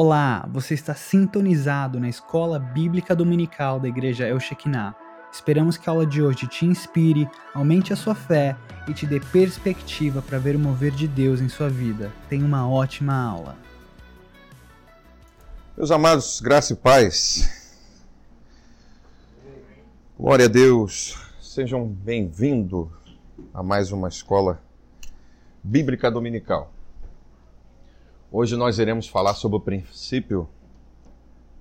Olá, 0.00 0.48
você 0.52 0.74
está 0.74 0.94
sintonizado 0.94 1.98
na 1.98 2.08
Escola 2.08 2.56
Bíblica 2.56 3.16
Dominical 3.16 3.80
da 3.80 3.88
Igreja 3.88 4.28
El 4.28 4.38
Shekinah. 4.38 4.94
Esperamos 5.32 5.76
que 5.76 5.90
a 5.90 5.92
aula 5.92 6.06
de 6.06 6.22
hoje 6.22 6.46
te 6.46 6.64
inspire, 6.64 7.28
aumente 7.52 7.92
a 7.92 7.96
sua 7.96 8.14
fé 8.14 8.56
e 8.86 8.94
te 8.94 9.04
dê 9.04 9.18
perspectiva 9.18 10.22
para 10.22 10.38
ver 10.38 10.54
o 10.54 10.58
mover 10.60 10.92
de 10.92 11.08
Deus 11.08 11.40
em 11.40 11.48
sua 11.48 11.68
vida. 11.68 12.12
Tenha 12.28 12.46
uma 12.46 12.70
ótima 12.70 13.12
aula. 13.12 13.56
Meus 15.76 15.90
amados, 15.90 16.40
graça 16.40 16.74
e 16.74 16.76
paz. 16.76 17.82
Glória 20.16 20.44
a 20.44 20.48
Deus. 20.48 21.20
Sejam 21.40 21.84
bem-vindos 21.84 22.86
a 23.52 23.64
mais 23.64 23.90
uma 23.90 24.06
escola 24.06 24.62
bíblica 25.60 26.08
dominical. 26.08 26.72
Hoje 28.30 28.56
nós 28.56 28.78
iremos 28.78 29.08
falar 29.08 29.32
sobre 29.32 29.56
o 29.56 29.60
princípio 29.60 30.46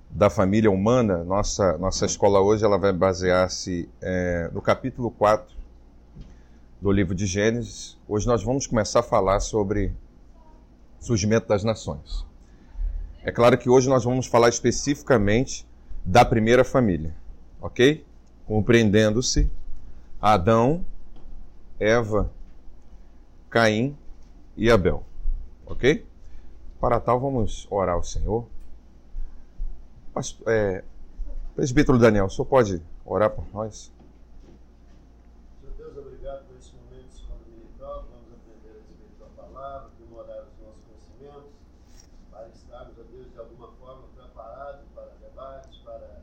da 0.10 0.30
família 0.30 0.70
humana. 0.70 1.24
Nossa, 1.24 1.78
nossa 1.78 2.06
escola 2.06 2.42
hoje 2.42 2.66
ela 2.66 2.78
vai 2.78 2.92
basear-se 2.92 3.88
é, 4.02 4.50
no 4.52 4.62
capítulo 4.62 5.10
4 5.10 5.56
do 6.82 6.92
livro 6.92 7.16
de 7.16 7.26
Gênesis. 7.26 7.98
Hoje 8.06 8.28
nós 8.28 8.44
vamos 8.44 8.68
começar 8.68 9.00
a 9.00 9.04
falar 9.04 9.40
sobre 9.40 9.94
o 11.00 11.06
surgimento 11.06 11.48
das 11.48 11.64
nações. 11.64 12.26
É 13.24 13.32
claro 13.32 13.58
que 13.58 13.70
hoje 13.70 13.88
nós 13.88 14.04
vamos 14.04 14.28
falar 14.28 14.50
especificamente 14.50 15.66
da 16.04 16.26
primeira 16.26 16.66
família, 16.66 17.16
ok? 17.62 18.06
Compreendendo-se 18.46 19.50
Adão, 20.22 20.86
Eva, 21.80 22.30
Caim 23.50 23.96
e 24.58 24.70
Abel, 24.70 25.06
ok? 25.66 26.06
Para 26.80 27.00
tal, 27.00 27.20
vamos 27.20 27.68
orar 27.70 27.96
ao 27.96 28.04
Senhor. 28.04 28.46
Pastor, 30.14 30.48
é, 30.48 30.84
Presbítero 31.58 31.98
Daniel, 31.98 32.26
o 32.26 32.30
senhor 32.30 32.46
pode 32.46 32.80
orar 33.04 33.32
por 33.32 33.44
nós? 33.52 33.92
Senhor 35.60 35.74
Deus, 35.76 35.98
obrigado 35.98 36.46
por 36.46 36.56
esse 36.56 36.72
momento 36.76 37.10
de 37.10 37.16
escola 37.18 37.42
dominical. 37.42 38.06
Vamos 38.14 38.30
aprender 38.30 38.70
a 38.70 38.74
respeito 38.78 39.18
da 39.18 39.26
palavra, 39.42 39.88
aprimorar 39.88 40.46
os 40.46 40.54
nossos 40.62 40.84
conhecimentos, 40.86 41.50
para 42.30 42.48
estarmos, 42.50 42.94
ó 43.00 43.04
Deus, 43.10 43.32
de 43.32 43.40
alguma 43.40 43.72
forma 43.82 44.04
preparados 44.16 44.86
para 44.94 45.12
debates, 45.20 45.80
para, 45.80 46.22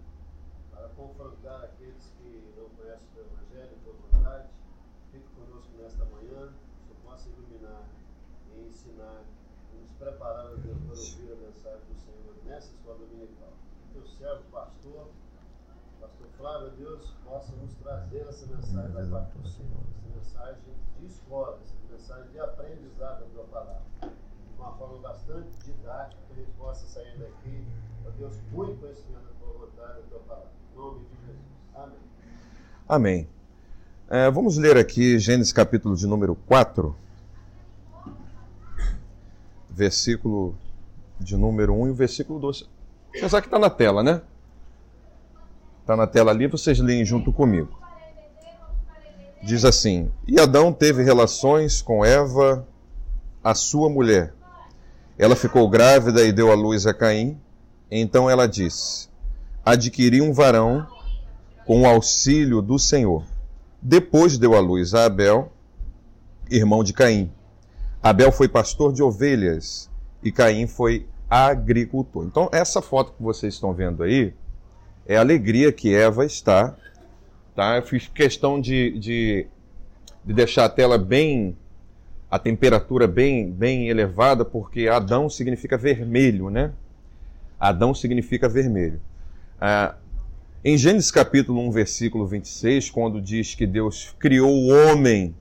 para 0.70 0.88
confrontar 0.90 1.64
aqueles 1.64 2.12
que 2.16 2.54
não 2.54 2.68
conhecem 2.78 3.02
o 3.02 3.14
teu 3.16 3.26
Evangelho, 3.26 3.74
a 3.74 3.82
tua 3.82 3.94
vontade. 4.06 4.48
Fique 5.10 5.26
conosco 5.34 5.72
nesta 5.82 6.04
manhã, 6.04 6.54
que 6.86 6.92
o 6.92 6.94
Senhor 6.94 7.10
possa 7.10 7.28
iluminar 7.28 7.88
e 8.54 8.68
ensinar 8.68 9.24
e 9.74 9.82
nos 9.82 9.90
preparar, 9.98 10.46
ó 10.46 10.54
Deus, 10.62 10.78
para 10.78 10.94
ouvir 10.94 11.32
a 11.32 11.36
mensagem 11.42 11.86
do 11.90 11.98
Senhor 11.98 12.34
nessa 12.44 12.70
escola 12.70 12.98
dominical. 12.98 13.52
Que 13.90 13.98
o 13.98 14.06
servo, 14.06 14.42
pastor, 14.52 15.08
Pastor 16.04 16.26
Flávio, 16.36 16.70
Deus 16.72 17.14
possa 17.24 17.52
nos 17.56 17.74
trazer 17.76 18.26
essa 18.28 18.46
mensagem 18.46 18.83
da 18.94 19.04
parte 19.06 19.36
do 19.38 19.48
Senhor, 19.48 19.80
essa 19.90 20.08
mensagem 20.14 20.62
de 21.00 21.06
escola, 21.06 21.58
essa 21.62 21.74
mensagem 21.90 22.30
de 22.30 22.38
aprendizado 22.38 23.20
da 23.20 23.26
tua 23.34 23.44
palavra. 23.44 23.82
De 24.00 24.60
uma 24.60 24.72
forma 24.72 24.98
bastante 24.98 25.48
didática, 25.64 26.20
que 26.28 26.32
a 26.32 26.36
gente 26.36 26.52
possa 26.56 26.86
sair 26.86 27.18
daqui, 27.18 27.66
ó 28.06 28.10
Deus, 28.10 28.36
muito 28.52 28.80
conhecimento 28.80 29.24
da 29.24 29.32
tua 29.40 29.66
vontade, 29.66 29.94
da 29.94 30.08
tua 30.08 30.20
palavra. 30.20 30.50
Em 30.72 30.78
nome 30.78 31.00
de 31.00 31.26
Jesus. 31.26 31.38
Amém. 31.74 31.98
Amém. 32.88 33.28
É, 34.08 34.30
vamos 34.30 34.56
ler 34.58 34.76
aqui 34.76 35.18
Gênesis 35.18 35.52
capítulo 35.52 35.96
de 35.96 36.06
número 36.06 36.36
4, 36.46 36.94
versículo 39.68 40.54
de 41.18 41.36
número 41.36 41.74
1 41.74 41.88
e 41.88 41.90
o 41.90 41.94
versículo 41.94 42.38
12. 42.38 42.68
Apesar 43.08 43.40
que 43.40 43.48
está 43.48 43.58
na 43.58 43.70
tela, 43.70 44.04
né? 44.04 44.22
Está 45.80 45.96
na 45.96 46.06
tela 46.06 46.30
ali, 46.30 46.46
vocês 46.46 46.78
leem 46.78 47.04
junto 47.04 47.32
comigo. 47.32 47.83
Diz 49.44 49.62
assim: 49.62 50.10
E 50.26 50.40
Adão 50.40 50.72
teve 50.72 51.02
relações 51.02 51.82
com 51.82 52.02
Eva, 52.02 52.66
a 53.42 53.54
sua 53.54 53.90
mulher. 53.90 54.32
Ela 55.18 55.36
ficou 55.36 55.68
grávida 55.68 56.24
e 56.24 56.32
deu 56.32 56.50
à 56.50 56.54
luz 56.54 56.86
a 56.86 56.94
Caim. 56.94 57.38
Então 57.90 58.30
ela 58.30 58.46
disse: 58.46 59.10
Adquiri 59.62 60.22
um 60.22 60.32
varão 60.32 60.86
com 61.66 61.82
o 61.82 61.86
auxílio 61.86 62.62
do 62.62 62.78
Senhor. 62.78 63.22
Depois 63.82 64.38
deu 64.38 64.54
à 64.54 64.60
luz 64.60 64.94
a 64.94 65.04
Abel, 65.04 65.52
irmão 66.50 66.82
de 66.82 66.94
Caim. 66.94 67.30
Abel 68.02 68.32
foi 68.32 68.48
pastor 68.48 68.94
de 68.94 69.02
ovelhas 69.02 69.90
e 70.22 70.32
Caim 70.32 70.66
foi 70.66 71.06
agricultor. 71.28 72.24
Então, 72.24 72.48
essa 72.50 72.80
foto 72.80 73.12
que 73.12 73.22
vocês 73.22 73.52
estão 73.52 73.74
vendo 73.74 74.02
aí 74.02 74.32
é 75.06 75.18
a 75.18 75.20
alegria 75.20 75.70
que 75.70 75.94
Eva 75.94 76.24
está. 76.24 76.74
Tá? 77.54 77.76
Eu 77.76 77.82
fiz 77.82 78.08
questão 78.08 78.60
de, 78.60 78.98
de, 78.98 79.46
de 80.24 80.32
deixar 80.32 80.64
a 80.64 80.68
tela 80.68 80.98
bem, 80.98 81.56
a 82.30 82.38
temperatura 82.38 83.06
bem, 83.06 83.50
bem 83.50 83.88
elevada, 83.88 84.44
porque 84.44 84.88
Adão 84.88 85.28
significa 85.28 85.78
vermelho, 85.78 86.50
né? 86.50 86.72
Adão 87.58 87.94
significa 87.94 88.48
vermelho. 88.48 89.00
Ah, 89.60 89.94
em 90.64 90.76
Gênesis 90.76 91.10
capítulo 91.10 91.60
1, 91.68 91.70
versículo 91.70 92.26
26, 92.26 92.90
quando 92.90 93.20
diz 93.20 93.54
que 93.54 93.66
Deus 93.66 94.14
criou 94.18 94.50
o 94.50 94.68
homem 94.68 95.34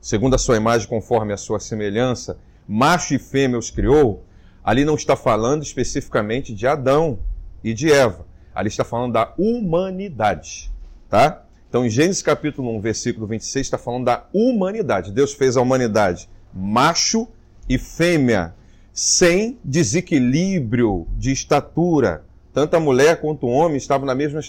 segundo 0.00 0.34
a 0.34 0.38
sua 0.38 0.56
imagem, 0.56 0.88
conforme 0.88 1.32
a 1.32 1.36
sua 1.36 1.60
semelhança, 1.60 2.38
macho 2.66 3.14
e 3.14 3.18
fêmea 3.18 3.58
os 3.58 3.70
criou, 3.70 4.24
ali 4.64 4.84
não 4.84 4.94
está 4.94 5.14
falando 5.14 5.62
especificamente 5.62 6.54
de 6.54 6.66
Adão 6.66 7.18
e 7.62 7.74
de 7.74 7.92
Eva. 7.92 8.26
Ali 8.54 8.68
está 8.68 8.84
falando 8.84 9.12
da 9.12 9.32
humanidade, 9.38 10.70
tá? 11.08 11.44
Então, 11.68 11.86
em 11.86 11.90
Gênesis 11.90 12.20
capítulo 12.20 12.76
1, 12.76 12.80
versículo 12.80 13.26
26, 13.26 13.66
está 13.66 13.78
falando 13.78 14.06
da 14.06 14.24
humanidade. 14.32 15.12
Deus 15.12 15.32
fez 15.32 15.56
a 15.56 15.60
humanidade 15.60 16.28
macho 16.52 17.28
e 17.68 17.78
fêmea, 17.78 18.54
sem 18.92 19.56
desequilíbrio 19.64 21.06
de 21.16 21.30
estatura. 21.30 22.24
Tanto 22.52 22.74
a 22.74 22.80
mulher 22.80 23.20
quanto 23.20 23.46
o 23.46 23.50
homem 23.50 23.76
estavam 23.76 24.04
na 24.04 24.16
mesma, 24.16 24.40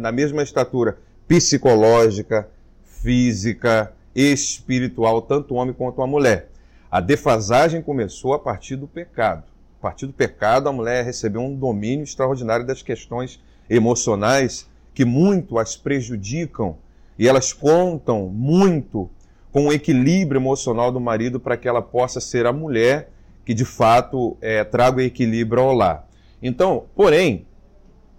na 0.00 0.10
mesma 0.10 0.42
estatura 0.42 0.98
psicológica, 1.28 2.48
física, 2.84 3.92
espiritual, 4.12 5.22
tanto 5.22 5.54
o 5.54 5.56
homem 5.56 5.72
quanto 5.72 6.02
a 6.02 6.06
mulher. 6.06 6.50
A 6.90 7.00
defasagem 7.00 7.80
começou 7.80 8.32
a 8.32 8.38
partir 8.40 8.74
do 8.74 8.88
pecado. 8.88 9.44
Partir 9.86 10.06
do 10.06 10.12
pecado, 10.12 10.68
a 10.68 10.72
mulher 10.72 11.04
recebeu 11.04 11.40
um 11.40 11.54
domínio 11.54 12.02
extraordinário 12.02 12.66
das 12.66 12.82
questões 12.82 13.40
emocionais 13.70 14.68
que 14.92 15.04
muito 15.04 15.60
as 15.60 15.76
prejudicam 15.76 16.76
e 17.16 17.28
elas 17.28 17.52
contam 17.52 18.26
muito 18.26 19.08
com 19.52 19.68
o 19.68 19.72
equilíbrio 19.72 20.40
emocional 20.40 20.90
do 20.90 20.98
marido 20.98 21.38
para 21.38 21.56
que 21.56 21.68
ela 21.68 21.80
possa 21.80 22.20
ser 22.20 22.46
a 22.46 22.52
mulher 22.52 23.12
que 23.44 23.54
de 23.54 23.64
fato 23.64 24.36
é, 24.40 24.64
traga 24.64 24.96
o 24.96 25.00
equilíbrio 25.00 25.62
ao 25.62 25.72
lar. 25.72 26.08
Então, 26.42 26.86
porém, 26.96 27.46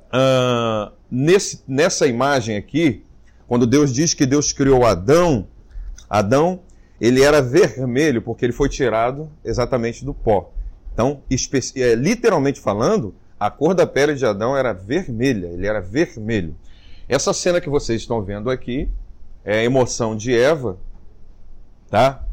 uh, 0.07 0.89
nesse, 1.11 1.65
nessa 1.67 2.07
imagem 2.07 2.55
aqui, 2.55 3.03
quando 3.45 3.67
Deus 3.67 3.93
diz 3.93 4.13
que 4.13 4.25
Deus 4.25 4.53
criou 4.53 4.85
Adão, 4.85 5.45
Adão, 6.09 6.61
ele 6.99 7.21
era 7.21 7.41
vermelho 7.41 8.21
porque 8.21 8.45
ele 8.45 8.53
foi 8.53 8.69
tirado 8.69 9.29
exatamente 9.43 10.05
do 10.05 10.13
pó. 10.13 10.53
Então, 10.97 11.21
é, 11.75 11.93
literalmente 11.93 12.59
falando, 12.59 13.13
a 13.39 13.51
cor 13.51 13.75
da 13.75 13.85
pele 13.85 14.15
de 14.15 14.25
Adão 14.25 14.57
era 14.57 14.73
vermelha, 14.73 15.45
ele 15.45 15.67
era 15.67 15.79
vermelho. 15.79 16.55
Essa 17.07 17.31
cena 17.33 17.61
que 17.61 17.69
vocês 17.69 18.01
estão 18.01 18.23
vendo 18.23 18.49
aqui 18.49 18.89
é 19.45 19.59
a 19.59 19.63
emoção 19.63 20.17
de 20.17 20.35
Eva, 20.35 20.79
tá? 21.87 22.23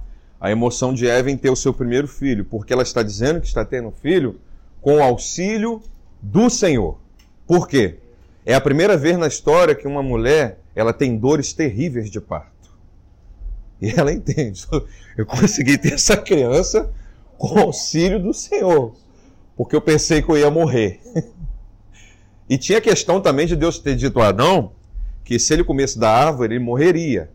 A 0.41 0.51
emoção 0.51 0.95
de 0.95 1.07
Eva 1.07 1.31
em 1.31 1.37
ter 1.37 1.51
o 1.51 1.57
seu 1.57 1.75
primeiro 1.75 2.09
filho, 2.09 2.43
porque 2.47 2.73
ela 2.73 2.83
está 2.83 3.03
dizendo 3.03 3.39
que 3.39 3.47
está 3.47 3.67
tendo 3.67 3.89
um 3.89 3.93
filho 3.93 4.41
com 4.81 4.97
o 4.97 5.03
auxílio 5.03 5.83
do 6.23 6.49
Senhor. 6.49 6.99
Por 7.47 7.69
quê? 7.69 7.99
É 8.47 8.55
a 8.55 8.61
primeira 8.63 8.97
vez 8.97 9.19
na 9.19 9.27
história 9.27 9.75
que 9.75 9.87
uma 9.87 10.03
mulher 10.03 10.59
ela 10.75 10.95
tem 10.95 11.19
dores 11.19 11.53
terríveis 11.53 12.11
de 12.11 12.19
parto. 12.19 12.73
E 13.79 13.91
ela 13.91 14.11
entende. 14.11 14.67
Eu 15.19 15.27
consegui 15.27 15.77
ter 15.77 15.93
essa 15.93 16.17
criança 16.17 16.91
com 17.39 17.59
auxílio 17.59 18.23
do 18.23 18.33
Senhor, 18.33 18.95
porque 19.57 19.75
eu 19.75 19.81
pensei 19.81 20.23
que 20.23 20.29
eu 20.31 20.37
ia 20.37 20.51
morrer. 20.51 21.01
E 22.49 22.59
tinha 22.59 22.77
a 22.77 22.81
questão 22.83 23.21
também 23.23 23.47
de 23.47 23.57
Deus 23.57 23.79
ter 23.79 23.97
dito 23.97 24.21
a 24.21 24.29
Adão 24.29 24.73
que 25.25 25.39
se 25.39 25.55
ele 25.55 25.65
comesse 25.65 25.99
da 25.99 26.11
árvore, 26.11 26.55
ele 26.55 26.63
morreria. 26.63 27.31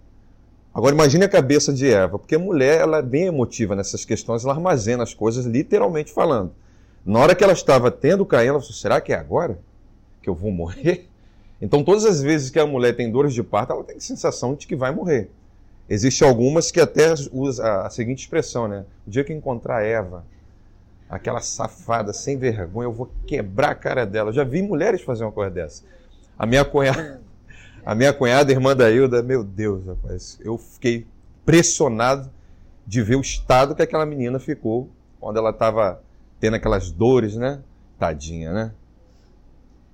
Agora 0.72 0.94
imagine 0.94 1.26
a 1.26 1.30
cabeça 1.30 1.74
de 1.74 1.92
Eva, 1.92 2.20
porque 2.20 2.36
a 2.36 2.40
mulher 2.40 2.82
ela 2.82 3.00
é 3.00 3.02
bem 3.02 3.24
emotiva 3.24 3.76
nessas 3.76 4.06
questões, 4.06 4.44
ela 4.44 4.54
armazena 4.54 5.02
as 5.02 5.14
coisas 5.14 5.46
literalmente 5.46 6.12
falando. 6.12 6.52
Na 7.04 7.20
hora 7.20 7.34
que 7.34 7.44
ela 7.44 7.54
estava 7.54 7.90
tendo 7.90 8.26
Caim, 8.26 8.48
ela 8.48 8.60
falou: 8.60 8.74
será 8.74 9.02
que 9.02 9.12
é 9.12 9.16
agora 9.16 9.60
que 10.22 10.30
eu 10.30 10.36
vou 10.36 10.52
morrer? 10.52 11.10
Então 11.60 11.84
todas 11.84 12.06
as 12.06 12.22
vezes 12.22 12.52
que 12.52 12.60
a 12.60 12.68
mulher 12.68 12.96
tem 12.96 13.12
dores 13.12 13.34
de 13.34 13.42
parto, 13.42 13.74
ela 13.74 13.84
tem 13.84 13.98
a 13.98 14.00
sensação 14.00 14.54
de 14.54 14.68
que 14.68 14.76
vai 14.76 14.92
morrer. 14.92 15.32
Existem 15.90 16.28
algumas 16.28 16.70
que 16.70 16.80
até 16.80 17.14
usam 17.32 17.66
a 17.66 17.90
seguinte 17.90 18.20
expressão, 18.20 18.68
né? 18.68 18.86
O 19.08 19.10
dia 19.10 19.24
que 19.24 19.34
encontrar 19.34 19.84
Eva, 19.84 20.24
Aquela 21.10 21.42
safada, 21.42 22.14
sem 22.14 22.38
vergonha, 22.38 22.86
eu 22.86 22.94
vou 22.94 23.10
quebrar 23.26 23.72
a 23.72 23.76
cara 23.76 24.06
dela. 24.06 24.30
Eu 24.30 24.34
já 24.34 24.44
vi 24.44 24.62
mulheres 24.62 25.02
fazer 25.02 25.24
uma 25.24 25.32
coisa 25.32 25.50
dessa. 25.50 25.84
A 26.38 26.46
minha 26.46 26.64
cunhada, 26.64 27.20
a 27.84 27.96
minha 27.96 28.14
cunhada, 28.14 28.52
irmã 28.52 28.76
da 28.76 28.92
Hilda, 28.92 29.24
meu 29.24 29.44
Deus, 29.44 29.88
rapaz, 29.88 30.38
eu 30.40 30.56
fiquei 30.56 31.08
pressionado 31.44 32.30
de 32.86 33.02
ver 33.02 33.16
o 33.16 33.22
estado 33.22 33.74
que 33.74 33.82
aquela 33.82 34.06
menina 34.06 34.40
ficou 34.40 34.88
quando 35.20 35.38
ela 35.38 35.50
estava 35.50 36.00
tendo 36.40 36.56
aquelas 36.56 36.92
dores, 36.92 37.36
né? 37.36 37.60
Tadinha, 37.98 38.54
né? 38.54 38.72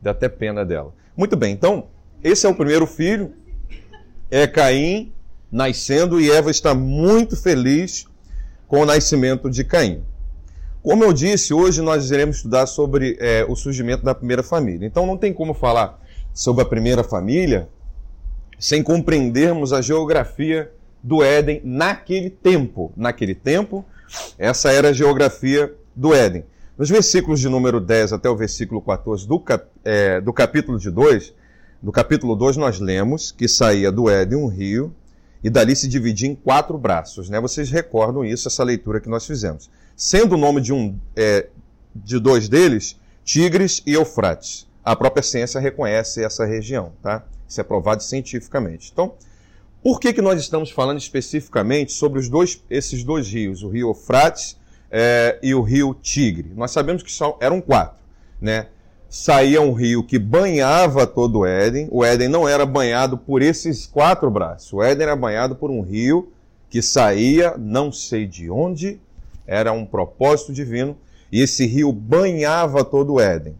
Dá 0.01 0.12
até 0.12 0.27
pena 0.27 0.65
dela. 0.65 0.94
Muito 1.15 1.38
bem, 1.38 1.53
então, 1.53 1.88
esse 2.21 2.45
é 2.45 2.50
o 2.50 2.56
primeiro 2.56 2.86
filho, 2.86 3.33
é 4.30 4.45
Caim 4.45 5.13
nascendo 5.51 6.19
e 6.19 6.31
Eva 6.31 6.51
está 6.51 6.74
muito 6.74 7.36
feliz 7.36 8.06
com 8.68 8.81
o 8.81 8.86
nascimento 8.86 9.50
de 9.50 9.63
Caim. 9.63 10.03
Como 10.81 11.03
eu 11.03 11.12
disse, 11.12 11.53
hoje 11.53 11.81
nós 11.81 12.12
iremos 12.12 12.38
estudar 12.38 12.68
sobre 12.68 13.18
é, 13.19 13.45
o 13.47 13.56
surgimento 13.56 14.03
da 14.03 14.13
primeira 14.13 14.44
família. 14.44 14.86
Então 14.86 15.06
não 15.06 15.18
tem 15.18 15.33
como 15.33 15.53
falar 15.53 16.00
sobre 16.33 16.62
a 16.62 16.65
primeira 16.65 17.03
família 17.03 17.68
sem 18.59 18.83
compreendermos 18.83 19.74
a 19.74 19.81
geografia 19.81 20.71
do 21.01 21.24
Éden 21.24 21.62
naquele 21.63 22.30
tempo. 22.30 22.92
Naquele 22.95 23.36
tempo, 23.36 23.86
essa 24.38 24.71
era 24.71 24.89
a 24.89 24.94
geografia 24.94 25.74
do 25.95 26.13
Éden. 26.13 26.45
Nos 26.77 26.89
versículos 26.89 27.39
de 27.39 27.47
número 27.47 27.80
10 27.80 28.13
até 28.13 28.30
o 28.30 28.36
versículo 28.36 28.81
14 28.81 29.27
do, 29.27 29.39
cap, 29.39 29.65
é, 29.83 30.19
do 30.19 30.33
capítulo 30.33 30.77
de 30.77 30.92
2, 30.92 31.33
no 31.81 31.92
capítulo 31.92 32.36
2 32.36 32.57
nós 32.57 32.80
lemos 32.80 33.31
que 33.31 33.47
saía 33.47 33.92
do 33.92 34.09
Éden 34.09 34.38
um 34.38 34.47
rio 34.47 34.94
e 35.45 35.50
dali 35.50 35.75
se 35.75 35.88
dividia 35.88 36.27
em 36.27 36.33
quatro 36.33 36.75
braços. 36.75 37.30
Né? 37.30 37.39
Vocês 37.39 37.69
recordam 37.69 38.25
isso, 38.25 38.47
essa 38.47 38.63
leitura 38.63 39.00
que 39.00 39.07
nós 39.07 39.25
fizemos 39.25 39.69
sendo 39.95 40.36
o 40.36 40.38
nome 40.38 40.59
de, 40.59 40.74
um, 40.74 41.00
é, 41.15 41.47
de 41.95 42.19
dois 42.19 42.50
deles 42.50 43.00
Tigres 43.24 43.81
e 43.86 43.94
Eufrates. 43.94 44.68
A 44.83 44.95
própria 44.95 45.24
ciência 45.24 45.59
reconhece 45.59 46.24
essa 46.24 46.45
região, 46.45 46.92
tá? 47.01 47.25
Isso 47.47 47.59
é 47.59 47.63
provado 47.63 48.03
cientificamente. 48.03 48.92
Então, 48.92 49.13
por 49.81 50.00
que, 50.00 50.13
que 50.13 50.21
nós 50.21 50.39
estamos 50.39 50.69
falando 50.69 51.00
especificamente 51.00 51.92
sobre 51.92 52.19
os 52.19 52.30
dois, 52.30 52.62
esses 52.69 53.03
dois 53.03 53.27
rios, 53.27 53.63
o 53.63 53.69
rio 53.69 53.89
Eufrates 53.89 54.57
é, 54.92 55.39
e 55.42 55.56
o 55.56 55.62
rio 55.62 55.95
Tigre? 56.00 56.51
Nós 56.56 56.71
sabemos 56.71 57.01
que 57.01 57.12
eram 57.39 57.62
quatro, 57.62 57.97
né? 58.39 58.68
Saía 59.10 59.62
um 59.62 59.74
rio 59.74 60.04
que 60.04 60.19
banhava 60.19 61.07
todo 61.07 61.40
o 61.40 61.46
Éden. 61.46 61.88
O 61.92 62.04
Éden 62.04 62.28
não 62.28 62.48
era 62.48 62.66
banhado 62.66 63.18
por 63.18 63.42
esses 63.42 63.86
quatro 63.86 64.30
braços. 64.30 64.74
O 64.74 64.84
Éden 64.84 65.04
era 65.04 65.16
banhado 65.16 65.56
por 65.56 65.72
um 65.72 65.81
rio 65.81 66.31
que 66.69 66.81
saía, 66.81 67.56
não 67.57 67.92
sei 67.92 68.28
de 68.28 68.50
onde, 68.50 69.00
era 69.48 69.72
um 69.72 69.86
propósito 69.86 70.52
divino, 70.52 70.98
e 71.31 71.42
esse 71.42 71.66
rio 71.66 71.92
banhava 71.92 72.84
todo 72.84 73.13
o 73.13 73.19
Éden. 73.19 73.56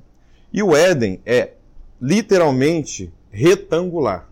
E 0.52 0.62
o 0.62 0.76
Éden 0.76 1.22
é 1.26 1.52
literalmente 2.02 3.14
retangular. 3.32 4.30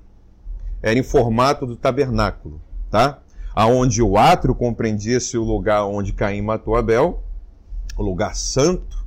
Era 0.82 1.00
em 1.00 1.04
formato 1.04 1.66
do 1.66 1.76
tabernáculo, 1.76 2.60
tá? 2.90 3.20
Aonde 3.56 4.02
o 4.02 4.18
átrio 4.18 4.56
compreendia-se 4.56 5.38
o 5.38 5.44
lugar 5.44 5.86
onde 5.86 6.12
Caim 6.12 6.42
matou 6.42 6.76
Abel, 6.76 7.22
o 7.98 8.04
lugar 8.04 8.36
santo, 8.36 9.03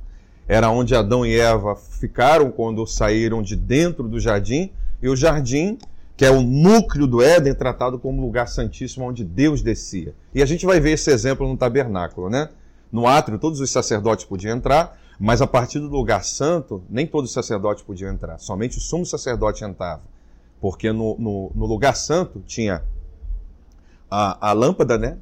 era 0.47 0.69
onde 0.69 0.95
Adão 0.95 1.25
e 1.25 1.37
Eva 1.37 1.75
ficaram 1.75 2.49
quando 2.51 2.85
saíram 2.87 3.41
de 3.41 3.55
dentro 3.55 4.07
do 4.07 4.19
jardim, 4.19 4.71
e 5.01 5.09
o 5.09 5.15
jardim 5.15 5.77
que 6.17 6.25
é 6.25 6.31
o 6.31 6.41
núcleo 6.41 7.05
do 7.05 7.21
Éden, 7.21 7.53
tratado 7.53 7.99
como 7.99 8.23
lugar 8.23 8.47
santíssimo 8.47 9.05
onde 9.05 9.23
Deus 9.23 9.61
descia. 9.61 10.15
E 10.33 10.41
a 10.41 10.47
gente 10.47 10.65
vai 10.65 10.79
ver 10.79 10.93
esse 10.93 11.11
exemplo 11.11 11.47
no 11.47 11.55
tabernáculo, 11.55 12.27
né? 12.27 12.49
No 12.91 13.05
átrio, 13.05 13.37
todos 13.37 13.59
os 13.59 13.69
sacerdotes 13.69 14.25
podiam 14.25 14.57
entrar, 14.57 14.97
mas 15.19 15.43
a 15.43 15.47
partir 15.47 15.79
do 15.79 15.87
lugar 15.87 16.23
santo, 16.23 16.83
nem 16.89 17.05
todos 17.05 17.29
os 17.29 17.33
sacerdotes 17.33 17.83
podiam 17.83 18.11
entrar, 18.11 18.39
somente 18.39 18.79
o 18.79 18.81
sumo 18.81 19.05
sacerdote 19.05 19.63
entrava. 19.63 20.01
Porque 20.59 20.91
no, 20.91 21.15
no, 21.19 21.51
no 21.53 21.65
lugar 21.67 21.95
santo 21.95 22.41
tinha 22.47 22.83
a, 24.09 24.49
a, 24.49 24.53
lâmpada, 24.53 24.97
né? 24.97 25.19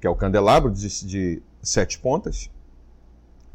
Que 0.00 0.06
é 0.08 0.10
o 0.10 0.16
candelabro 0.16 0.72
de, 0.72 1.06
de 1.06 1.42
sete 1.62 2.00
pontas, 2.00 2.50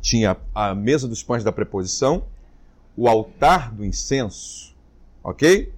tinha 0.02 0.38
a 0.54 0.74
mesa 0.74 1.08
dos 1.08 1.24
pães 1.24 1.44
da 1.44 1.52
preposição, 1.52 2.24
o 2.96 3.08
altar 3.08 3.72
do 3.72 3.86
incenso, 3.86 4.76
ok? 5.24 5.72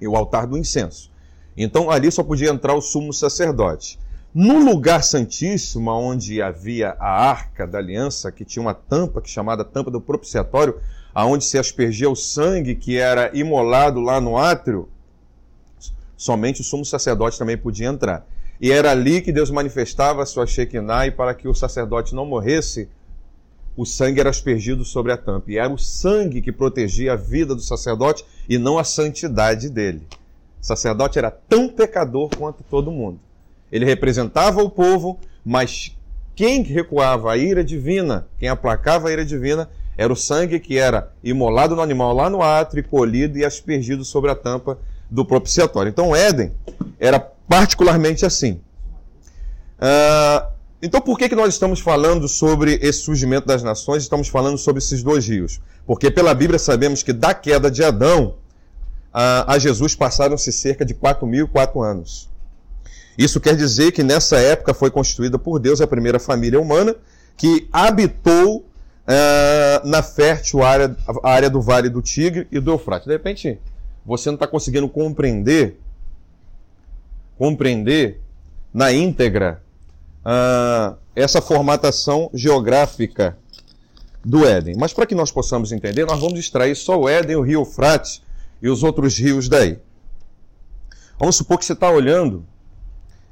e 0.00 0.06
o 0.06 0.16
altar 0.16 0.46
do 0.46 0.58
incenso. 0.58 1.10
Então 1.56 1.90
ali 1.90 2.10
só 2.10 2.22
podia 2.22 2.50
entrar 2.50 2.74
o 2.74 2.80
sumo 2.80 3.12
sacerdote. 3.12 3.98
No 4.34 4.58
lugar 4.58 5.02
santíssimo, 5.02 5.90
onde 5.90 6.42
havia 6.42 6.94
a 7.00 7.08
arca 7.08 7.66
da 7.66 7.78
aliança, 7.78 8.30
que 8.30 8.44
tinha 8.44 8.62
uma 8.62 8.74
tampa 8.74 9.22
que 9.22 9.30
chamada 9.30 9.64
tampa 9.64 9.90
do 9.90 10.00
propiciatório, 10.00 10.78
aonde 11.14 11.44
se 11.44 11.58
aspergia 11.58 12.10
o 12.10 12.16
sangue 12.16 12.74
que 12.74 12.98
era 12.98 13.30
imolado 13.34 14.00
lá 14.00 14.20
no 14.20 14.36
átrio, 14.36 14.90
somente 16.14 16.60
o 16.60 16.64
sumo 16.64 16.84
sacerdote 16.84 17.38
também 17.38 17.56
podia 17.56 17.88
entrar. 17.88 18.26
E 18.60 18.70
era 18.70 18.90
ali 18.90 19.22
que 19.22 19.32
Deus 19.32 19.50
manifestava 19.50 20.22
a 20.22 20.26
sua 20.26 20.46
Shekinah, 20.46 21.06
e 21.06 21.10
para 21.10 21.34
que 21.34 21.48
o 21.48 21.54
sacerdote 21.54 22.14
não 22.14 22.26
morresse, 22.26 22.90
o 23.76 23.84
sangue 23.84 24.20
era 24.20 24.30
aspergido 24.30 24.84
sobre 24.84 25.12
a 25.12 25.16
tampa. 25.16 25.50
E 25.50 25.58
era 25.58 25.72
o 25.72 25.78
sangue 25.78 26.40
que 26.40 26.50
protegia 26.50 27.12
a 27.12 27.16
vida 27.16 27.54
do 27.54 27.60
sacerdote 27.60 28.24
e 28.48 28.56
não 28.56 28.78
a 28.78 28.84
santidade 28.84 29.68
dele. 29.68 30.06
O 30.60 30.66
sacerdote 30.66 31.18
era 31.18 31.30
tão 31.30 31.68
pecador 31.68 32.30
quanto 32.36 32.64
todo 32.64 32.90
mundo. 32.90 33.20
Ele 33.70 33.84
representava 33.84 34.62
o 34.62 34.70
povo, 34.70 35.20
mas 35.44 35.94
quem 36.34 36.62
recuava 36.62 37.32
a 37.32 37.36
ira 37.36 37.62
divina, 37.62 38.26
quem 38.38 38.48
aplacava 38.48 39.08
a 39.08 39.12
ira 39.12 39.24
divina, 39.24 39.68
era 39.96 40.12
o 40.12 40.16
sangue 40.16 40.60
que 40.60 40.78
era 40.78 41.12
imolado 41.22 41.74
no 41.74 41.82
animal 41.82 42.14
lá 42.14 42.30
no 42.30 42.42
átrio, 42.42 42.84
colhido 42.84 43.38
e 43.38 43.44
aspergido 43.44 44.04
sobre 44.04 44.30
a 44.30 44.34
tampa 44.34 44.78
do 45.10 45.24
propiciatório. 45.24 45.90
Então, 45.90 46.14
Éden 46.14 46.52
era 46.98 47.18
particularmente 47.18 48.24
assim. 48.26 48.60
Uh, 49.78 50.55
então, 50.82 51.00
por 51.00 51.18
que, 51.18 51.28
que 51.28 51.34
nós 51.34 51.54
estamos 51.54 51.80
falando 51.80 52.28
sobre 52.28 52.78
esse 52.82 53.00
surgimento 53.00 53.46
das 53.46 53.62
nações? 53.62 54.02
Estamos 54.02 54.28
falando 54.28 54.58
sobre 54.58 54.78
esses 54.82 55.02
dois 55.02 55.26
rios. 55.26 55.60
Porque 55.86 56.10
pela 56.10 56.34
Bíblia 56.34 56.58
sabemos 56.58 57.02
que 57.02 57.12
da 57.12 57.32
queda 57.32 57.70
de 57.70 57.82
Adão 57.82 58.34
a, 59.12 59.54
a 59.54 59.58
Jesus 59.58 59.94
passaram-se 59.94 60.52
cerca 60.52 60.84
de 60.84 60.94
4.004 60.94 61.82
anos. 61.82 62.28
Isso 63.16 63.40
quer 63.40 63.56
dizer 63.56 63.92
que 63.92 64.02
nessa 64.02 64.36
época 64.36 64.74
foi 64.74 64.90
constituída 64.90 65.38
por 65.38 65.58
Deus 65.58 65.80
a 65.80 65.86
primeira 65.86 66.18
família 66.18 66.60
humana 66.60 66.94
que 67.36 67.66
habitou 67.72 68.58
uh, 68.58 69.88
na 69.88 70.02
fértil 70.02 70.62
área, 70.62 70.94
área 71.22 71.48
do 71.48 71.62
Vale 71.62 71.88
do 71.88 72.02
Tigre 72.02 72.46
e 72.52 72.60
do 72.60 72.72
Eufrates. 72.72 73.06
De 73.06 73.14
repente, 73.14 73.58
você 74.04 74.28
não 74.28 74.34
está 74.34 74.46
conseguindo 74.46 74.88
compreender, 74.88 75.80
compreender 77.38 78.20
na 78.74 78.92
íntegra 78.92 79.62
uh, 80.26 80.96
essa 81.14 81.40
formatação 81.40 82.28
geográfica 82.34 83.38
do 84.24 84.44
Éden. 84.44 84.74
Mas 84.76 84.92
para 84.92 85.06
que 85.06 85.14
nós 85.14 85.30
possamos 85.30 85.70
entender, 85.70 86.04
nós 86.04 86.20
vamos 86.20 86.38
extrair 86.38 86.74
só 86.74 86.98
o 86.98 87.08
Éden, 87.08 87.36
o 87.36 87.42
rio 87.42 87.60
Eufrates 87.60 88.20
e 88.60 88.68
os 88.68 88.82
outros 88.82 89.16
rios 89.16 89.48
daí. 89.48 89.78
Vamos 91.18 91.36
supor 91.36 91.58
que 91.58 91.64
você 91.64 91.72
está 91.72 91.88
olhando 91.88 92.44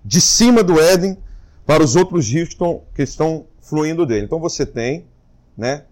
de 0.05 0.21
cima 0.21 0.63
do 0.63 0.81
Éden 0.81 1.19
para 1.67 1.83
os 1.83 1.97
outros 1.97 2.29
rios 2.29 2.49
que 2.49 2.55
estão, 2.55 2.83
que 2.95 3.03
estão 3.03 3.47
fluindo 3.61 4.07
dele. 4.07 4.25
Então 4.25 4.39
você 4.39 4.65
tem 4.65 5.07
né, 5.57 5.85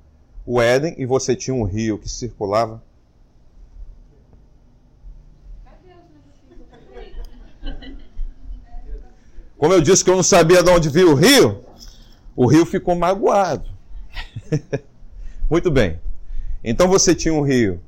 o 0.46 0.60
Éden 0.60 0.94
e 0.98 1.04
você 1.04 1.34
tinha 1.34 1.54
um 1.54 1.64
rio 1.64 1.98
que 1.98 2.08
circulava 2.08 2.82
Como 9.62 9.72
eu 9.72 9.80
disse 9.80 10.02
que 10.02 10.10
eu 10.10 10.16
não 10.16 10.24
sabia 10.24 10.60
de 10.60 10.68
onde 10.70 10.88
vinha 10.88 11.06
o 11.06 11.14
rio, 11.14 11.64
o 12.34 12.46
rio 12.48 12.66
ficou 12.66 12.96
magoado. 12.96 13.70
Muito 15.48 15.70
bem. 15.70 16.00
Então 16.64 16.88
você 16.88 17.14
tinha 17.14 17.32
um 17.32 17.42
rio. 17.42 17.80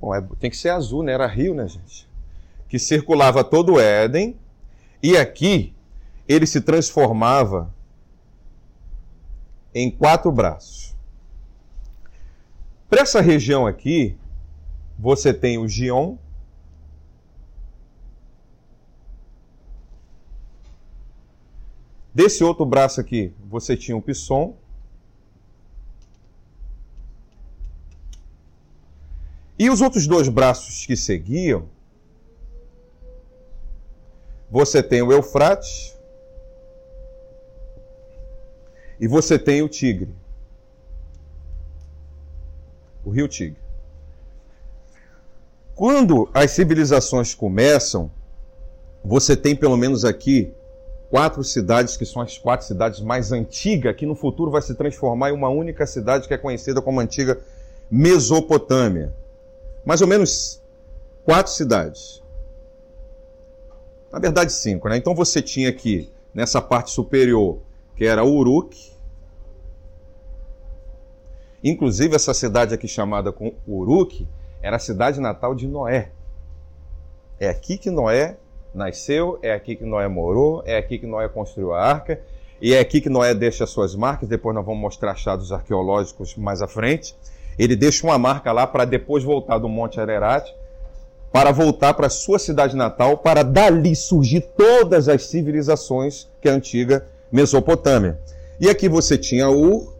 Bom, 0.00 0.14
é, 0.14 0.26
tem 0.38 0.48
que 0.48 0.56
ser 0.56 0.70
azul, 0.70 1.02
né? 1.02 1.12
Era 1.12 1.26
rio, 1.26 1.54
né, 1.54 1.68
gente? 1.68 2.08
Que 2.66 2.78
circulava 2.78 3.44
todo 3.44 3.74
o 3.74 3.78
Éden. 3.78 4.34
E 5.02 5.18
aqui 5.18 5.74
ele 6.26 6.46
se 6.46 6.62
transformava 6.62 7.70
em 9.74 9.90
quatro 9.90 10.32
braços. 10.32 10.96
Para 12.88 13.02
essa 13.02 13.20
região 13.20 13.66
aqui, 13.66 14.16
você 14.98 15.34
tem 15.34 15.58
o 15.58 15.68
Gion, 15.68 16.16
Desse 22.12 22.42
outro 22.42 22.66
braço 22.66 23.00
aqui, 23.00 23.32
você 23.48 23.76
tinha 23.76 23.96
o 23.96 24.02
Pisson. 24.02 24.56
E 29.58 29.70
os 29.70 29.80
outros 29.80 30.06
dois 30.06 30.28
braços 30.28 30.86
que 30.86 30.96
seguiam, 30.96 31.68
você 34.50 34.82
tem 34.82 35.02
o 35.02 35.12
Eufrates 35.12 35.96
e 38.98 39.06
você 39.06 39.38
tem 39.38 39.62
o 39.62 39.68
Tigre. 39.68 40.12
O 43.04 43.10
rio 43.10 43.28
Tigre. 43.28 43.60
Quando 45.76 46.28
as 46.34 46.50
civilizações 46.50 47.34
começam, 47.34 48.10
você 49.04 49.36
tem 49.36 49.54
pelo 49.54 49.76
menos 49.76 50.04
aqui 50.04 50.52
quatro 51.10 51.42
cidades 51.42 51.96
que 51.96 52.06
são 52.06 52.22
as 52.22 52.38
quatro 52.38 52.64
cidades 52.64 53.00
mais 53.00 53.32
antigas, 53.32 53.96
que 53.96 54.06
no 54.06 54.14
futuro 54.14 54.50
vai 54.50 54.62
se 54.62 54.74
transformar 54.76 55.30
em 55.30 55.34
uma 55.34 55.48
única 55.48 55.84
cidade 55.84 56.28
que 56.28 56.32
é 56.32 56.38
conhecida 56.38 56.80
como 56.80 57.00
antiga 57.00 57.40
Mesopotâmia. 57.90 59.12
Mais 59.84 60.00
ou 60.00 60.06
menos 60.06 60.62
quatro 61.24 61.52
cidades. 61.52 62.22
Na 64.12 64.20
verdade, 64.20 64.52
cinco, 64.52 64.88
né? 64.88 64.96
Então 64.96 65.14
você 65.14 65.42
tinha 65.42 65.68
aqui, 65.68 66.08
nessa 66.32 66.62
parte 66.62 66.92
superior, 66.92 67.58
que 67.96 68.04
era 68.04 68.24
Uruk. 68.24 68.90
Inclusive, 71.62 72.14
essa 72.14 72.32
cidade 72.32 72.72
aqui 72.72 72.86
chamada 72.86 73.34
Uruk 73.66 74.26
era 74.62 74.76
a 74.76 74.80
cidade 74.80 75.20
natal 75.20 75.54
de 75.54 75.66
Noé. 75.66 76.12
É 77.38 77.48
aqui 77.48 77.76
que 77.76 77.90
Noé 77.90 78.36
nasceu, 78.74 79.38
é 79.42 79.52
aqui 79.52 79.76
que 79.76 79.84
Noé 79.84 80.08
morou, 80.08 80.62
é 80.64 80.76
aqui 80.76 80.98
que 80.98 81.06
Noé 81.06 81.28
construiu 81.28 81.72
a 81.72 81.82
arca, 81.82 82.20
e 82.60 82.74
é 82.74 82.80
aqui 82.80 83.00
que 83.00 83.08
Noé 83.08 83.34
deixa 83.34 83.66
suas 83.66 83.94
marcas. 83.94 84.28
Depois 84.28 84.54
nós 84.54 84.64
vamos 84.64 84.80
mostrar 84.80 85.12
achados 85.12 85.50
arqueológicos 85.50 86.36
mais 86.36 86.60
à 86.60 86.68
frente. 86.68 87.16
Ele 87.58 87.74
deixa 87.74 88.06
uma 88.06 88.18
marca 88.18 88.52
lá 88.52 88.66
para 88.66 88.84
depois 88.84 89.24
voltar 89.24 89.58
do 89.58 89.68
Monte 89.68 90.00
Ararat, 90.00 90.50
para 91.32 91.52
voltar 91.52 91.94
para 91.94 92.08
sua 92.08 92.38
cidade 92.38 92.76
natal, 92.76 93.18
para 93.18 93.42
dali 93.42 93.96
surgir 93.96 94.40
todas 94.56 95.08
as 95.08 95.24
civilizações 95.24 96.28
que 96.40 96.48
é 96.48 96.52
a 96.52 96.54
antiga 96.54 97.06
Mesopotâmia. 97.32 98.18
E 98.58 98.68
aqui 98.68 98.88
você 98.88 99.16
tinha 99.16 99.48
Ur, 99.48 99.94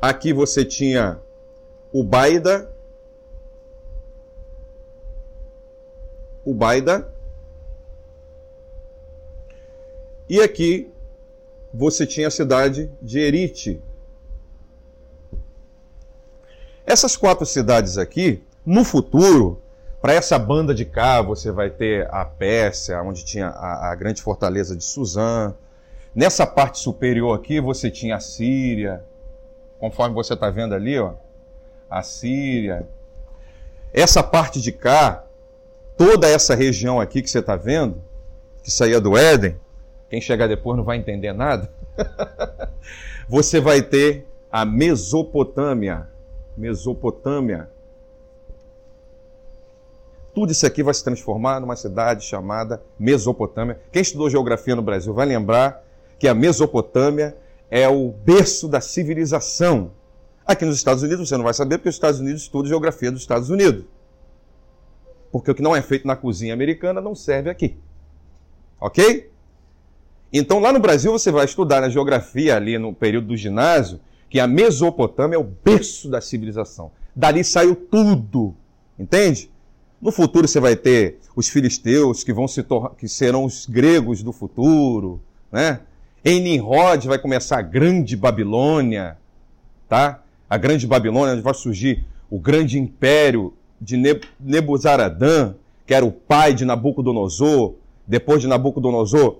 aqui 0.00 0.32
você 0.32 0.64
tinha 0.64 1.18
o 1.92 2.02
Baida, 6.44 6.44
o 6.44 6.54
Baida, 6.54 7.12
e 10.28 10.40
aqui 10.40 10.90
você 11.72 12.06
tinha 12.06 12.28
a 12.28 12.30
cidade 12.30 12.90
de 13.00 13.18
Erite. 13.18 13.80
Essas 16.86 17.16
quatro 17.16 17.46
cidades 17.46 17.96
aqui, 17.96 18.42
no 18.64 18.84
futuro, 18.84 19.60
para 20.00 20.14
essa 20.14 20.38
banda 20.38 20.74
de 20.74 20.84
cá, 20.84 21.22
você 21.22 21.50
vai 21.50 21.70
ter 21.70 22.08
a 22.12 22.24
Pérsia, 22.24 23.00
onde 23.02 23.24
tinha 23.24 23.48
a, 23.48 23.92
a 23.92 23.94
grande 23.94 24.20
fortaleza 24.20 24.76
de 24.76 24.82
Suzã. 24.84 25.54
Nessa 26.14 26.46
parte 26.46 26.78
superior 26.78 27.38
aqui, 27.38 27.60
você 27.60 27.90
tinha 27.90 28.16
a 28.16 28.20
Síria, 28.20 29.04
conforme 29.78 30.14
você 30.14 30.34
está 30.34 30.50
vendo 30.50 30.74
ali, 30.74 30.98
ó, 30.98 31.14
a 31.88 32.02
Síria. 32.02 32.88
Essa 33.92 34.22
parte 34.22 34.60
de 34.60 34.72
cá, 34.72 35.24
toda 36.02 36.28
essa 36.28 36.56
região 36.56 37.00
aqui 37.00 37.22
que 37.22 37.30
você 37.30 37.38
está 37.38 37.54
vendo, 37.54 38.02
que 38.64 38.72
saía 38.72 39.00
do 39.00 39.16
Éden, 39.16 39.54
quem 40.10 40.20
chegar 40.20 40.48
depois 40.48 40.76
não 40.76 40.82
vai 40.82 40.96
entender 40.96 41.32
nada. 41.32 41.72
Você 43.28 43.60
vai 43.60 43.80
ter 43.80 44.26
a 44.50 44.64
Mesopotâmia. 44.64 46.08
Mesopotâmia. 46.56 47.70
Tudo 50.34 50.50
isso 50.50 50.66
aqui 50.66 50.82
vai 50.82 50.92
se 50.92 51.04
transformar 51.04 51.60
numa 51.60 51.76
cidade 51.76 52.24
chamada 52.24 52.82
Mesopotâmia. 52.98 53.80
Quem 53.92 54.02
estudou 54.02 54.28
geografia 54.28 54.74
no 54.74 54.82
Brasil 54.82 55.14
vai 55.14 55.24
lembrar 55.24 55.84
que 56.18 56.26
a 56.26 56.34
Mesopotâmia 56.34 57.36
é 57.70 57.88
o 57.88 58.08
berço 58.10 58.66
da 58.66 58.80
civilização. 58.80 59.92
Aqui 60.44 60.64
nos 60.64 60.76
Estados 60.76 61.04
Unidos 61.04 61.28
você 61.28 61.36
não 61.36 61.44
vai 61.44 61.54
saber 61.54 61.78
porque 61.78 61.90
os 61.90 61.94
Estados 61.94 62.18
Unidos 62.18 62.42
estudam 62.42 62.68
geografia 62.68 63.12
dos 63.12 63.20
Estados 63.20 63.50
Unidos. 63.50 63.84
Porque 65.32 65.50
o 65.50 65.54
que 65.54 65.62
não 65.62 65.74
é 65.74 65.80
feito 65.80 66.06
na 66.06 66.14
cozinha 66.14 66.52
americana 66.52 67.00
não 67.00 67.14
serve 67.14 67.48
aqui. 67.48 67.76
Ok? 68.78 69.30
Então, 70.30 70.60
lá 70.60 70.72
no 70.72 70.78
Brasil, 70.78 71.10
você 71.10 71.32
vai 71.32 71.46
estudar 71.46 71.80
na 71.80 71.88
geografia, 71.88 72.56
ali 72.56 72.78
no 72.78 72.92
período 72.92 73.28
do 73.28 73.36
ginásio, 73.36 73.98
que 74.28 74.38
a 74.38 74.46
Mesopotâmia 74.46 75.36
é 75.36 75.38
o 75.38 75.44
berço 75.44 76.08
da 76.08 76.20
civilização. 76.20 76.92
Dali 77.16 77.42
saiu 77.42 77.74
tudo. 77.74 78.54
Entende? 78.98 79.50
No 80.00 80.10
futuro 80.10 80.48
você 80.48 80.58
vai 80.58 80.74
ter 80.74 81.18
os 81.36 81.48
filisteus 81.48 82.24
que 82.24 82.32
vão 82.32 82.48
se 82.48 82.64
que 82.98 83.08
serão 83.08 83.44
os 83.44 83.66
gregos 83.66 84.22
do 84.22 84.32
futuro, 84.32 85.22
né? 85.50 85.80
Em 86.24 86.40
Nimrod 86.40 87.06
vai 87.06 87.18
começar 87.18 87.58
a 87.58 87.62
grande 87.62 88.16
Babilônia, 88.16 89.16
tá? 89.88 90.22
A 90.48 90.56
grande 90.56 90.86
Babilônia 90.86 91.34
onde 91.34 91.42
vai 91.42 91.54
surgir 91.54 92.04
o 92.30 92.38
grande 92.38 92.78
império 92.78 93.54
de 93.82 94.22
Nebuzaradã, 94.38 95.54
que 95.84 95.92
era 95.92 96.06
o 96.06 96.12
pai 96.12 96.54
de 96.54 96.64
Nabucodonosor. 96.64 97.74
Depois 98.06 98.40
de 98.40 98.46
Nabucodonosor, 98.46 99.38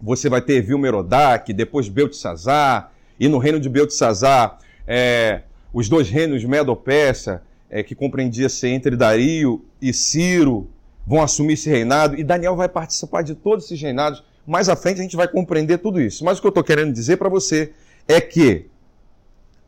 você 0.00 0.28
vai 0.28 0.40
ter 0.40 0.62
Vilmerodac, 0.62 1.52
depois 1.52 1.88
Beltesazar, 1.88 2.92
e 3.20 3.28
no 3.28 3.38
reino 3.38 3.60
de 3.60 3.68
Beltesazar, 3.68 4.58
é, 4.86 5.42
os 5.72 5.88
dois 5.88 6.08
reinos 6.08 6.42
Medo-Persa, 6.44 7.42
é, 7.68 7.82
que 7.82 7.94
compreendia-se 7.94 8.66
entre 8.68 8.96
Dario 8.96 9.64
e 9.82 9.92
Ciro, 9.92 10.68
vão 11.06 11.22
assumir 11.22 11.54
esse 11.54 11.68
reinado, 11.68 12.18
e 12.18 12.24
Daniel 12.24 12.56
vai 12.56 12.68
participar 12.68 13.22
de 13.22 13.34
todos 13.34 13.66
esses 13.66 13.80
reinados. 13.80 14.24
Mais 14.46 14.68
à 14.68 14.76
frente 14.76 15.00
a 15.00 15.02
gente 15.02 15.16
vai 15.16 15.28
compreender 15.28 15.78
tudo 15.78 16.00
isso. 16.00 16.24
Mas 16.24 16.38
o 16.38 16.40
que 16.40 16.46
eu 16.46 16.50
estou 16.50 16.64
querendo 16.64 16.92
dizer 16.92 17.18
para 17.18 17.28
você 17.28 17.72
é 18.06 18.20
que 18.20 18.66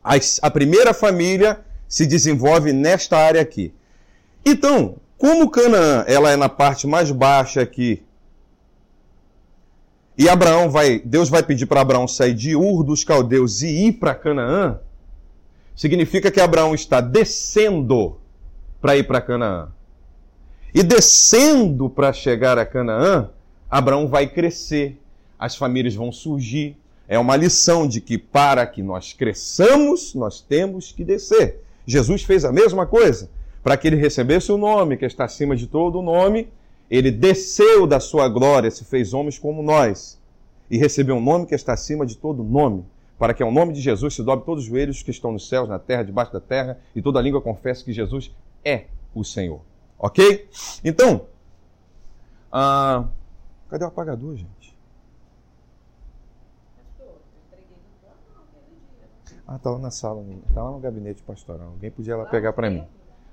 a, 0.02 0.14
a 0.42 0.50
primeira 0.50 0.95
família 0.95 1.61
se 1.87 2.07
desenvolve 2.07 2.73
nesta 2.73 3.19
área 3.19 3.40
aqui. 3.40 3.75
Então, 4.45 4.97
como 5.19 5.51
Canaã 5.51 6.05
ela 6.07 6.31
é 6.31 6.37
na 6.37 6.49
parte 6.49 6.87
mais 6.87 7.11
baixa 7.11 7.61
aqui 7.61 8.03
e 10.21 10.29
Abraão 10.29 10.69
vai, 10.69 10.99
Deus 10.99 11.31
vai 11.31 11.43
pedir 11.43 11.65
para 11.65 11.81
Abraão 11.81 12.07
sair 12.07 12.35
de 12.35 12.55
Ur 12.55 12.85
dos 12.85 13.03
caldeus 13.03 13.63
e 13.63 13.87
ir 13.87 13.93
para 13.93 14.15
Canaã, 14.15 14.79
significa 15.75 16.31
que 16.31 16.39
Abraão 16.39 16.75
está 16.75 17.01
descendo 17.01 18.19
para 18.83 18.99
ir 18.99 19.05
para 19.05 19.23
Canaã. 19.23 19.69
E 20.75 20.83
descendo 20.83 21.89
para 21.89 22.13
chegar 22.13 22.59
a 22.59 22.67
Canaã, 22.67 23.31
Abraão 23.71 24.07
vai 24.07 24.27
crescer, 24.27 25.01
as 25.39 25.57
famílias 25.57 25.95
vão 25.95 26.13
surgir. 26.13 26.77
É 27.09 27.19
uma 27.19 27.35
lição 27.35 27.89
de 27.89 27.99
que 27.99 28.19
para 28.19 28.67
que 28.67 28.83
nós 28.83 29.15
cresçamos, 29.15 30.15
nós 30.15 30.43
temos 30.43 30.93
que 30.93 31.03
descer. 31.03 31.63
Jesus 31.87 32.25
fez 32.25 32.45
a 32.45 32.53
mesma 32.53 32.85
coisa. 32.85 33.31
Para 33.62 33.76
que 33.76 33.88
ele 33.88 33.97
recebesse 33.97 34.50
o 34.50 34.59
nome 34.59 34.97
que 34.97 35.05
está 35.05 35.25
acima 35.25 35.55
de 35.55 35.67
todo 35.67 35.99
o 35.99 36.02
nome, 36.02 36.49
ele 36.90 37.11
desceu 37.11 37.87
da 37.87 38.00
sua 38.00 38.29
glória, 38.29 38.71
se 38.71 38.85
fez 38.85 39.14
homens 39.14 39.38
como 39.38 39.62
nós, 39.62 40.21
e 40.71 40.79
recebeu 40.79 41.17
um 41.17 41.21
nome 41.21 41.47
que 41.47 41.55
está 41.55 41.73
acima 41.73 42.07
de 42.07 42.17
todo 42.17 42.43
nome, 42.43 42.85
para 43.19 43.35
que 43.35 43.43
ao 43.43 43.52
nome 43.52 43.73
de 43.73 43.81
Jesus 43.81 44.14
se 44.14 44.23
dobre 44.23 44.45
todos 44.47 44.64
os 44.64 44.69
joelhos 44.71 45.02
que 45.02 45.11
estão 45.11 45.31
nos 45.31 45.49
céus, 45.49 45.69
na 45.69 45.79
terra, 45.79 46.02
debaixo 46.02 46.33
da 46.33 46.40
terra, 46.40 46.79
e 46.97 47.02
toda 47.02 47.21
língua 47.21 47.40
confesse 47.40 47.85
que 47.85 47.93
Jesus 47.93 48.35
é 48.64 48.87
o 49.14 49.23
Senhor. 49.23 49.61
Ok? 49.99 50.49
Então, 50.83 51.26
ah, 52.50 53.05
cadê 53.69 53.85
o 53.85 53.88
apagador, 53.88 54.35
gente? 54.37 54.75
Ah, 59.47 59.59
tá 59.59 59.71
lá 59.71 59.79
na 59.79 59.90
sala, 59.90 60.25
tá 60.55 60.62
lá 60.62 60.71
no 60.71 60.79
gabinete 60.79 61.23
pastoral. 61.23 61.69
Alguém 61.69 61.90
podia 61.90 62.17
lá 62.17 62.25
pegar 62.25 62.52
para 62.52 62.71
mim. 62.71 62.85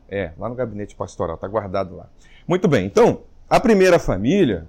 É, 0.10 0.32
lá 0.38 0.48
no 0.48 0.56
gabinete 0.56 0.96
pastoral, 0.96 1.38
tá 1.38 1.48
guardado 1.48 1.96
lá. 1.96 2.10
Muito 2.48 2.68
bem, 2.68 2.86
então, 2.86 3.22
a 3.50 3.60
primeira 3.60 4.00
família, 4.00 4.68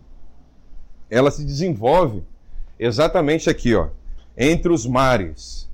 ela 1.11 1.31
se 1.31 1.45
desenvolve 1.45 2.23
exatamente 2.79 3.49
aqui, 3.49 3.75
ó, 3.75 3.89
entre 4.37 4.73
os 4.73 4.87
mares, 4.87 5.69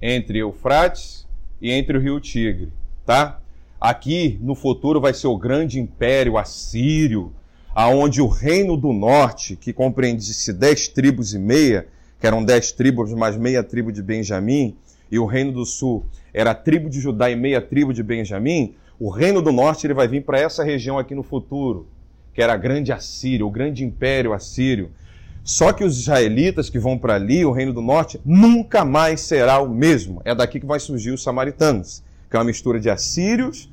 entre 0.00 0.38
Eufrates 0.38 1.26
e 1.60 1.70
entre 1.70 1.96
o 1.96 2.00
rio 2.00 2.20
Tigre, 2.20 2.72
tá? 3.04 3.40
Aqui 3.80 4.38
no 4.42 4.54
futuro 4.54 5.00
vai 5.00 5.12
ser 5.12 5.26
o 5.26 5.36
grande 5.36 5.78
império 5.78 6.38
assírio, 6.38 7.32
aonde 7.74 8.22
o 8.22 8.26
reino 8.26 8.76
do 8.76 8.92
norte, 8.92 9.54
que 9.54 9.72
compreendia-se 9.72 10.52
dez 10.52 10.88
tribos 10.88 11.34
e 11.34 11.38
meia, 11.38 11.86
que 12.18 12.26
eram 12.26 12.42
dez 12.42 12.72
tribos 12.72 13.12
mais 13.12 13.36
meia 13.36 13.62
tribo 13.62 13.92
de 13.92 14.02
Benjamim, 14.02 14.76
e 15.10 15.18
o 15.18 15.26
reino 15.26 15.52
do 15.52 15.64
sul 15.64 16.04
era 16.32 16.50
a 16.50 16.54
tribo 16.54 16.88
de 16.88 17.00
Judá 17.00 17.30
e 17.30 17.36
meia 17.36 17.60
tribo 17.60 17.92
de 17.92 18.02
Benjamim, 18.02 18.74
o 18.98 19.10
reino 19.10 19.42
do 19.42 19.52
norte 19.52 19.86
ele 19.86 19.94
vai 19.94 20.08
vir 20.08 20.24
para 20.24 20.38
essa 20.38 20.64
região 20.64 20.98
aqui 20.98 21.14
no 21.14 21.22
futuro 21.22 21.86
que 22.36 22.42
era 22.42 22.52
a 22.52 22.56
grande 22.58 22.92
Assíria, 22.92 23.46
o 23.46 23.50
grande 23.50 23.82
império 23.82 24.34
assírio. 24.34 24.90
Só 25.42 25.72
que 25.72 25.82
os 25.82 25.98
israelitas 25.98 26.68
que 26.68 26.78
vão 26.78 26.98
para 26.98 27.14
ali, 27.14 27.46
o 27.46 27.50
reino 27.50 27.72
do 27.72 27.80
norte, 27.80 28.20
nunca 28.26 28.84
mais 28.84 29.22
será 29.22 29.58
o 29.58 29.68
mesmo. 29.70 30.20
É 30.22 30.34
daqui 30.34 30.60
que 30.60 30.66
vai 30.66 30.78
surgir 30.78 31.12
os 31.12 31.22
samaritanos, 31.22 32.02
que 32.28 32.36
é 32.36 32.38
uma 32.38 32.44
mistura 32.44 32.78
de 32.78 32.90
assírios 32.90 33.72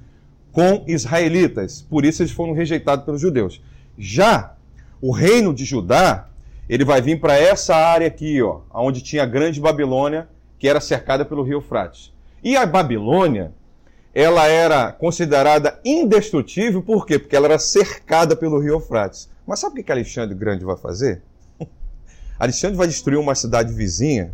com 0.53 0.81
israelitas. 0.87 1.81
Por 1.81 2.05
isso 2.05 2.21
eles 2.21 2.31
foram 2.31 2.53
rejeitados 2.53 3.03
pelos 3.03 3.19
judeus. 3.19 3.61
Já 3.97 4.55
o 5.01 5.11
reino 5.11 5.53
de 5.53 5.65
Judá, 5.65 6.29
ele 6.69 6.85
vai 6.85 7.01
vir 7.01 7.19
para 7.19 7.37
essa 7.37 7.75
área 7.75 8.07
aqui, 8.07 8.41
ó, 8.41 8.61
onde 8.73 9.01
tinha 9.01 9.23
a 9.23 9.25
grande 9.25 9.59
Babilônia, 9.59 10.29
que 10.63 10.67
era 10.69 10.79
cercada 10.79 11.25
pelo 11.25 11.43
rio 11.43 11.59
Frates. 11.59 12.13
E 12.41 12.55
a 12.55 12.65
Babilônia, 12.65 13.51
ela 14.15 14.47
era 14.47 14.93
considerada 14.93 15.77
indestrutível, 15.83 16.81
por 16.81 17.05
quê? 17.05 17.19
Porque 17.19 17.35
ela 17.35 17.47
era 17.47 17.59
cercada 17.59 18.33
pelo 18.33 18.61
rio 18.61 18.75
Eufrates. 18.75 19.29
Mas 19.45 19.59
sabe 19.59 19.81
o 19.81 19.83
que 19.83 19.91
Alexandre 19.91 20.33
Grande 20.33 20.63
vai 20.63 20.77
fazer? 20.77 21.21
Alexandre 22.39 22.77
vai 22.77 22.87
destruir 22.87 23.17
uma 23.17 23.35
cidade 23.35 23.73
vizinha 23.73 24.33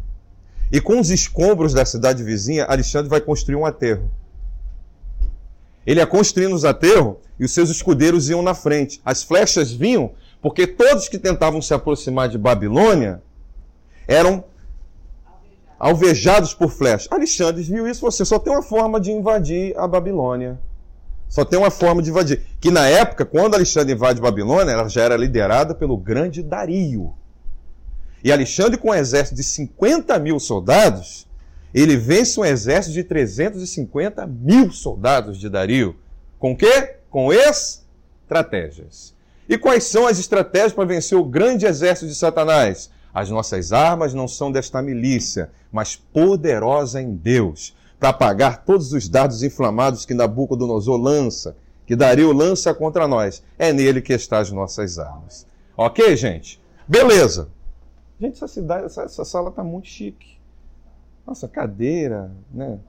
e 0.72 0.80
com 0.80 1.00
os 1.00 1.10
escombros 1.10 1.74
da 1.74 1.84
cidade 1.84 2.22
vizinha, 2.22 2.66
Alexandre 2.66 3.10
vai 3.10 3.22
construir 3.22 3.56
um 3.56 3.66
aterro. 3.66 4.08
Ele 5.84 6.00
ia 6.00 6.06
construindo 6.06 6.54
os 6.54 6.64
aterros 6.64 7.16
e 7.40 7.46
os 7.46 7.52
seus 7.52 7.72
escudeiros 7.72 8.30
iam 8.30 8.44
na 8.44 8.54
frente. 8.54 9.02
As 9.04 9.24
flechas 9.24 9.72
vinham 9.72 10.12
porque 10.44 10.68
todos 10.68 11.10
que 11.10 11.18
tentavam 11.18 11.60
se 11.60 11.74
aproximar 11.74 12.30
de 12.30 12.38
Babilônia 12.38 13.20
eram 14.08 14.44
alvejados 15.80 16.54
por 16.54 16.70
flechas. 16.70 17.08
Alexandre 17.10 17.64
viu 17.64 17.88
isso, 17.88 18.02
você 18.02 18.26
só 18.26 18.38
tem 18.38 18.52
uma 18.52 18.62
forma 18.62 19.00
de 19.00 19.12
invadir 19.12 19.74
a 19.78 19.88
Babilônia. 19.88 20.60
Só 21.30 21.46
tem 21.46 21.58
uma 21.58 21.72
forma 21.72 22.02
de 22.02 22.10
invadir. 22.10 22.42
Que 22.60 22.70
na 22.70 22.88
época, 22.88 23.24
quando 23.24 23.54
Alexandre 23.56 23.94
invade 23.94 24.20
Babilônia, 24.20 24.72
ela 24.72 24.90
já 24.90 25.04
era 25.04 25.16
liderada 25.16 25.74
pelo 25.74 25.96
grande 25.96 26.44
Dario. 26.44 27.14
E 28.24 28.32
Alexandre, 28.32 28.78
com 28.78 28.90
um 28.90 28.94
exército 28.94 29.36
de 29.36 29.44
50 29.44 30.20
mil 30.20 30.40
soldados, 30.40 31.28
ele 31.74 31.96
vence 31.96 32.40
um 32.40 32.44
exército 32.44 32.94
de 32.94 33.04
350 33.04 34.28
mil 34.28 34.72
soldados 34.72 35.38
de 35.38 35.48
Dario. 35.48 35.96
Com 36.38 36.58
quê? 36.58 36.96
Com 37.10 37.32
estratégias. 37.32 39.14
E 39.48 39.58
quais 39.58 39.86
são 39.86 40.06
as 40.08 40.20
estratégias 40.20 40.74
para 40.74 40.86
vencer 40.86 41.18
o 41.18 41.24
grande 41.24 41.66
exército 41.66 42.08
de 42.08 42.16
Satanás? 42.16 42.90
As 43.20 43.30
nossas 43.30 43.74
armas 43.74 44.14
não 44.14 44.30
são 44.30 44.50
desta 44.50 44.82
milícia, 44.82 45.52
mas 45.70 45.94
poderosa 45.94 47.02
em 47.02 47.14
Deus, 47.14 47.76
para 48.00 48.10
apagar 48.10 48.64
todos 48.64 48.94
os 48.94 49.10
dados 49.10 49.44
inflamados 49.44 50.06
que 50.06 50.14
Nabucodonosor 50.14 50.96
lança, 50.96 51.54
que 51.86 51.98
Dario 51.98 52.32
lança 52.32 52.74
contra 52.74 53.10
nós. 53.10 53.44
É 53.58 53.74
nele 53.74 54.02
que 54.02 54.14
estão 54.14 54.40
as 54.40 54.54
nossas 54.54 54.98
armas. 54.98 55.46
Ok, 55.76 56.16
gente? 56.16 56.62
Beleza. 56.88 57.50
Gente, 58.22 58.36
essa 58.38 58.48
cidade, 58.48 58.86
essa, 58.86 59.04
essa 59.04 59.26
sala 59.26 59.50
está 59.50 59.66
muito 59.66 59.90
chique. 59.90 60.38
Nossa, 61.28 61.46
cadeira, 61.46 62.32
né? 62.54 62.80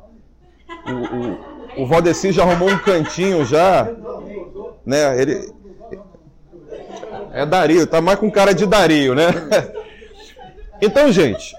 O, 0.86 1.80
o, 1.80 1.82
o 1.82 1.86
Valdeci 1.88 2.30
já 2.30 2.44
arrumou 2.44 2.70
um 2.70 2.78
cantinho 2.78 3.44
já, 3.44 3.92
né? 4.86 5.20
Ele 5.20 5.52
é 7.32 7.44
Dario, 7.44 7.84
tá 7.84 8.00
mais 8.00 8.20
com 8.20 8.30
cara 8.30 8.54
de 8.54 8.64
Dario, 8.64 9.16
né? 9.16 9.26
Então, 10.80 11.12
gente, 11.12 11.54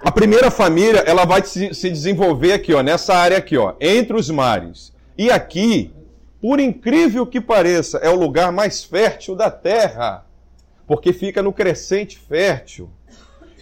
a 0.00 0.10
primeira 0.10 0.50
família, 0.50 1.00
ela 1.06 1.24
vai 1.24 1.44
se, 1.44 1.74
se 1.74 1.90
desenvolver 1.90 2.52
aqui, 2.52 2.72
ó, 2.72 2.82
nessa 2.82 3.14
área 3.14 3.36
aqui, 3.36 3.56
ó, 3.56 3.74
entre 3.80 4.16
os 4.16 4.30
mares. 4.30 4.92
E 5.16 5.30
aqui, 5.30 5.92
por 6.40 6.58
incrível 6.58 7.26
que 7.26 7.40
pareça, 7.40 7.98
é 7.98 8.08
o 8.08 8.18
lugar 8.18 8.50
mais 8.50 8.82
fértil 8.82 9.36
da 9.36 9.50
terra 9.50 10.24
porque 10.90 11.12
fica 11.12 11.40
no 11.40 11.52
crescente 11.52 12.18
fértil, 12.18 12.90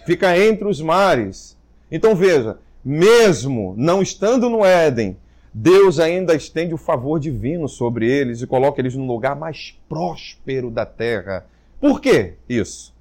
fica 0.03 0.35
entre 0.35 0.67
os 0.67 0.81
mares. 0.81 1.55
Então 1.91 2.15
veja, 2.15 2.57
mesmo 2.83 3.75
não 3.77 4.01
estando 4.01 4.49
no 4.49 4.65
Éden, 4.65 5.15
Deus 5.53 5.99
ainda 5.99 6.33
estende 6.33 6.73
o 6.73 6.77
favor 6.77 7.19
divino 7.19 7.69
sobre 7.69 8.09
eles 8.09 8.41
e 8.41 8.47
coloca 8.47 8.81
eles 8.81 8.95
no 8.95 9.05
lugar 9.05 9.35
mais 9.35 9.77
próspero 9.87 10.71
da 10.71 10.87
terra. 10.87 11.45
Por 11.79 12.01
que 12.01 12.33
isso? 12.49 12.95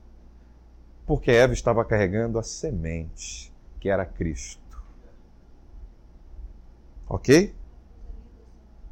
Porque 1.08 1.30
Eva 1.30 1.54
estava 1.54 1.82
carregando 1.86 2.38
a 2.38 2.42
semente, 2.42 3.50
que 3.80 3.88
era 3.88 4.04
Cristo. 4.04 4.60
Ok? 7.08 7.54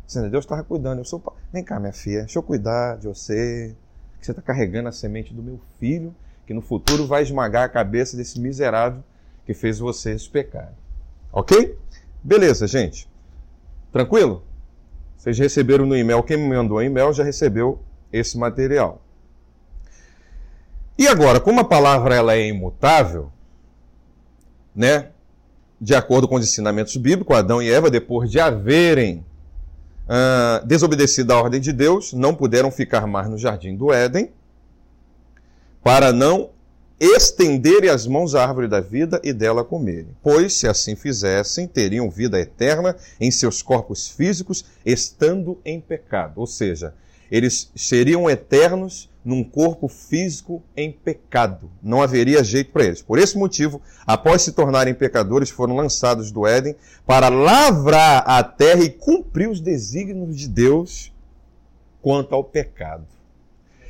Sendo 0.07 0.31
Deus 0.31 0.47
estava 0.47 0.64
cuidando. 0.64 1.01
Eu 1.01 1.05
sou, 1.05 1.23
vem 1.53 1.62
cá, 1.62 1.79
minha 1.79 1.93
filha, 1.93 2.21
deixa 2.21 2.38
eu 2.38 2.43
cuidar 2.43 2.97
de 2.97 3.07
você 3.07 3.77
você 4.19 4.31
está 4.31 4.40
carregando 4.40 4.88
a 4.88 4.93
semente 4.93 5.35
do 5.35 5.43
meu 5.43 5.61
filho, 5.79 6.12
que 6.47 6.55
no 6.55 6.62
futuro 6.62 7.07
vai 7.07 7.23
esmagar 7.23 7.64
a 7.64 7.69
cabeça 7.69 8.17
desse 8.17 8.40
miserável 8.40 9.05
que 9.45 9.53
fez 9.53 9.79
vocês 9.79 10.27
pecarem. 10.27 10.75
Ok? 11.31 11.79
Beleza, 12.25 12.67
gente. 12.67 13.07
Tranquilo? 13.93 14.43
Vocês 15.19 15.38
receberam 15.38 15.85
no 15.85 15.95
e-mail, 15.95 16.23
quem 16.23 16.38
me 16.38 16.57
mandou 16.57 16.79
o 16.79 16.83
e-mail 16.83 17.12
já 17.12 17.23
recebeu 17.23 17.79
esse 18.11 18.38
material. 18.38 19.06
E 20.99 21.07
agora, 21.07 21.41
como 21.41 21.61
a 21.61 21.65
palavra 21.65 22.15
ela 22.15 22.35
é 22.35 22.47
imutável, 22.47 23.31
né? 24.75 25.09
De 25.79 25.95
acordo 25.95 26.27
com 26.27 26.37
os 26.37 26.45
ensinamentos 26.45 26.97
bíblicos, 26.97 27.37
Adão 27.37 27.63
e 27.63 27.71
Eva, 27.71 27.91
depois 27.91 28.31
de 28.31 28.41
haverem 28.41 29.25
uh, 30.07 30.65
desobedecido 30.67 31.33
à 31.33 31.37
ordem 31.37 31.61
de 31.61 31.73
Deus, 31.73 32.15
não 32.15 32.35
puderam 32.35 32.71
ficar 32.71 33.07
mais 33.07 33.29
no 33.29 33.37
jardim 33.37 33.77
do 33.77 33.93
Éden, 33.93 34.31
para 35.83 36.13
não 36.13 36.51
estenderem 36.99 37.91
as 37.91 38.07
mãos 38.07 38.35
à 38.35 38.43
árvore 38.43 38.69
da 38.69 38.81
vida 38.81 39.21
e 39.23 39.33
dela 39.33 39.63
comerem. 39.63 40.17
Pois, 40.23 40.55
se 40.55 40.67
assim 40.67 40.97
fizessem, 40.97 41.69
teriam 41.69 42.11
vida 42.11 42.41
eterna 42.41 42.97
em 43.21 43.31
seus 43.31 43.61
corpos 43.61 44.09
físicos, 44.09 44.65
estando 44.85 45.61
em 45.63 45.79
pecado. 45.79 46.41
Ou 46.41 46.47
seja, 46.47 46.95
eles 47.31 47.71
seriam 47.77 48.31
eternos 48.31 49.11
num 49.27 49.43
corpo 49.43 49.89
físico 49.89 50.62
em 50.77 50.93
pecado. 50.93 51.69
Não 51.83 52.01
haveria 52.01 52.45
jeito 52.45 52.71
para 52.71 52.85
eles. 52.85 53.03
Por 53.03 53.19
esse 53.19 53.37
motivo, 53.37 53.83
após 54.07 54.43
se 54.43 54.53
tornarem 54.53 54.95
pecadores, 54.95 55.51
foram 55.51 55.75
lançados 55.75 56.31
do 56.31 56.47
Éden 56.47 56.77
para 57.05 57.29
lavrar 57.29 58.23
a 58.25 58.41
terra 58.45 58.85
e 58.85 58.89
cumprir 58.89 59.51
os 59.51 59.61
desígnios 59.61 60.39
de 60.39 60.47
Deus 60.47 61.12
quanto 62.01 62.37
ao 62.37 62.45
pecado. 62.45 63.05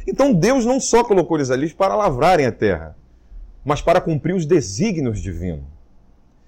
Então 0.06 0.32
Deus 0.32 0.64
não 0.64 0.80
só 0.80 1.04
colocou 1.04 1.36
eles 1.36 1.50
ali 1.50 1.68
para 1.68 1.94
lavrarem 1.94 2.46
a 2.46 2.52
terra, 2.52 2.96
mas 3.62 3.82
para 3.82 4.00
cumprir 4.00 4.34
os 4.34 4.46
desígnios 4.46 5.20
divinos. 5.20 5.66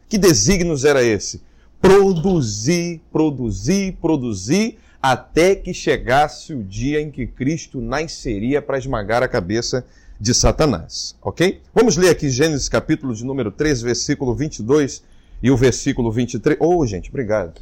Que 0.09 0.16
desígnios 0.16 0.87
era 0.87 1.03
esse? 1.03 1.42
Produzir, 1.79 3.03
produzir, 3.12 3.98
produzir 4.01 4.79
até 5.02 5.54
que 5.54 5.72
chegasse 5.72 6.52
o 6.52 6.62
dia 6.62 7.00
em 7.00 7.11
que 7.11 7.26
Cristo 7.26 7.80
nasceria 7.80 8.61
para 8.61 8.78
esmagar 8.78 9.22
a 9.22 9.28
cabeça 9.28 9.87
de 10.20 10.34
Satanás. 10.34 11.16
Ok? 11.22 11.61
Vamos 11.72 11.96
ler 11.96 12.11
aqui 12.11 12.28
Gênesis 12.28 12.68
capítulo 12.68 13.14
de 13.14 13.24
número 13.24 13.50
3, 13.50 13.82
versículo 13.82 14.34
22 14.34 15.04
e 15.42 15.50
o 15.50 15.56
versículo 15.56 16.11
23. 16.11 16.58
Oh, 16.61 16.84
gente, 16.84 17.08
obrigado. 17.08 17.61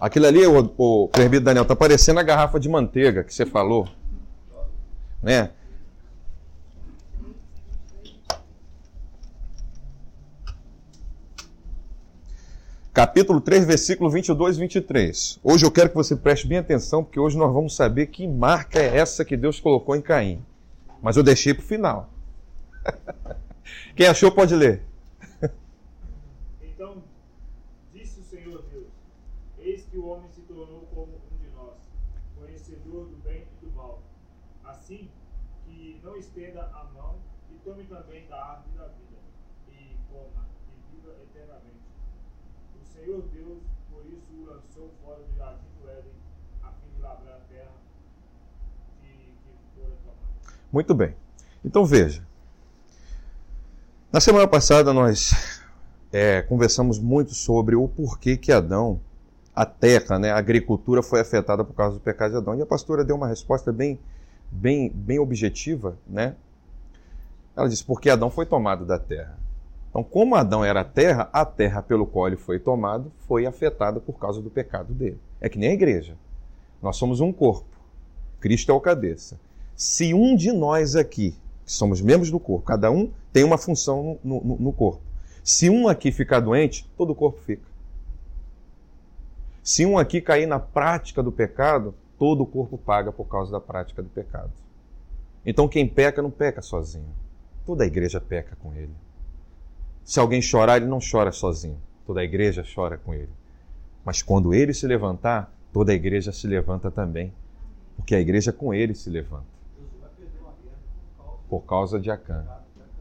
Aquilo 0.00 0.26
ali, 0.26 0.46
o, 0.46 0.72
o 0.78 1.10
Daniel, 1.42 1.62
está 1.62 1.76
parecendo 1.76 2.20
a 2.20 2.22
garrafa 2.22 2.58
de 2.58 2.70
manteiga 2.70 3.22
que 3.22 3.34
você 3.34 3.44
falou. 3.44 3.86
Né? 5.22 5.50
Capítulo 12.92 13.40
3, 13.40 13.64
versículo 13.64 14.10
22 14.10 14.56
e 14.56 14.60
23. 14.60 15.40
Hoje 15.42 15.64
eu 15.64 15.70
quero 15.70 15.90
que 15.90 15.94
você 15.94 16.16
preste 16.16 16.46
bem 16.46 16.58
atenção, 16.58 17.04
porque 17.04 17.20
hoje 17.20 17.36
nós 17.36 17.52
vamos 17.52 17.74
saber 17.74 18.06
que 18.06 18.26
marca 18.26 18.78
é 18.78 18.96
essa 18.96 19.24
que 19.24 19.36
Deus 19.36 19.60
colocou 19.60 19.94
em 19.96 20.02
Caim. 20.02 20.44
Mas 21.02 21.16
eu 21.16 21.22
deixei 21.22 21.54
para 21.54 21.62
o 21.62 21.66
final. 21.66 22.10
Quem 23.96 24.06
achou 24.06 24.30
pode 24.32 24.54
ler. 24.54 24.82
Então 26.62 27.02
disse 27.92 28.20
o 28.20 28.24
Senhor 28.24 28.64
Deus: 28.70 28.88
Eis 29.58 29.84
que 29.90 29.98
o 29.98 30.06
homem 30.06 30.28
se 30.30 30.40
tornou 30.42 30.88
como 30.94 31.12
um 31.12 31.36
de 31.42 31.50
nós, 31.54 31.76
conhecedor 32.38 33.06
do 33.06 33.16
bem 33.22 33.44
e 33.62 33.64
do 33.64 33.72
mal. 33.72 34.02
Assim 34.64 35.08
que 35.66 36.00
não 36.02 36.16
estenda 36.16 36.62
a 36.62 36.84
mão 36.94 37.16
e 37.50 37.54
tome 37.64 37.84
também 37.84 38.26
da 38.28 38.36
árvore 38.36 38.76
da 38.76 38.86
vida, 38.86 39.18
e 39.68 39.96
coma, 40.10 40.46
e 40.68 40.96
viva 40.96 41.14
eternamente. 41.22 41.80
O 42.80 42.84
Senhor 42.84 43.22
Deus, 43.32 43.62
por 43.90 44.04
isso, 44.06 44.32
o 44.32 44.46
lançou 44.46 44.90
fora 45.02 45.22
do 45.22 45.36
jardim 45.36 45.66
do 45.80 45.90
Éden, 45.90 46.12
a 46.62 46.72
fim 46.72 46.90
de 46.94 47.00
labrar 47.02 47.36
a 47.36 47.40
terra 47.40 47.72
de 49.02 49.08
que 49.08 49.52
fora 49.74 49.94
tomada. 50.04 50.59
Muito 50.72 50.94
bem. 50.94 51.14
Então 51.64 51.84
veja. 51.84 52.22
Na 54.12 54.20
semana 54.20 54.46
passada 54.46 54.92
nós 54.92 55.60
é, 56.12 56.42
conversamos 56.42 56.98
muito 56.98 57.34
sobre 57.34 57.76
o 57.76 57.86
porquê 57.88 58.36
que 58.36 58.52
Adão, 58.52 59.00
a 59.54 59.66
terra, 59.66 60.18
né, 60.18 60.30
a 60.30 60.38
agricultura 60.38 61.02
foi 61.02 61.20
afetada 61.20 61.64
por 61.64 61.74
causa 61.74 61.96
do 61.96 62.00
pecado 62.00 62.32
de 62.32 62.36
Adão. 62.36 62.56
E 62.56 62.62
a 62.62 62.66
pastora 62.66 63.04
deu 63.04 63.16
uma 63.16 63.28
resposta 63.28 63.72
bem, 63.72 63.98
bem, 64.50 64.90
bem 64.90 65.18
objetiva, 65.18 65.98
né? 66.06 66.34
Ela 67.56 67.68
disse 67.68 67.84
porque 67.84 68.08
Adão 68.08 68.30
foi 68.30 68.46
tomado 68.46 68.84
da 68.84 68.98
terra. 68.98 69.38
Então, 69.90 70.04
como 70.04 70.36
Adão 70.36 70.64
era 70.64 70.80
a 70.80 70.84
terra, 70.84 71.28
a 71.32 71.44
terra 71.44 71.82
pelo 71.82 72.06
qual 72.06 72.28
ele 72.28 72.36
foi 72.36 72.60
tomado 72.60 73.12
foi 73.26 73.44
afetada 73.44 74.00
por 74.00 74.18
causa 74.18 74.40
do 74.40 74.48
pecado 74.48 74.94
dele. 74.94 75.20
É 75.40 75.48
que 75.48 75.58
nem 75.58 75.70
a 75.70 75.74
igreja. 75.74 76.16
Nós 76.80 76.96
somos 76.96 77.20
um 77.20 77.32
corpo. 77.32 77.66
Cristo 78.38 78.70
é 78.70 78.74
o 78.74 78.80
cabeça. 78.80 79.38
Se 79.80 80.12
um 80.12 80.36
de 80.36 80.52
nós 80.52 80.94
aqui, 80.94 81.34
que 81.64 81.72
somos 81.72 82.02
membros 82.02 82.30
do 82.30 82.38
corpo, 82.38 82.66
cada 82.66 82.90
um 82.90 83.10
tem 83.32 83.44
uma 83.44 83.56
função 83.56 84.18
no, 84.22 84.38
no, 84.44 84.56
no 84.58 84.72
corpo. 84.74 85.00
Se 85.42 85.70
um 85.70 85.88
aqui 85.88 86.12
ficar 86.12 86.40
doente, 86.40 86.86
todo 86.98 87.12
o 87.12 87.14
corpo 87.14 87.40
fica. 87.40 87.62
Se 89.62 89.86
um 89.86 89.96
aqui 89.96 90.20
cair 90.20 90.44
na 90.44 90.60
prática 90.60 91.22
do 91.22 91.32
pecado, 91.32 91.94
todo 92.18 92.42
o 92.42 92.46
corpo 92.46 92.76
paga 92.76 93.10
por 93.10 93.24
causa 93.24 93.50
da 93.50 93.58
prática 93.58 94.02
do 94.02 94.10
pecado. 94.10 94.52
Então 95.46 95.66
quem 95.66 95.88
peca 95.88 96.20
não 96.20 96.30
peca 96.30 96.60
sozinho. 96.60 97.08
Toda 97.64 97.82
a 97.82 97.86
igreja 97.86 98.20
peca 98.20 98.54
com 98.56 98.74
ele. 98.74 98.92
Se 100.04 100.20
alguém 100.20 100.42
chorar, 100.42 100.76
ele 100.76 100.90
não 100.90 100.98
chora 101.00 101.32
sozinho. 101.32 101.80
Toda 102.06 102.20
a 102.20 102.24
igreja 102.24 102.62
chora 102.74 102.98
com 102.98 103.14
ele. 103.14 103.32
Mas 104.04 104.20
quando 104.20 104.52
ele 104.52 104.74
se 104.74 104.86
levantar, 104.86 105.50
toda 105.72 105.90
a 105.90 105.94
igreja 105.94 106.32
se 106.32 106.46
levanta 106.46 106.90
também. 106.90 107.32
Porque 107.96 108.14
a 108.14 108.20
igreja 108.20 108.52
com 108.52 108.74
ele 108.74 108.94
se 108.94 109.08
levanta. 109.08 109.49
Por 111.50 111.62
causa 111.62 111.98
de 111.98 112.12
Acã. 112.12 112.46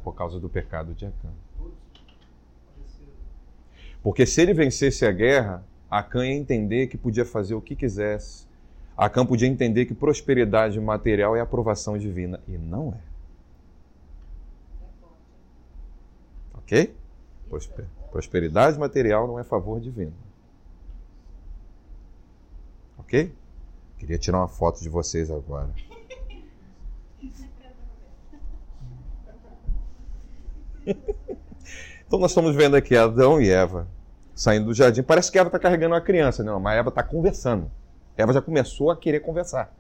Por 0.04 0.16
causa 0.16 0.40
do 0.40 0.50
pecado 0.50 0.96
de 0.96 1.06
Acã. 1.06 1.30
Porque 4.02 4.26
se 4.26 4.42
ele 4.42 4.56
vencesse 4.56 5.06
a 5.06 5.12
guerra, 5.12 5.64
Acã 5.90 6.26
ia 6.26 6.34
entender 6.34 6.88
que 6.88 6.98
podia 6.98 7.24
fazer 7.24 7.54
o 7.54 7.62
que 7.62 7.76
quisesse. 7.76 8.48
Acã 8.98 9.24
podia 9.24 9.48
entender 9.48 9.86
que 9.86 9.94
prosperidade 9.94 10.80
material 10.80 11.36
é 11.36 11.42
aprovação 11.42 11.96
divina. 11.96 12.40
E 12.48 12.58
não 12.58 12.94
é. 12.94 13.10
Ok? 16.56 16.96
Prosperidade 18.12 18.80
material 18.80 19.28
não 19.28 19.40
é 19.40 19.44
favor 19.44 19.80
divino. 19.80 20.14
Ok? 22.98 23.32
Queria 24.00 24.18
tirar 24.18 24.40
uma 24.40 24.48
foto 24.48 24.82
de 24.82 24.90
vocês 24.90 25.30
agora. 25.30 25.70
então 32.08 32.20
nós 32.20 32.32
estamos 32.32 32.56
vendo 32.56 32.76
aqui 32.76 32.96
Adão 32.96 33.42
e 33.42 33.50
Eva 33.50 33.88
saindo 34.40 34.68
do 34.68 34.74
jardim. 34.74 35.04
Parece 35.04 35.32
que 35.32 35.38
Eva 35.38 35.50
está 35.50 35.60
carregando 35.60 35.96
uma 35.96 36.02
criança, 36.02 36.44
não, 36.44 36.60
mas 36.60 36.78
Eva 36.78 36.90
está 36.90 37.04
conversando. 37.04 37.70
Eva 38.16 38.32
já 38.34 38.42
começou 38.42 38.90
a 38.90 38.96
querer 38.96 39.20
conversar. 39.20 39.74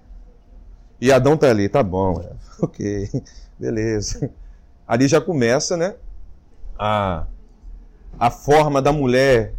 E 0.99 1.11
Adão 1.11 1.35
está 1.35 1.49
ali, 1.49 1.69
tá 1.69 1.81
bom, 1.81 2.19
Eva. 2.19 2.37
ok, 2.61 3.09
beleza. 3.57 4.29
Ali 4.85 5.07
já 5.07 5.21
começa, 5.21 5.77
né, 5.77 5.95
a, 6.77 7.25
a 8.19 8.29
forma 8.29 8.81
da 8.81 8.91
mulher 8.91 9.53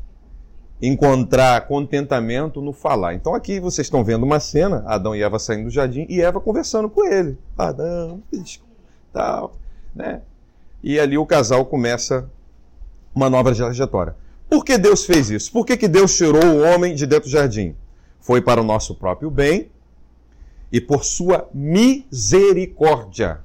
encontrar 0.83 1.67
contentamento 1.67 2.61
no 2.61 2.73
falar. 2.73 3.15
Então 3.15 3.35
aqui 3.35 3.61
vocês 3.61 3.87
estão 3.87 4.05
vendo 4.05 4.25
uma 4.25 4.41
cena, 4.41 4.83
Adão 4.87 5.15
e 5.15 5.23
Eva 5.23 5.39
saindo 5.39 5.65
do 5.65 5.71
jardim 5.71 6.07
e 6.09 6.21
Eva 6.21 6.41
conversando 6.41 6.89
com 6.89 7.07
ele. 7.07 7.39
Adão, 7.57 8.23
tal, 9.13 9.53
né? 9.95 10.23
E 10.83 10.99
ali 10.99 11.19
o 11.19 11.27
casal 11.27 11.67
começa 11.67 12.31
uma 13.15 13.29
nova 13.29 13.55
trajetória. 13.55 14.17
Por 14.49 14.65
que 14.65 14.79
Deus 14.79 15.05
fez 15.05 15.31
isso? 15.31 15.53
Por 15.53 15.65
que, 15.65 15.77
que 15.77 15.87
Deus 15.87 16.17
tirou 16.17 16.45
o 16.45 16.63
homem 16.63 16.95
de 16.95 17.07
dentro 17.07 17.29
do 17.29 17.33
jardim? 17.33 17.77
Foi 18.21 18.41
para 18.41 18.61
o 18.61 18.65
nosso 18.65 18.95
próprio 18.95 19.31
bem 19.31 19.71
e 20.73 20.81
por 20.81 21.05
sua 21.05 21.49
misericórdia. 21.53 23.41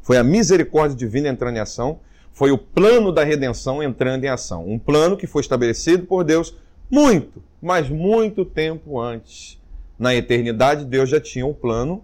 Foi 0.00 0.16
a 0.16 0.24
misericórdia 0.24 0.96
divina 0.96 1.28
entrando 1.28 1.56
em 1.56 1.60
ação, 1.60 2.00
foi 2.32 2.50
o 2.50 2.58
plano 2.58 3.12
da 3.12 3.22
redenção 3.22 3.82
entrando 3.82 4.24
em 4.24 4.28
ação. 4.28 4.68
Um 4.68 4.78
plano 4.78 5.16
que 5.16 5.26
foi 5.26 5.42
estabelecido 5.42 6.06
por 6.06 6.24
Deus 6.24 6.56
muito, 6.90 7.42
mas 7.60 7.88
muito 7.88 8.44
tempo 8.44 9.00
antes. 9.00 9.60
Na 9.98 10.14
eternidade, 10.14 10.84
Deus 10.84 11.08
já 11.08 11.20
tinha 11.20 11.46
um 11.46 11.54
plano 11.54 12.02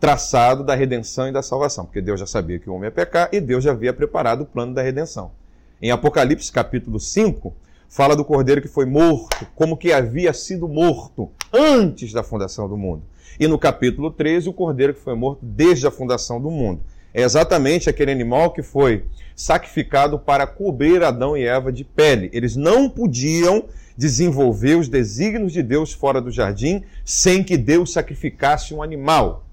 traçado 0.00 0.62
da 0.62 0.74
redenção 0.74 1.28
e 1.28 1.32
da 1.32 1.42
salvação, 1.42 1.84
porque 1.84 2.00
Deus 2.00 2.20
já 2.20 2.26
sabia 2.26 2.58
que 2.58 2.70
o 2.70 2.74
homem 2.74 2.86
ia 2.86 2.92
pecar 2.92 3.28
e 3.32 3.40
Deus 3.40 3.64
já 3.64 3.72
havia 3.72 3.92
preparado 3.92 4.42
o 4.42 4.46
plano 4.46 4.74
da 4.74 4.82
redenção. 4.82 5.32
Em 5.80 5.90
Apocalipse 5.90 6.52
capítulo 6.52 7.00
5, 7.00 7.54
fala 7.88 8.14
do 8.14 8.24
cordeiro 8.24 8.62
que 8.62 8.68
foi 8.68 8.86
morto, 8.86 9.46
como 9.54 9.76
que 9.76 9.92
havia 9.92 10.32
sido 10.32 10.68
morto 10.68 11.30
antes 11.52 12.12
da 12.12 12.22
fundação 12.22 12.68
do 12.68 12.76
mundo. 12.76 13.02
E 13.40 13.46
no 13.46 13.58
capítulo 13.58 14.10
13, 14.10 14.48
o 14.48 14.52
cordeiro 14.52 14.94
que 14.94 15.00
foi 15.00 15.14
morto 15.14 15.40
desde 15.42 15.86
a 15.86 15.90
fundação 15.90 16.40
do 16.40 16.50
mundo. 16.50 16.80
É 17.14 17.22
exatamente 17.22 17.88
aquele 17.88 18.12
animal 18.12 18.52
que 18.52 18.62
foi 18.62 19.04
sacrificado 19.34 20.18
para 20.18 20.46
cobrir 20.46 21.02
Adão 21.02 21.36
e 21.36 21.44
Eva 21.44 21.72
de 21.72 21.84
pele. 21.84 22.28
Eles 22.32 22.54
não 22.54 22.88
podiam 22.88 23.64
desenvolver 23.96 24.76
os 24.76 24.88
desígnios 24.88 25.52
de 25.52 25.62
Deus 25.62 25.92
fora 25.92 26.20
do 26.20 26.30
jardim 26.30 26.84
sem 27.04 27.42
que 27.42 27.56
Deus 27.56 27.92
sacrificasse 27.92 28.74
um 28.74 28.82
animal. 28.82 29.47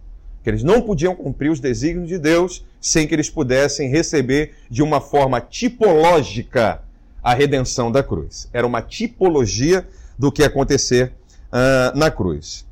Que 0.46 0.52
eles 0.52 0.62
não 0.62 0.80
podiam 0.80 1.16
cumprir 1.16 1.50
os 1.50 1.60
desígnios 1.60 2.08
de 2.08 2.20
Deus 2.20 2.64
sem 2.80 3.08
que 3.08 3.16
eles 3.16 3.32
pudessem 3.32 3.90
receber 3.90 4.54
de 4.70 4.84
uma 4.84 5.02
forma 5.02 5.42
tipológica 5.42 6.84
a 7.24 7.34
redenção 7.34 7.92
da 7.92 8.04
cruz. 8.04 8.48
Era 8.54 8.68
uma 8.68 8.80
tipologia 8.80 9.88
do 10.16 10.32
que 10.32 10.44
ia 10.44 10.48
acontecer 10.48 11.14
uh, 11.52 11.98
na 11.98 12.12
cruz. 12.12 12.64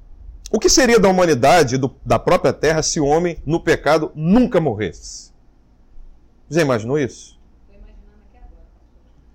O 0.51 0.59
que 0.59 0.69
seria 0.69 0.99
da 0.99 1.09
humanidade, 1.09 1.79
do, 1.79 1.95
da 2.05 2.19
própria 2.19 2.53
terra, 2.53 2.83
se 2.83 2.99
o 2.99 3.07
homem 3.07 3.39
no 3.43 3.59
pecado 3.59 4.11
nunca 4.13 4.61
morresse? 4.61 5.31
Já 6.51 6.61
imaginou 6.61 6.99
isso? 6.99 7.39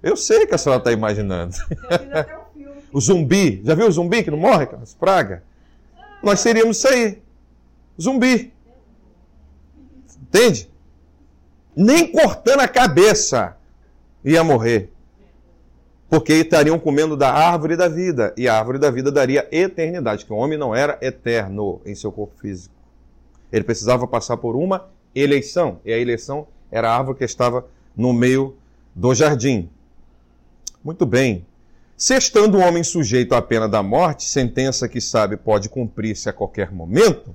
Eu 0.00 0.16
sei 0.16 0.46
que 0.46 0.54
a 0.54 0.58
senhora 0.58 0.78
está 0.78 0.92
imaginando. 0.92 1.56
o 2.94 3.00
zumbi, 3.00 3.60
já 3.64 3.74
viu 3.74 3.88
o 3.88 3.90
zumbi 3.90 4.22
que 4.22 4.30
não 4.30 4.38
morre? 4.38 4.68
As 4.80 4.94
praga? 4.94 5.42
Nós 6.22 6.38
seríamos 6.38 6.76
isso 6.76 6.86
aí. 6.86 7.20
Zumbi. 8.00 8.52
Entende? 10.22 10.70
Nem 11.74 12.10
cortando 12.10 12.60
a 12.60 12.68
cabeça 12.68 13.56
ia 14.24 14.42
morrer. 14.44 14.92
Porque 16.08 16.32
estariam 16.34 16.78
comendo 16.78 17.16
da 17.16 17.32
árvore 17.32 17.76
da 17.76 17.88
vida. 17.88 18.32
E 18.36 18.48
a 18.48 18.58
árvore 18.58 18.78
da 18.78 18.90
vida 18.90 19.12
daria 19.12 19.46
eternidade, 19.50 20.24
que 20.24 20.32
o 20.32 20.36
homem 20.36 20.58
não 20.58 20.74
era 20.74 20.98
eterno 21.02 21.80
em 21.84 21.94
seu 21.94 22.10
corpo 22.10 22.34
físico. 22.40 22.74
Ele 23.52 23.64
precisava 23.64 24.06
passar 24.06 24.36
por 24.36 24.56
uma 24.56 24.88
eleição. 25.14 25.80
E 25.84 25.92
a 25.92 25.98
eleição 25.98 26.46
era 26.70 26.90
a 26.90 26.96
árvore 26.96 27.18
que 27.18 27.24
estava 27.24 27.66
no 27.96 28.12
meio 28.12 28.56
do 28.94 29.14
jardim. 29.14 29.68
Muito 30.82 31.04
bem. 31.04 31.46
Se 31.96 32.14
estando 32.16 32.58
o 32.58 32.60
homem 32.60 32.84
sujeito 32.84 33.34
à 33.34 33.42
pena 33.42 33.68
da 33.68 33.82
morte, 33.82 34.24
sentença 34.24 34.88
que 34.88 35.00
sabe 35.00 35.36
pode 35.36 35.68
cumprir-se 35.68 36.28
a 36.28 36.32
qualquer 36.32 36.70
momento, 36.70 37.34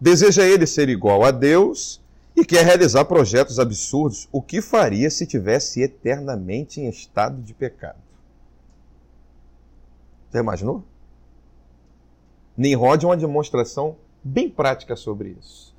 Deseja 0.00 0.44
ele 0.44 0.66
ser 0.66 0.88
igual 0.88 1.24
a 1.24 1.30
Deus 1.30 2.00
e 2.34 2.44
quer 2.44 2.64
realizar 2.64 3.04
projetos 3.04 3.58
absurdos. 3.58 4.28
O 4.32 4.40
que 4.40 4.62
faria 4.62 5.10
se 5.10 5.26
tivesse 5.26 5.82
eternamente 5.82 6.80
em 6.80 6.88
estado 6.88 7.42
de 7.42 7.52
pecado? 7.52 7.98
Já 10.32 10.40
imaginou? 10.40 10.82
Nimrod 12.56 13.04
é 13.04 13.08
uma 13.08 13.16
demonstração 13.16 13.96
bem 14.22 14.48
prática 14.48 14.96
sobre 14.96 15.36
isso. 15.38 15.74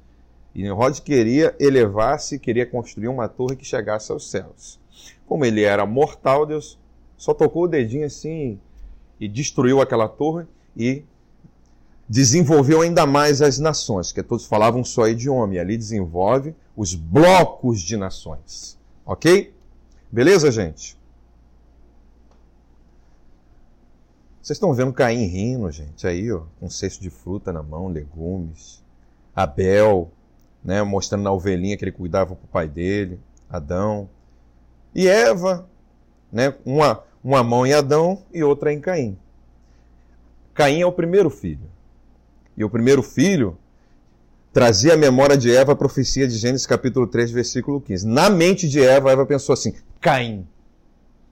E 0.53 0.61
Nimrod 0.61 1.01
queria 1.01 1.55
elevar-se, 1.59 2.37
queria 2.37 2.65
construir 2.65 3.07
uma 3.07 3.27
torre 3.27 3.55
que 3.55 3.65
chegasse 3.65 4.11
aos 4.11 4.29
céus. 4.29 4.79
Como 5.25 5.45
ele 5.45 5.63
era 5.63 5.85
mortal, 5.85 6.45
Deus 6.45 6.77
só 7.17 7.33
tocou 7.33 7.63
o 7.63 7.67
dedinho 7.67 8.05
assim 8.05 8.59
e 9.19 9.27
destruiu 9.27 9.81
aquela 9.81 10.07
torre 10.07 10.45
e 10.75 11.03
desenvolveu 12.07 12.81
ainda 12.81 13.05
mais 13.05 13.41
as 13.41 13.57
nações, 13.59 14.11
que 14.11 14.21
todos 14.21 14.45
falavam 14.45 14.83
só 14.83 15.07
idioma, 15.07 15.55
e 15.55 15.59
ali 15.59 15.77
desenvolve 15.77 16.55
os 16.75 16.93
blocos 16.93 17.81
de 17.81 17.95
nações. 17.95 18.77
Ok? 19.05 19.53
Beleza, 20.11 20.51
gente? 20.51 20.97
Vocês 24.41 24.57
estão 24.57 24.73
vendo 24.73 24.91
Caim 24.91 25.25
rindo, 25.25 25.69
gente, 25.71 26.05
aí, 26.07 26.31
ó, 26.31 26.41
um 26.61 26.69
cesto 26.69 27.01
de 27.01 27.09
fruta 27.09 27.53
na 27.53 27.61
mão, 27.61 27.87
legumes. 27.87 28.81
Abel, 29.35 30.11
né, 30.63 30.83
mostrando 30.83 31.23
na 31.23 31.31
ovelhinha 31.31 31.77
que 31.77 31.83
ele 31.83 31.91
cuidava 31.91 32.35
para 32.35 32.45
o 32.45 32.47
pai 32.47 32.67
dele, 32.67 33.19
Adão. 33.49 34.09
E 34.93 35.07
Eva, 35.07 35.69
né, 36.31 36.53
uma, 36.65 37.03
uma 37.23 37.43
mão 37.43 37.65
em 37.65 37.73
Adão 37.73 38.23
e 38.33 38.43
outra 38.43 38.73
em 38.73 38.79
Caim. 38.79 39.17
Caim 40.53 40.81
é 40.81 40.85
o 40.85 40.91
primeiro 40.91 41.29
filho. 41.29 41.69
E 42.55 42.63
o 42.63 42.69
primeiro 42.69 43.01
filho 43.01 43.57
trazia 44.51 44.93
à 44.93 44.97
memória 44.97 45.37
de 45.37 45.53
Eva 45.53 45.71
a 45.71 45.75
profecia 45.75 46.27
de 46.27 46.37
Gênesis 46.37 46.67
capítulo 46.67 47.07
3, 47.07 47.31
versículo 47.31 47.79
15. 47.79 48.05
Na 48.07 48.29
mente 48.29 48.67
de 48.67 48.81
Eva, 48.81 49.11
Eva 49.11 49.25
pensou 49.25 49.53
assim: 49.53 49.73
Caim, 49.99 50.47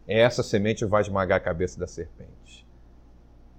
essa 0.07 0.41
semente 0.41 0.85
vai 0.85 1.01
esmagar 1.01 1.37
a 1.37 1.41
cabeça 1.41 1.79
da 1.79 1.87
serpente. 1.87 2.65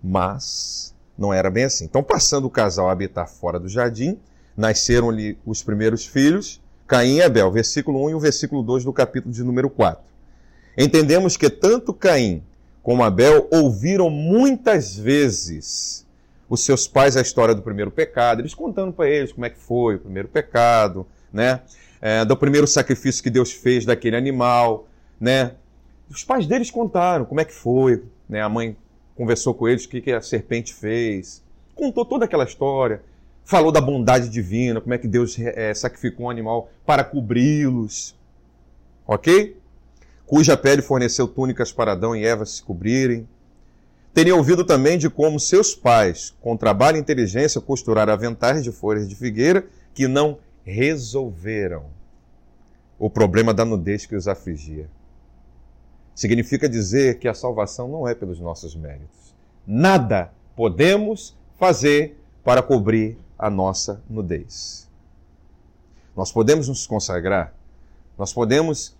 Mas 0.02 0.94
não 1.16 1.32
era 1.32 1.50
bem 1.50 1.64
assim. 1.64 1.84
Então, 1.84 2.02
passando 2.02 2.46
o 2.46 2.50
casal 2.50 2.88
a 2.88 2.92
habitar 2.92 3.28
fora 3.28 3.60
do 3.60 3.68
jardim, 3.68 4.18
nasceram-lhe 4.56 5.38
os 5.44 5.62
primeiros 5.62 6.06
filhos, 6.06 6.60
Caim 6.86 7.16
e 7.16 7.22
Abel, 7.22 7.52
versículo 7.52 8.02
1 8.06 8.10
e 8.10 8.14
o 8.14 8.20
versículo 8.20 8.62
2 8.62 8.84
do 8.84 8.92
capítulo 8.92 9.32
de 9.32 9.44
número 9.44 9.68
4. 9.68 10.02
Entendemos 10.76 11.36
que 11.36 11.50
tanto 11.50 11.92
Caim 11.92 12.42
como 12.82 13.04
Abel 13.04 13.46
ouviram 13.52 14.08
muitas 14.08 14.96
vezes 14.96 16.06
os 16.50 16.64
seus 16.64 16.88
pais 16.88 17.16
a 17.16 17.20
história 17.20 17.54
do 17.54 17.62
primeiro 17.62 17.92
pecado, 17.92 18.40
eles 18.40 18.52
contando 18.52 18.92
para 18.92 19.08
eles 19.08 19.32
como 19.32 19.46
é 19.46 19.50
que 19.50 19.58
foi 19.58 19.94
o 19.94 20.00
primeiro 20.00 20.26
pecado, 20.26 21.06
né? 21.32 21.60
É, 22.02 22.24
do 22.24 22.36
primeiro 22.36 22.66
sacrifício 22.66 23.22
que 23.22 23.30
Deus 23.30 23.52
fez 23.52 23.84
daquele 23.84 24.16
animal, 24.16 24.88
né? 25.20 25.52
Os 26.10 26.24
pais 26.24 26.48
deles 26.48 26.68
contaram 26.68 27.24
como 27.24 27.40
é 27.40 27.44
que 27.44 27.54
foi, 27.54 28.02
né? 28.28 28.42
A 28.42 28.48
mãe 28.48 28.76
conversou 29.14 29.54
com 29.54 29.68
eles 29.68 29.84
o 29.84 29.88
que, 29.88 30.00
que 30.00 30.10
a 30.10 30.20
serpente 30.20 30.74
fez, 30.74 31.40
contou 31.72 32.04
toda 32.04 32.24
aquela 32.24 32.42
história, 32.42 33.00
falou 33.44 33.70
da 33.70 33.80
bondade 33.80 34.28
divina, 34.28 34.80
como 34.80 34.92
é 34.92 34.98
que 34.98 35.06
Deus 35.06 35.38
é, 35.38 35.72
sacrificou 35.72 36.26
um 36.26 36.30
animal 36.30 36.68
para 36.84 37.04
cobri-los, 37.04 38.16
ok? 39.06 39.56
Cuja 40.26 40.56
pele 40.56 40.82
forneceu 40.82 41.28
túnicas 41.28 41.72
para 41.72 41.92
Adão 41.92 42.16
e 42.16 42.24
Eva 42.24 42.44
se 42.44 42.60
cobrirem. 42.62 43.28
Teria 44.12 44.34
ouvido 44.34 44.64
também 44.64 44.98
de 44.98 45.08
como 45.08 45.38
seus 45.38 45.74
pais, 45.74 46.34
com 46.40 46.56
trabalho 46.56 46.96
e 46.96 47.00
inteligência, 47.00 47.60
costuraram 47.60 48.12
aventais 48.12 48.64
de 48.64 48.72
folhas 48.72 49.08
de 49.08 49.14
figueira 49.14 49.66
que 49.94 50.08
não 50.08 50.38
resolveram 50.64 51.84
o 52.98 53.08
problema 53.08 53.54
da 53.54 53.64
nudez 53.64 54.04
que 54.04 54.16
os 54.16 54.28
afligia. 54.28 54.88
Significa 56.14 56.68
dizer 56.68 57.18
que 57.18 57.28
a 57.28 57.34
salvação 57.34 57.88
não 57.88 58.06
é 58.06 58.14
pelos 58.14 58.40
nossos 58.40 58.74
méritos. 58.74 59.34
Nada 59.66 60.32
podemos 60.54 61.36
fazer 61.56 62.20
para 62.44 62.62
cobrir 62.62 63.16
a 63.38 63.48
nossa 63.48 64.02
nudez. 64.10 64.88
Nós 66.16 66.32
podemos 66.32 66.68
nos 66.68 66.86
consagrar, 66.86 67.54
nós 68.18 68.32
podemos 68.32 68.94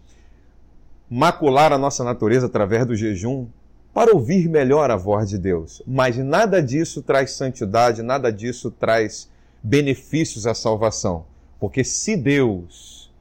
macular 1.11 1.73
a 1.73 1.79
nossa 1.79 2.05
natureza 2.05 2.47
através 2.47 2.87
do 2.87 2.95
jejum 2.95 3.49
para 3.93 4.15
ouvir 4.15 4.49
melhor 4.49 4.91
a 4.91 4.97
voz 4.97 5.29
de 5.29 5.39
Deus, 5.39 5.83
mas 5.87 6.17
nada 6.17 6.63
disso 6.63 7.03
traz 7.03 7.33
santidade, 7.33 8.03
nada 8.03 8.33
disso 8.33 8.71
traz 8.71 9.29
benefícios 9.63 10.47
à 10.47 10.55
salvação. 10.55 11.27
Porque 11.59 11.85
se 11.85 12.17
Deus. 12.17 13.13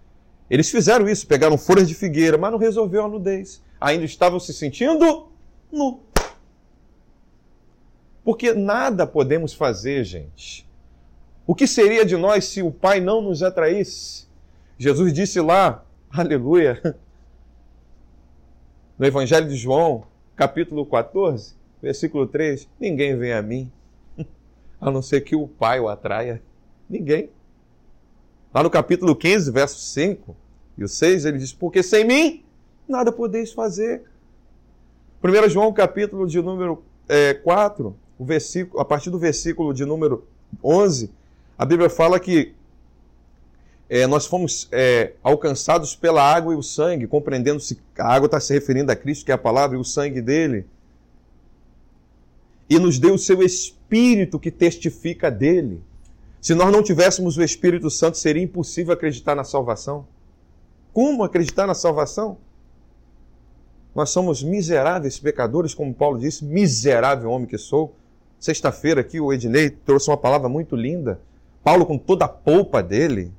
Eles 0.49 0.69
fizeram 0.69 1.07
isso, 1.07 1.27
pegaram 1.27 1.57
folhas 1.57 1.87
de 1.87 1.93
figueira, 1.93 2.37
mas 2.37 2.51
não 2.51 2.57
resolveu 2.57 3.05
a 3.05 3.07
nudez. 3.07 3.61
Ainda 3.79 4.05
estavam 4.05 4.39
se 4.39 4.53
sentindo 4.53 5.27
nu. 5.71 5.99
Porque 8.23 8.53
nada 8.53 9.05
podemos 9.07 9.53
fazer, 9.53 10.03
gente. 10.03 10.67
O 11.45 11.55
que 11.55 11.65
seria 11.65 12.05
de 12.05 12.15
nós 12.15 12.45
se 12.45 12.61
o 12.61 12.71
Pai 12.71 12.99
não 12.99 13.21
nos 13.21 13.41
atraísse? 13.41 14.27
Jesus 14.77 15.11
disse 15.11 15.41
lá, 15.41 15.83
aleluia, 16.09 16.79
no 18.97 19.05
Evangelho 19.05 19.47
de 19.47 19.55
João, 19.55 20.03
capítulo 20.39 20.85
14, 20.85 21.53
versículo 21.81 22.25
3: 22.25 22.65
Ninguém 22.79 23.17
vem 23.17 23.33
a 23.33 23.41
mim, 23.41 23.69
a 24.79 24.89
não 24.89 25.01
ser 25.01 25.19
que 25.19 25.35
o 25.35 25.49
Pai 25.49 25.81
o 25.81 25.89
atraia. 25.89 26.41
Ninguém. 26.89 27.29
Lá 28.53 28.63
no 28.63 28.69
capítulo 28.69 29.13
15, 29.13 29.51
verso 29.51 29.77
5 29.77 30.33
e 30.77 30.83
o 30.85 30.87
6, 30.87 31.25
ele 31.25 31.39
diz: 31.39 31.51
Porque 31.51 31.83
sem 31.83 32.05
mim 32.05 32.45
nada 32.87 33.11
podeis 33.11 33.51
fazer. 33.51 34.03
1 35.21 35.49
João, 35.49 35.73
capítulo 35.73 36.25
de 36.25 36.41
número 36.41 36.81
é, 37.09 37.33
4, 37.33 37.93
o 38.17 38.23
versículo, 38.23 38.81
a 38.81 38.85
partir 38.85 39.09
do 39.09 39.19
versículo 39.19 39.73
de 39.73 39.83
número 39.83 40.25
11, 40.63 41.11
a 41.57 41.65
Bíblia 41.65 41.89
fala 41.89 42.17
que 42.17 42.55
é, 43.89 44.05
nós 44.05 44.27
fomos 44.27 44.67
é, 44.71 45.13
alcançados 45.23 45.95
pela 45.95 46.21
água 46.21 46.53
e 46.53 46.57
o 46.57 46.61
sangue, 46.61 47.07
compreendendo-se 47.07 47.81
a 47.97 48.13
água 48.13 48.27
está 48.27 48.39
se 48.39 48.53
referindo 48.53 48.91
a 48.91 48.95
Cristo, 48.95 49.25
que 49.25 49.31
é 49.31 49.33
a 49.33 49.37
palavra, 49.37 49.75
e 49.75 49.79
o 49.79 49.83
sangue 49.83 50.21
dele. 50.21 50.67
E 52.69 52.77
nos 52.77 52.99
deu 52.99 53.15
o 53.15 53.19
seu 53.19 53.41
Espírito 53.41 54.39
que 54.39 54.51
testifica 54.51 55.31
dele. 55.31 55.81
Se 56.39 56.53
nós 56.53 56.71
não 56.71 56.83
tivéssemos 56.83 57.35
o 57.35 57.43
Espírito 57.43 57.89
Santo, 57.89 58.15
seria 58.15 58.43
impossível 58.43 58.93
acreditar 58.93 59.33
na 59.33 59.43
salvação. 59.43 60.05
Como 60.93 61.23
acreditar 61.23 61.65
na 61.65 61.73
salvação? 61.73 62.37
Nós 63.95 64.11
somos 64.11 64.43
miseráveis 64.43 65.19
pecadores, 65.19 65.73
como 65.73 65.95
Paulo 65.95 66.19
disse, 66.19 66.45
miserável 66.45 67.31
homem 67.31 67.47
que 67.47 67.57
sou. 67.57 67.95
Sexta-feira 68.39 69.01
aqui 69.01 69.19
o 69.19 69.33
Ednei 69.33 69.71
trouxe 69.71 70.11
uma 70.11 70.17
palavra 70.17 70.47
muito 70.47 70.75
linda. 70.75 71.19
Paulo, 71.63 71.87
com 71.87 71.97
toda 71.97 72.25
a 72.25 72.29
polpa 72.29 72.83
dele, 72.83 73.33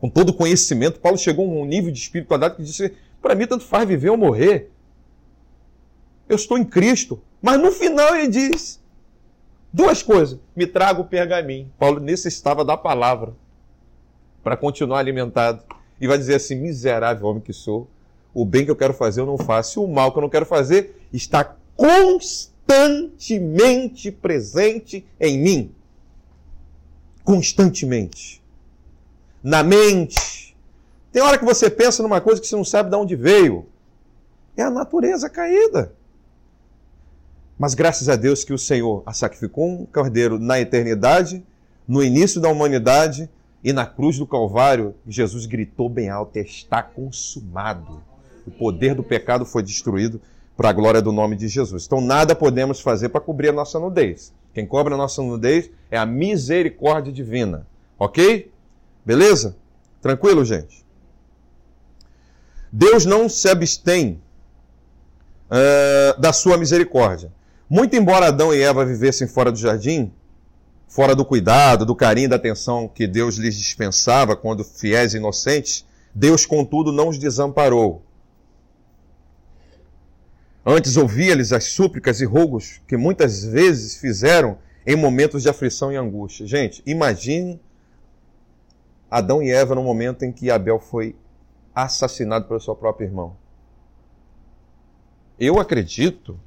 com 0.00 0.08
todo 0.08 0.30
o 0.30 0.34
conhecimento, 0.34 1.00
Paulo 1.00 1.18
chegou 1.18 1.46
a 1.46 1.48
um 1.48 1.64
nível 1.64 1.92
de 1.92 1.98
espiritualidade 1.98 2.56
que 2.56 2.62
disse: 2.62 2.94
para 3.20 3.34
mim, 3.34 3.46
tanto 3.46 3.64
faz 3.64 3.86
viver 3.86 4.10
ou 4.10 4.16
morrer. 4.16 4.70
Eu 6.28 6.36
estou 6.36 6.56
em 6.56 6.64
Cristo. 6.64 7.20
Mas 7.42 7.60
no 7.60 7.70
final 7.70 8.16
ele 8.16 8.28
diz: 8.28 8.80
Duas 9.72 10.02
coisas. 10.02 10.38
Me 10.56 10.66
traga 10.66 11.00
o 11.00 11.04
pergaminho. 11.04 11.70
Paulo 11.78 12.00
necessitava 12.00 12.64
da 12.64 12.76
palavra 12.76 13.34
para 14.42 14.56
continuar 14.56 14.98
alimentado. 14.98 15.62
E 16.00 16.06
vai 16.06 16.18
dizer 16.18 16.36
assim: 16.36 16.54
miserável 16.56 17.26
homem 17.26 17.42
que 17.42 17.52
sou, 17.52 17.88
o 18.32 18.44
bem 18.44 18.64
que 18.64 18.70
eu 18.70 18.76
quero 18.76 18.94
fazer 18.94 19.20
eu 19.20 19.26
não 19.26 19.36
faço, 19.36 19.80
e 19.80 19.84
o 19.84 19.88
mal 19.88 20.12
que 20.12 20.18
eu 20.18 20.22
não 20.22 20.30
quero 20.30 20.46
fazer 20.46 20.96
está 21.12 21.56
constantemente 21.76 24.10
presente 24.10 25.04
em 25.20 25.38
mim. 25.38 25.74
Constantemente. 27.22 28.39
Na 29.42 29.62
mente. 29.62 30.56
Tem 31.12 31.22
hora 31.22 31.38
que 31.38 31.44
você 31.44 31.68
pensa 31.70 32.02
numa 32.02 32.20
coisa 32.20 32.40
que 32.40 32.46
você 32.46 32.56
não 32.56 32.64
sabe 32.64 32.90
de 32.90 32.96
onde 32.96 33.16
veio. 33.16 33.66
É 34.56 34.62
a 34.62 34.70
natureza 34.70 35.28
caída. 35.28 35.92
Mas 37.58 37.74
graças 37.74 38.08
a 38.08 38.16
Deus 38.16 38.44
que 38.44 38.52
o 38.52 38.58
Senhor 38.58 39.02
a 39.04 39.12
sacrificou 39.12 39.68
um 39.68 39.86
cordeiro 39.86 40.38
na 40.38 40.60
eternidade, 40.60 41.44
no 41.86 42.02
início 42.02 42.40
da 42.40 42.48
humanidade 42.48 43.28
e 43.62 43.72
na 43.72 43.84
cruz 43.84 44.18
do 44.18 44.26
Calvário, 44.26 44.94
Jesus 45.06 45.46
gritou 45.46 45.88
bem 45.88 46.08
alto: 46.08 46.38
Está 46.38 46.82
consumado. 46.82 48.02
O 48.46 48.50
poder 48.50 48.94
do 48.94 49.02
pecado 49.02 49.44
foi 49.44 49.62
destruído 49.62 50.20
para 50.56 50.70
a 50.70 50.72
glória 50.72 51.02
do 51.02 51.12
nome 51.12 51.36
de 51.36 51.48
Jesus. 51.48 51.86
Então, 51.86 52.00
nada 52.00 52.34
podemos 52.34 52.80
fazer 52.80 53.08
para 53.08 53.20
cobrir 53.20 53.48
a 53.48 53.52
nossa 53.52 53.78
nudez. 53.78 54.32
Quem 54.52 54.66
cobre 54.66 54.94
a 54.94 54.96
nossa 54.96 55.22
nudez 55.22 55.70
é 55.90 55.98
a 55.98 56.06
misericórdia 56.06 57.12
divina. 57.12 57.66
Ok? 57.98 58.50
Beleza? 59.04 59.56
Tranquilo, 60.00 60.44
gente? 60.44 60.84
Deus 62.72 63.04
não 63.04 63.28
se 63.28 63.48
abstém 63.48 64.20
uh, 65.50 66.20
da 66.20 66.32
sua 66.32 66.56
misericórdia. 66.56 67.32
Muito 67.68 67.96
embora 67.96 68.28
Adão 68.28 68.54
e 68.54 68.60
Eva 68.60 68.84
vivessem 68.84 69.26
fora 69.26 69.50
do 69.50 69.58
jardim, 69.58 70.12
fora 70.88 71.14
do 71.14 71.24
cuidado, 71.24 71.86
do 71.86 71.94
carinho, 71.94 72.28
da 72.28 72.36
atenção 72.36 72.88
que 72.88 73.06
Deus 73.06 73.36
lhes 73.36 73.56
dispensava 73.56 74.36
quando 74.36 74.64
fiéis 74.64 75.14
e 75.14 75.18
inocentes, 75.18 75.84
Deus, 76.14 76.44
contudo, 76.44 76.90
não 76.90 77.08
os 77.08 77.18
desamparou. 77.18 78.02
Antes 80.66 80.96
ouvia-lhes 80.96 81.52
as 81.52 81.64
súplicas 81.64 82.20
e 82.20 82.24
rogos 82.24 82.80
que 82.86 82.96
muitas 82.96 83.44
vezes 83.44 83.96
fizeram 83.96 84.58
em 84.86 84.96
momentos 84.96 85.42
de 85.42 85.48
aflição 85.48 85.92
e 85.92 85.96
angústia. 85.96 86.46
Gente, 86.46 86.82
imagine 86.84 87.60
Adão 89.10 89.42
e 89.42 89.50
Eva 89.50 89.74
no 89.74 89.82
momento 89.82 90.24
em 90.24 90.32
que 90.32 90.50
Abel 90.50 90.78
foi 90.78 91.16
assassinado 91.74 92.46
pelo 92.46 92.60
seu 92.60 92.74
próprio 92.74 93.06
irmão. 93.06 93.36
Eu 95.38 95.58
acredito 95.58 96.38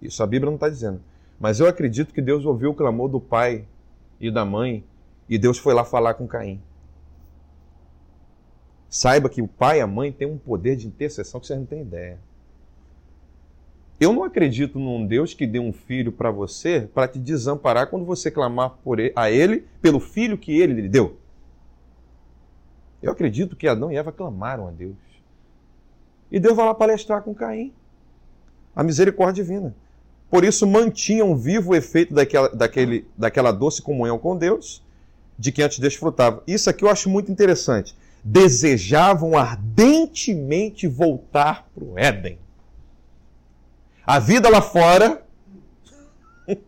isso 0.00 0.22
a 0.22 0.26
Bíblia 0.26 0.46
não 0.46 0.54
está 0.54 0.68
dizendo. 0.68 1.00
Mas 1.38 1.60
eu 1.60 1.66
acredito 1.66 2.14
que 2.14 2.22
Deus 2.22 2.44
ouviu 2.44 2.70
o 2.70 2.74
clamor 2.74 3.08
do 3.08 3.20
pai 3.20 3.66
e 4.18 4.30
da 4.30 4.44
mãe 4.44 4.84
e 5.28 5.38
Deus 5.38 5.58
foi 5.58 5.74
lá 5.74 5.84
falar 5.84 6.14
com 6.14 6.26
Caim. 6.26 6.60
Saiba 8.88 9.28
que 9.28 9.40
o 9.40 9.48
pai 9.48 9.78
e 9.78 9.80
a 9.80 9.86
mãe 9.86 10.10
têm 10.10 10.26
um 10.26 10.38
poder 10.38 10.76
de 10.76 10.86
intercessão 10.86 11.40
que 11.40 11.46
você 11.46 11.54
não 11.54 11.64
tem 11.64 11.82
ideia. 11.82 12.18
Eu 14.00 14.12
não 14.12 14.24
acredito 14.24 14.78
num 14.78 15.06
Deus 15.06 15.34
que 15.34 15.46
dê 15.46 15.58
um 15.58 15.72
filho 15.72 16.10
para 16.10 16.30
você 16.30 16.88
para 16.92 17.06
te 17.06 17.18
desamparar 17.18 17.88
quando 17.88 18.04
você 18.04 18.30
clamar 18.30 18.70
por 18.82 18.98
ele, 18.98 19.12
a 19.14 19.30
ele 19.30 19.66
pelo 19.80 20.00
filho 20.00 20.38
que 20.38 20.58
ele 20.58 20.80
lhe 20.80 20.88
deu. 20.88 21.19
Eu 23.02 23.12
acredito 23.12 23.56
que 23.56 23.66
Adão 23.66 23.90
e 23.90 23.96
Eva 23.96 24.12
clamaram 24.12 24.68
a 24.68 24.70
Deus. 24.70 24.96
E 26.30 26.38
Deus 26.38 26.54
vai 26.54 26.66
lá 26.66 26.74
palestrar 26.74 27.22
com 27.22 27.34
Caim. 27.34 27.72
A 28.74 28.82
misericórdia 28.82 29.42
divina. 29.42 29.74
Por 30.30 30.44
isso 30.44 30.66
mantinham 30.66 31.36
vivo 31.36 31.72
o 31.72 31.74
efeito 31.74 32.14
daquela, 32.14 32.48
daquele, 32.50 33.06
daquela 33.18 33.50
doce 33.50 33.82
comunhão 33.82 34.16
com 34.16 34.36
Deus, 34.36 34.82
de 35.36 35.50
que 35.50 35.62
antes 35.62 35.80
desfrutavam. 35.80 36.42
Isso 36.46 36.70
aqui 36.70 36.84
eu 36.84 36.88
acho 36.88 37.10
muito 37.10 37.32
interessante. 37.32 37.96
Desejavam 38.22 39.36
ardentemente 39.36 40.86
voltar 40.86 41.68
para 41.74 41.84
o 41.84 41.98
Éden. 41.98 42.38
A 44.06 44.20
vida 44.20 44.48
lá 44.48 44.62
fora 44.62 45.24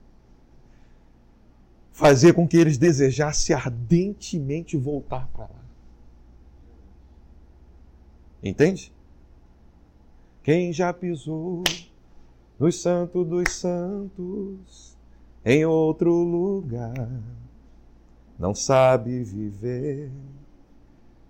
fazia 1.92 2.34
com 2.34 2.48
que 2.48 2.56
eles 2.56 2.78
desejassem 2.78 3.54
ardentemente 3.54 4.76
voltar 4.76 5.28
para 5.32 5.44
lá. 5.44 5.61
Entende? 8.42 8.92
Quem 10.42 10.72
já 10.72 10.92
pisou 10.92 11.62
nos 12.58 12.82
santos 12.82 13.26
dos 13.26 13.52
santos, 13.52 14.96
em 15.44 15.64
outro 15.64 16.12
lugar, 16.12 17.10
não 18.38 18.54
sabe 18.54 19.22
viver, 19.22 20.10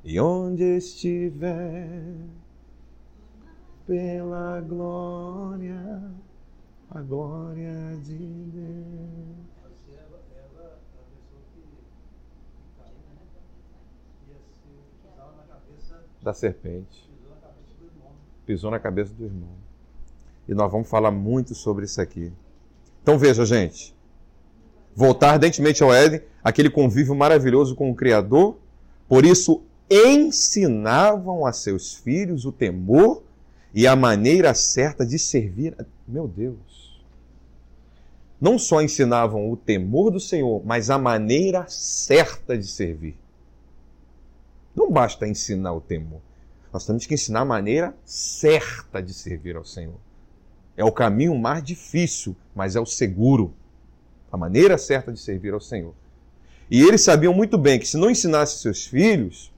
e 0.02 0.18
onde 0.18 0.62
estiver, 0.76 2.16
pela 3.86 4.60
glória, 4.62 6.10
a 6.90 7.00
glória 7.02 7.98
de 8.02 8.16
Deus. 8.16 9.51
Da 16.22 16.32
serpente. 16.32 17.10
Pisou 18.46 18.70
na 18.70 18.78
cabeça 18.78 19.12
do 19.12 19.24
irmão. 19.24 19.50
E 20.48 20.54
nós 20.54 20.70
vamos 20.70 20.88
falar 20.88 21.10
muito 21.10 21.54
sobre 21.54 21.84
isso 21.84 22.00
aqui. 22.00 22.32
Então 23.02 23.18
veja, 23.18 23.44
gente. 23.44 23.94
Voltar 24.94 25.32
ardentemente 25.32 25.82
ao 25.82 25.92
Éden, 25.92 26.20
aquele 26.44 26.70
convívio 26.70 27.14
maravilhoso 27.14 27.74
com 27.74 27.90
o 27.90 27.94
Criador. 27.94 28.58
Por 29.08 29.24
isso, 29.24 29.62
ensinavam 29.90 31.44
a 31.44 31.52
seus 31.52 31.94
filhos 31.94 32.44
o 32.44 32.52
temor 32.52 33.22
e 33.74 33.86
a 33.86 33.96
maneira 33.96 34.54
certa 34.54 35.04
de 35.04 35.18
servir. 35.18 35.74
Meu 36.06 36.28
Deus! 36.28 37.02
Não 38.40 38.58
só 38.58 38.82
ensinavam 38.82 39.50
o 39.50 39.56
temor 39.56 40.10
do 40.10 40.18
Senhor, 40.18 40.62
mas 40.64 40.90
a 40.90 40.98
maneira 40.98 41.64
certa 41.68 42.58
de 42.58 42.66
servir. 42.66 43.16
Não 44.74 44.90
basta 44.90 45.26
ensinar 45.26 45.72
o 45.72 45.80
temor. 45.80 46.20
Nós 46.72 46.86
temos 46.86 47.04
que 47.04 47.14
ensinar 47.14 47.40
a 47.40 47.44
maneira 47.44 47.94
certa 48.04 49.02
de 49.02 49.12
servir 49.12 49.56
ao 49.56 49.64
Senhor. 49.64 49.98
É 50.76 50.84
o 50.84 50.92
caminho 50.92 51.36
mais 51.38 51.62
difícil, 51.62 52.34
mas 52.54 52.74
é 52.74 52.80
o 52.80 52.86
seguro. 52.86 53.52
A 54.30 54.36
maneira 54.36 54.78
certa 54.78 55.12
de 55.12 55.20
servir 55.20 55.52
ao 55.52 55.60
Senhor. 55.60 55.94
E 56.70 56.80
eles 56.82 57.02
sabiam 57.02 57.34
muito 57.34 57.58
bem 57.58 57.78
que 57.78 57.86
se 57.86 57.98
não 57.98 58.10
ensinasse 58.10 58.58
seus 58.60 58.86
filhos, 58.86 59.52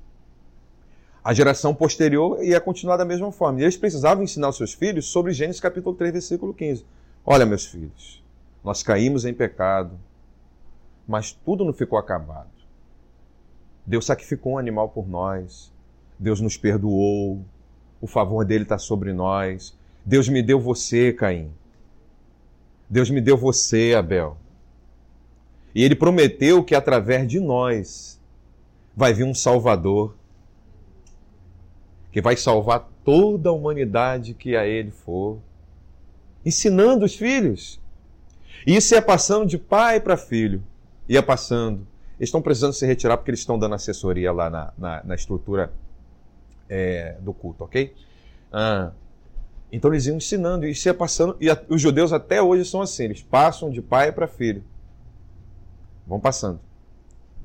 a 1.23 1.33
geração 1.33 1.73
posterior 1.73 2.43
ia 2.43 2.61
continuar 2.61 2.97
da 2.97 3.05
mesma 3.05 3.31
forma. 3.31 3.61
E 3.61 3.63
eles 3.63 3.77
precisavam 3.77 4.25
ensinar 4.25 4.49
os 4.49 4.57
seus 4.57 4.75
filhos 4.75 5.07
sobre 5.07 5.33
Gênesis 5.33 5.61
capítulo 5.61 5.95
3, 5.95 6.13
versículo 6.13 6.53
15. 6.53 6.85
Olha, 7.25 7.47
meus 7.47 7.65
filhos, 7.65 8.23
nós 8.63 8.83
caímos 8.83 9.25
em 9.25 9.33
pecado, 9.33 9.99
mas 11.07 11.33
tudo 11.33 11.65
não 11.65 11.73
ficou 11.73 11.99
acabado. 11.99 12.54
Deus 13.87 14.07
sacrificou 14.07 14.55
um 14.55 14.59
animal 14.59 14.89
por 14.89 15.09
nós. 15.09 15.73
Deus 16.19 16.41
nos 16.41 16.57
perdoou. 16.57 17.45
O 18.01 18.07
favor 18.07 18.45
dele 18.45 18.65
está 18.65 18.79
sobre 18.79 19.13
nós. 19.13 19.77
Deus 20.05 20.29
me 20.29 20.43
deu 20.43 20.61
você, 20.61 21.13
Caim. 21.13 21.51
Deus 22.89 23.11
me 23.11 23.21
deu 23.21 23.37
você, 23.37 23.95
Abel. 23.97 24.37
E 25.75 25.83
ele 25.83 25.95
prometeu 25.95 26.63
que 26.63 26.75
através 26.75 27.27
de 27.27 27.41
nós 27.41 28.21
vai 28.97 29.13
vir 29.13 29.25
um 29.25 29.35
Salvador 29.35 30.15
que 32.15 32.21
vai 32.21 32.37
salvar 32.37 32.89
toda 33.05 33.49
a 33.49 33.53
humanidade 33.53 34.35
que 34.35 34.55
a 34.55 34.65
ele 34.65 34.93
for, 34.93 35.41
ensinando 36.47 37.05
os 37.05 37.17
filhos. 37.17 37.81
E 38.65 38.77
isso 38.77 38.95
ia 38.95 39.03
passando 39.03 39.47
de 39.47 39.59
pai 39.59 39.99
para 39.99 40.17
filho, 40.17 40.63
ia 41.09 41.21
passando. 41.25 41.85
Eles 42.19 42.29
estão 42.29 42.41
precisando 42.41 42.73
se 42.73 42.87
retirar 42.87 43.17
porque 43.17 43.31
eles 43.31 43.41
estão 43.41 43.59
dando 43.59 43.75
assessoria 43.75 44.33
lá 44.33 44.49
na, 44.49 44.73
na, 44.79 45.03
na 45.05 45.15
estrutura 45.15 45.73
é, 46.69 47.17
do 47.21 47.33
culto, 47.33 47.65
ok? 47.65 47.95
Ah, 48.53 48.93
então 49.73 49.93
eles 49.93 50.07
iam 50.07 50.17
ensinando, 50.17 50.67
isso 50.67 50.87
ia 50.87 50.95
passando, 50.95 51.37
e 51.41 51.51
a, 51.51 51.61
os 51.69 51.81
judeus 51.81 52.13
até 52.13 52.41
hoje 52.41 52.65
são 52.65 52.81
assim, 52.81 53.05
eles 53.05 53.23
passam 53.23 53.71
de 53.71 53.83
pai 53.83 54.13
para 54.13 54.29
filho. 54.29 54.63
Vão 56.07 56.21
passando. 56.21 56.61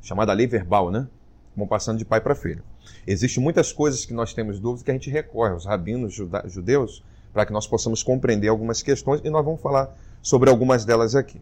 Chamada 0.02 0.34
lei 0.34 0.46
verbal, 0.46 0.92
né? 0.92 1.08
Vão 1.56 1.68
passando 1.68 1.98
de 1.98 2.06
pai 2.06 2.22
para 2.22 2.36
filho. 2.36 2.64
Existem 3.08 3.42
muitas 3.44 3.74
coisas 3.74 4.06
que 4.06 4.14
nós 4.14 4.34
temos 4.34 4.60
dúvidas 4.60 4.84
que 4.84 4.92
a 4.92 4.94
gente 4.94 5.10
recorre 5.10 5.54
aos 5.54 5.66
rabinos 5.66 6.14
judeus 6.14 7.04
para 7.34 7.46
que 7.46 7.54
nós 7.54 7.68
possamos 7.68 8.04
compreender 8.04 8.48
algumas 8.48 8.82
questões 8.82 9.22
e 9.24 9.30
nós 9.30 9.44
vamos 9.44 9.62
falar 9.62 9.96
sobre 10.22 10.50
algumas 10.50 10.86
delas 10.86 11.16
aqui. 11.16 11.42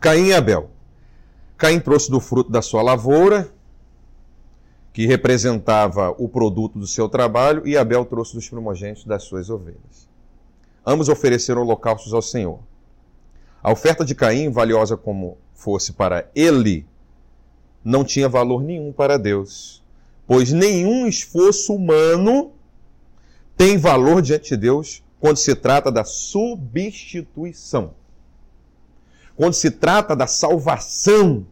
Caim 0.00 0.28
e 0.28 0.34
Abel. 0.34 0.70
Caim 1.56 1.80
trouxe 1.80 2.10
do 2.10 2.20
fruto 2.20 2.50
da 2.50 2.60
sua 2.60 2.82
lavoura, 2.82 3.50
que 4.92 5.06
representava 5.06 6.14
o 6.18 6.28
produto 6.28 6.78
do 6.78 6.86
seu 6.86 7.08
trabalho, 7.08 7.66
e 7.66 7.76
Abel 7.76 8.04
trouxe 8.04 8.34
dos 8.34 8.48
primogênitos 8.48 9.04
das 9.04 9.24
suas 9.24 9.48
ovelhas. 9.50 10.08
Ambos 10.84 11.08
ofereceram 11.08 11.62
holocaustos 11.62 12.12
ao 12.12 12.22
Senhor. 12.22 12.60
A 13.62 13.72
oferta 13.72 14.04
de 14.04 14.14
Caim, 14.14 14.50
valiosa 14.50 14.96
como 14.96 15.38
fosse 15.54 15.92
para 15.92 16.30
ele, 16.34 16.86
não 17.84 18.04
tinha 18.04 18.28
valor 18.28 18.62
nenhum 18.62 18.92
para 18.92 19.16
Deus, 19.18 19.82
pois 20.26 20.52
nenhum 20.52 21.06
esforço 21.06 21.74
humano 21.74 22.52
tem 23.56 23.78
valor 23.78 24.20
diante 24.20 24.50
de 24.50 24.56
Deus 24.56 25.02
quando 25.18 25.38
se 25.38 25.54
trata 25.54 25.90
da 25.90 26.04
substituição. 26.04 27.94
Quando 29.36 29.52
se 29.52 29.70
trata 29.70 30.16
da 30.16 30.26
salvação, 30.26 31.46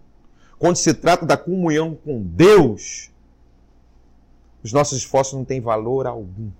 quando 0.58 0.76
se 0.76 0.94
trata 0.94 1.26
da 1.26 1.36
comunhão 1.36 1.94
com 1.94 2.22
Deus, 2.22 3.10
os 4.62 4.72
nossos 4.72 4.98
esforços 4.98 5.34
não 5.34 5.44
têm 5.44 5.60
valor 5.60 6.06
algum. 6.06 6.50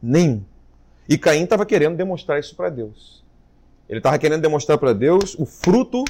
Nenhum. 0.00 0.44
E 1.08 1.18
Caim 1.18 1.42
estava 1.42 1.66
querendo 1.66 1.96
demonstrar 1.96 2.38
isso 2.38 2.54
para 2.54 2.70
Deus. 2.70 3.24
Ele 3.88 3.98
estava 3.98 4.18
querendo 4.18 4.40
demonstrar 4.40 4.78
para 4.78 4.92
Deus 4.92 5.34
o 5.38 5.44
fruto 5.44 6.04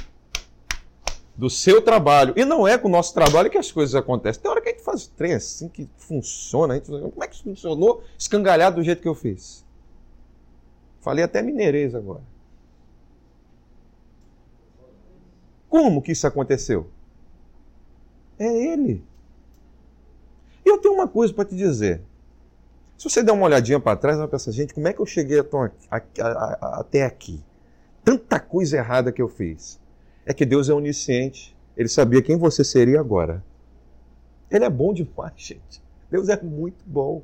do 1.35 1.48
seu 1.48 1.81
trabalho. 1.81 2.35
E 2.37 2.44
não 2.44 2.68
é 2.68 2.77
com 2.77 2.88
o 2.88 2.90
nosso 2.90 3.14
trabalho 3.14 3.51
que 3.51 3.57
as 3.57 3.72
coisas 3.72 3.94
acontecem. 3.94 4.42
Tem 4.42 4.51
hora 4.51 4.61
que 4.61 4.68
a 4.68 4.72
gente 4.72 4.85
faz 4.85 5.07
trem 5.07 5.33
assim 5.33 5.68
que 5.68 5.88
funciona. 5.96 6.75
A 6.75 6.77
gente, 6.77 6.87
como 6.87 7.25
é 7.25 7.27
que 7.27 7.35
isso 7.35 7.44
funcionou 7.44 8.05
escangalhado 8.18 8.77
do 8.77 8.83
jeito 8.83 9.01
que 9.01 9.09
eu 9.09 9.14
fiz? 9.14 9.64
Falei 11.01 11.25
até 11.25 11.42
mineirês 11.42 11.94
agora. 11.94 12.22
Como 15.73 16.03
que 16.03 16.13
isso 16.13 16.27
aconteceu? 16.27 16.87
É 18.39 18.45
ele. 18.45 19.03
E 20.67 20.69
eu 20.69 20.77
tenho 20.77 20.93
uma 20.93 21.09
coisa 21.09 21.33
para 21.33 21.47
te 21.47 21.57
dizer. 21.57 22.03
Se 22.99 23.09
você 23.09 23.23
der 23.23 23.33
uma 23.33 23.47
olhadinha 23.47 23.81
para 23.81 23.97
trás, 23.97 24.19
vai 24.19 24.29
pensar, 24.29 24.53
gente, 24.53 24.75
como 24.75 24.87
é 24.87 24.93
que 24.93 25.01
eu 25.01 25.07
cheguei 25.07 25.39
até 26.61 27.07
aqui? 27.07 27.43
Tanta 28.05 28.39
coisa 28.39 28.77
errada 28.77 29.11
que 29.11 29.23
eu 29.23 29.29
fiz. 29.29 29.81
É 30.27 30.35
que 30.35 30.45
Deus 30.45 30.69
é 30.69 30.75
onisciente. 30.75 31.57
Ele 31.75 31.89
sabia 31.89 32.21
quem 32.21 32.37
você 32.37 32.63
seria 32.63 33.01
agora. 33.01 33.43
Ele 34.51 34.67
é 34.67 34.71
bom 34.71 34.93
demais, 34.93 35.33
gente. 35.41 35.83
Deus 36.11 36.29
é 36.29 36.39
muito 36.43 36.85
bom. 36.85 37.23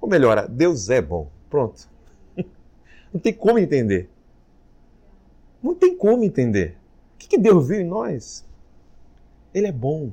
Ou 0.00 0.08
melhor, 0.08 0.46
Deus 0.46 0.88
é 0.88 1.02
bom. 1.02 1.28
Pronto. 1.50 1.88
Não 3.12 3.20
tem 3.20 3.34
como 3.34 3.58
entender. 3.58 4.08
Não 5.60 5.74
tem 5.74 5.96
como 5.96 6.22
entender 6.22 6.78
que, 7.30 7.38
Deus 7.38 7.68
viu 7.68 7.80
em 7.80 7.86
nós? 7.86 8.44
Ele 9.54 9.68
é 9.68 9.72
bom, 9.72 10.10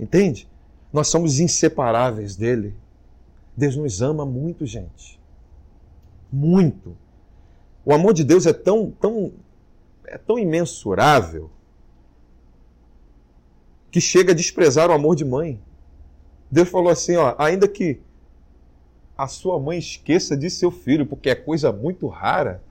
entende? 0.00 0.48
Nós 0.92 1.08
somos 1.08 1.38
inseparáveis 1.38 2.34
dele. 2.34 2.74
Deus 3.54 3.76
nos 3.76 4.00
ama 4.00 4.24
muito, 4.24 4.64
gente. 4.64 5.20
Muito. 6.32 6.96
O 7.84 7.92
amor 7.92 8.14
de 8.14 8.24
Deus 8.24 8.46
é 8.46 8.52
tão, 8.52 8.90
tão, 8.90 9.32
é 10.06 10.16
tão 10.16 10.38
imensurável 10.38 11.50
que 13.90 14.00
chega 14.00 14.32
a 14.32 14.34
desprezar 14.34 14.90
o 14.90 14.94
amor 14.94 15.16
de 15.16 15.24
mãe. 15.24 15.60
Deus 16.50 16.68
falou 16.68 16.90
assim, 16.90 17.16
ó, 17.16 17.34
ainda 17.38 17.68
que 17.68 18.00
a 19.16 19.26
sua 19.26 19.58
mãe 19.58 19.78
esqueça 19.78 20.36
de 20.36 20.48
seu 20.48 20.70
filho, 20.70 21.04
porque 21.04 21.28
é 21.28 21.34
coisa 21.34 21.72
muito 21.72 22.06
rara, 22.06 22.62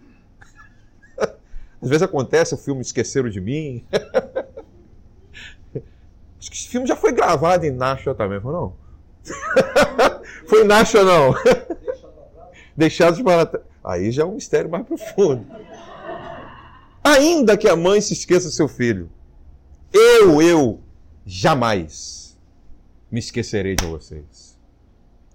às 1.82 1.90
vezes 1.90 2.04
acontece 2.04 2.54
o 2.54 2.58
filme 2.58 2.82
Esqueceram 2.82 3.30
de 3.30 3.40
Mim. 3.40 3.86
Acho 6.40 6.52
que 6.52 6.58
esse 6.58 6.68
filme 6.68 6.88
já 6.88 6.96
foi 6.96 7.12
gravado 7.12 7.66
em 7.66 7.72
Nashua 7.72 8.16
também, 8.16 8.40
foi 8.40 8.54
não? 8.54 8.74
foi 10.48 10.64
em 10.64 10.68
Nashua 10.68 11.04
não? 11.04 11.36
Deixados 12.76 13.22
para... 13.22 13.62
Aí 13.84 14.12
já 14.12 14.24
é 14.24 14.26
um 14.26 14.36
mistério 14.36 14.70
mais 14.70 14.86
profundo. 14.86 15.46
Ainda 17.04 17.58
que 17.58 17.68
a 17.68 17.76
mãe 17.76 18.02
se 18.02 18.14
esqueça 18.14 18.48
do 18.48 18.54
seu 18.54 18.68
filho, 18.68 19.10
eu, 19.94 20.42
eu, 20.42 20.80
jamais 21.26 22.38
me 23.10 23.20
esquecerei 23.20 23.76
de 23.76 23.86
vocês. 23.86 24.58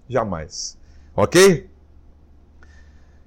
Jamais. 0.07 0.77
Ok? 1.15 1.69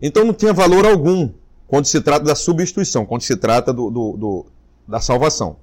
Então 0.00 0.24
não 0.24 0.32
tinha 0.32 0.52
valor 0.52 0.86
algum 0.86 1.32
quando 1.66 1.86
se 1.86 2.00
trata 2.00 2.24
da 2.24 2.34
substituição, 2.34 3.04
quando 3.04 3.22
se 3.22 3.36
trata 3.36 3.72
do, 3.72 3.90
do, 3.90 4.16
do, 4.16 4.46
da 4.86 5.00
salvação. 5.00 5.56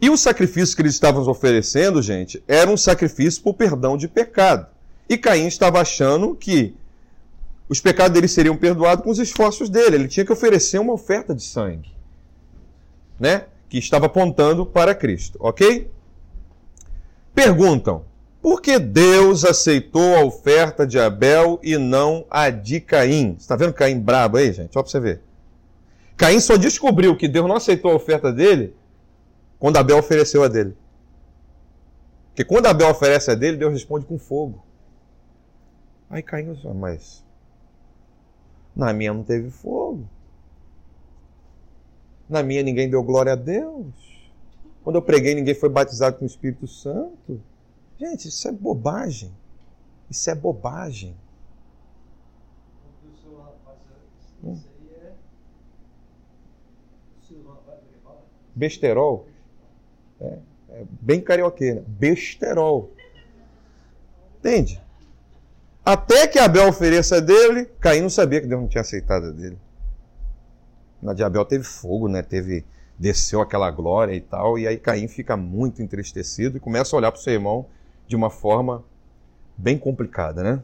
E 0.00 0.10
o 0.10 0.16
sacrifício 0.16 0.76
que 0.76 0.82
eles 0.82 0.94
estavam 0.94 1.26
oferecendo, 1.26 2.02
gente, 2.02 2.42
era 2.46 2.70
um 2.70 2.76
sacrifício 2.76 3.42
por 3.42 3.54
perdão 3.54 3.96
de 3.96 4.06
pecado. 4.06 4.66
E 5.08 5.16
Caim 5.16 5.46
estava 5.46 5.80
achando 5.80 6.34
que 6.34 6.74
os 7.68 7.80
pecados 7.80 8.12
dele 8.12 8.28
seriam 8.28 8.56
perdoados 8.56 9.04
com 9.04 9.10
os 9.10 9.18
esforços 9.18 9.70
dele. 9.70 9.96
Ele 9.96 10.08
tinha 10.08 10.26
que 10.26 10.32
oferecer 10.32 10.78
uma 10.78 10.92
oferta 10.92 11.34
de 11.34 11.42
sangue, 11.42 11.90
né? 13.18 13.46
Que 13.68 13.78
estava 13.78 14.06
apontando 14.06 14.66
para 14.66 14.94
Cristo, 14.94 15.38
ok? 15.40 15.90
Perguntam: 17.34 18.04
por 18.46 18.62
que 18.62 18.78
Deus 18.78 19.44
aceitou 19.44 20.14
a 20.14 20.24
oferta 20.24 20.86
de 20.86 21.00
Abel 21.00 21.58
e 21.64 21.76
não 21.76 22.24
a 22.30 22.48
de 22.48 22.80
Caim? 22.80 23.32
Você 23.32 23.38
está 23.38 23.56
vendo 23.56 23.74
Caim 23.74 23.98
brabo 23.98 24.36
aí, 24.36 24.52
gente? 24.52 24.78
Olha 24.78 24.84
para 24.84 24.88
você 24.88 25.00
ver. 25.00 25.20
Caim 26.16 26.38
só 26.38 26.56
descobriu 26.56 27.16
que 27.16 27.26
Deus 27.26 27.48
não 27.48 27.56
aceitou 27.56 27.90
a 27.90 27.96
oferta 27.96 28.32
dele 28.32 28.72
quando 29.58 29.78
Abel 29.78 29.98
ofereceu 29.98 30.44
a 30.44 30.48
dele. 30.48 30.76
Porque 32.28 32.44
quando 32.44 32.66
Abel 32.66 32.88
oferece 32.88 33.32
a 33.32 33.34
dele, 33.34 33.56
Deus 33.56 33.72
responde 33.72 34.06
com 34.06 34.16
fogo. 34.16 34.64
Aí 36.08 36.22
Caim, 36.22 36.56
mas 36.76 37.24
na 38.76 38.92
minha 38.92 39.12
não 39.12 39.24
teve 39.24 39.50
fogo. 39.50 40.08
Na 42.28 42.44
minha 42.44 42.62
ninguém 42.62 42.88
deu 42.88 43.02
glória 43.02 43.32
a 43.32 43.36
Deus. 43.36 43.92
Quando 44.84 44.94
eu 44.94 45.02
preguei, 45.02 45.34
ninguém 45.34 45.52
foi 45.56 45.68
batizado 45.68 46.16
com 46.16 46.24
o 46.24 46.28
Espírito 46.28 46.68
Santo. 46.68 47.42
Gente, 47.98 48.28
isso 48.28 48.46
é 48.46 48.52
bobagem. 48.52 49.32
Isso 50.10 50.30
é 50.30 50.34
bobagem. 50.34 51.16
Besterol. 58.54 59.26
É, 60.20 60.38
é 60.70 60.84
bem 61.00 61.20
carioqueira. 61.20 61.84
Besterol. 61.86 62.90
Entende? 64.38 64.80
Até 65.84 66.26
que 66.26 66.38
Abel 66.38 66.68
ofereça 66.68 67.20
dele, 67.20 67.66
Caim 67.78 68.00
não 68.00 68.10
sabia 68.10 68.40
que 68.40 68.46
Deus 68.46 68.60
não 68.60 68.68
tinha 68.68 68.80
aceitado 68.80 69.32
dele. 69.32 69.58
Na 71.00 71.12
de 71.12 71.22
Abel 71.22 71.44
teve 71.44 71.64
fogo, 71.64 72.08
né? 72.08 72.22
Teve 72.22 72.64
desceu 72.98 73.42
aquela 73.42 73.70
glória 73.70 74.14
e 74.14 74.20
tal, 74.20 74.58
e 74.58 74.66
aí 74.66 74.78
Caim 74.78 75.06
fica 75.06 75.36
muito 75.36 75.82
entristecido 75.82 76.56
e 76.56 76.60
começa 76.60 76.96
a 76.96 76.98
olhar 76.98 77.12
para 77.12 77.20
o 77.20 77.22
seu 77.22 77.34
irmão 77.34 77.66
de 78.06 78.16
uma 78.16 78.30
forma 78.30 78.84
bem 79.56 79.78
complicada, 79.78 80.42
né? 80.42 80.62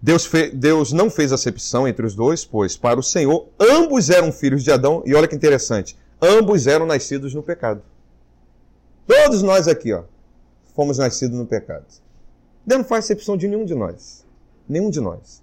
Deus. 0.00 0.30
Deus 0.52 0.92
não 0.92 1.08
fez 1.08 1.32
acepção 1.32 1.88
entre 1.88 2.04
os 2.04 2.14
dois, 2.14 2.44
pois 2.44 2.76
para 2.76 3.00
o 3.00 3.02
Senhor 3.02 3.48
ambos 3.58 4.10
eram 4.10 4.30
filhos 4.30 4.62
de 4.62 4.70
Adão, 4.70 5.02
e 5.06 5.14
olha 5.14 5.26
que 5.26 5.34
interessante, 5.34 5.96
ambos 6.20 6.66
eram 6.66 6.86
nascidos 6.86 7.34
no 7.34 7.42
pecado. 7.42 7.82
Todos 9.06 9.42
nós 9.42 9.68
aqui, 9.68 9.92
ó, 9.92 10.02
fomos 10.74 10.98
nascidos 10.98 11.38
no 11.38 11.46
pecado. 11.46 11.84
Deus 12.66 12.78
não 12.78 12.88
faz 12.88 13.08
exceção 13.08 13.36
de 13.36 13.46
nenhum 13.46 13.64
de 13.64 13.74
nós. 13.74 14.24
Nenhum 14.68 14.90
de 14.90 15.00
nós. 15.00 15.42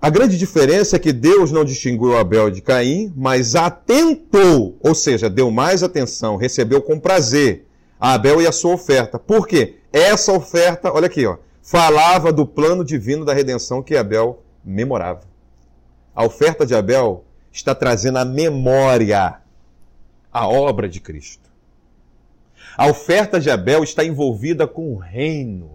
A 0.00 0.10
grande 0.10 0.36
diferença 0.36 0.96
é 0.96 0.98
que 0.98 1.12
Deus 1.12 1.52
não 1.52 1.64
distinguiu 1.64 2.16
Abel 2.16 2.50
de 2.50 2.60
Caim, 2.60 3.12
mas 3.16 3.54
atentou, 3.54 4.76
ou 4.80 4.94
seja, 4.94 5.30
deu 5.30 5.50
mais 5.50 5.82
atenção, 5.82 6.36
recebeu 6.36 6.82
com 6.82 6.98
prazer 6.98 7.66
a 8.02 8.14
Abel 8.14 8.42
e 8.42 8.48
a 8.48 8.52
sua 8.52 8.74
oferta. 8.74 9.16
Por 9.16 9.46
quê? 9.46 9.76
Essa 9.92 10.32
oferta, 10.32 10.92
olha 10.92 11.06
aqui, 11.06 11.24
ó, 11.24 11.36
falava 11.62 12.32
do 12.32 12.44
plano 12.44 12.84
divino 12.84 13.24
da 13.24 13.32
redenção 13.32 13.80
que 13.80 13.94
Abel 13.94 14.42
memorava. 14.64 15.22
A 16.12 16.24
oferta 16.24 16.66
de 16.66 16.74
Abel 16.74 17.24
está 17.52 17.76
trazendo 17.76 18.18
à 18.18 18.24
memória 18.24 19.40
a 20.32 20.48
obra 20.48 20.88
de 20.88 20.98
Cristo. 20.98 21.48
A 22.76 22.88
oferta 22.88 23.38
de 23.38 23.48
Abel 23.48 23.84
está 23.84 24.04
envolvida 24.04 24.66
com 24.66 24.92
o 24.92 24.98
reino. 24.98 25.70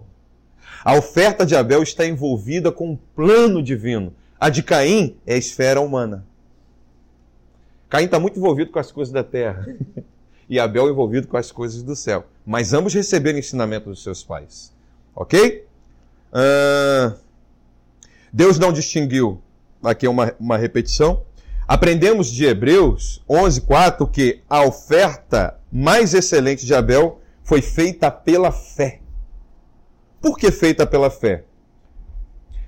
A 0.84 0.95
oferta 0.95 1.45
de 1.45 1.55
Abel 1.55 1.82
está 1.82 2.05
envolvida 2.05 2.73
com 2.73 2.91
o 2.91 2.97
plano 3.15 3.63
divino. 3.63 4.13
A 4.38 4.49
de 4.49 4.63
Caim 4.63 5.15
é 5.25 5.36
a 5.36 5.38
esfera 5.38 5.80
humana. 5.80 6.25
Caim 7.88 8.03
está 8.03 8.19
muito 8.19 8.38
envolvido 8.38 8.69
com 8.69 8.80
as 8.80 8.91
coisas 8.91 9.13
da 9.13 9.23
terra. 9.23 9.65
e 10.50 10.60
Abel 10.60 10.89
envolvido 10.89 11.28
com 11.28 11.38
as 11.38 11.52
coisas 11.52 11.84
do 11.84 11.95
céu. 11.95 12.26
Mas 12.45 12.74
ambos 12.74 12.93
receberam 12.93 13.39
ensinamento 13.39 13.89
dos 13.89 14.02
seus 14.02 14.24
pais. 14.24 14.74
Ok? 15.16 15.66
Uh, 16.32 17.18
Deus 18.32 18.58
não 18.60 18.72
distinguiu. 18.72 19.41
Aqui 19.84 20.06
é 20.06 20.10
uma, 20.10 20.34
uma 20.39 20.58
repetição. 20.58 21.24
Aprendemos 21.68 22.28
de 22.32 22.45
Hebreus 22.45 23.22
11:4 23.30 24.10
que 24.10 24.41
a 24.50 24.64
oferta 24.64 25.60
mais 25.72 26.14
excelente 26.14 26.66
de 26.66 26.74
Abel 26.74 27.20
foi 27.43 27.62
feita 27.62 28.10
pela 28.10 28.52
fé. 28.52 29.02
Por 30.22 30.38
que 30.38 30.52
feita 30.52 30.88
pela 30.88 31.10
fé? 31.10 31.43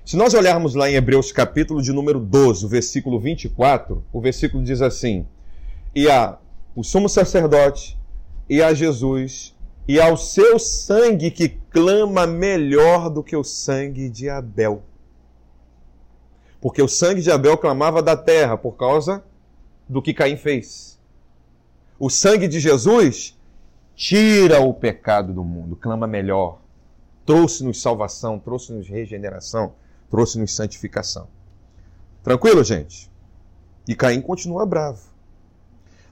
Se 0.04 0.16
nós 0.16 0.34
olharmos 0.34 0.74
lá 0.74 0.90
em 0.90 0.94
Hebreus 0.94 1.32
capítulo 1.32 1.80
de 1.80 1.92
número 1.92 2.18
12, 2.18 2.64
o 2.64 2.68
versículo 2.68 3.20
24, 3.20 4.04
o 4.12 4.20
versículo 4.20 4.62
diz 4.62 4.82
assim: 4.82 5.26
E 5.94 6.10
a 6.10 6.38
o 6.74 6.84
sumo 6.84 7.08
sacerdote 7.08 7.98
e 8.48 8.62
a 8.62 8.72
Jesus 8.72 9.54
e 9.88 10.00
ao 10.00 10.16
seu 10.16 10.58
sangue 10.58 11.30
que 11.30 11.48
clama 11.48 12.26
melhor 12.26 13.10
do 13.10 13.22
que 13.22 13.34
o 13.34 13.42
sangue 13.42 14.08
de 14.08 14.28
Abel. 14.28 14.82
Porque 16.60 16.80
o 16.80 16.88
sangue 16.88 17.22
de 17.22 17.30
Abel 17.30 17.58
clamava 17.58 18.02
da 18.02 18.16
terra 18.16 18.56
por 18.56 18.76
causa 18.76 19.24
do 19.88 20.00
que 20.00 20.14
Caim 20.14 20.36
fez. 20.36 20.98
O 21.98 22.08
sangue 22.08 22.46
de 22.46 22.60
Jesus 22.60 23.36
tira 23.96 24.60
o 24.60 24.72
pecado 24.72 25.32
do 25.32 25.42
mundo, 25.42 25.74
clama 25.74 26.06
melhor. 26.06 26.60
Trouxe-nos 27.26 27.82
salvação, 27.82 28.38
trouxe-nos 28.38 28.88
regeneração, 28.88 29.74
trouxe-nos 30.08 30.54
santificação. 30.54 31.28
Tranquilo, 32.22 32.62
gente? 32.62 33.10
E 33.88 33.94
Caim 33.94 34.20
continua 34.20 34.64
bravo. 34.64 35.09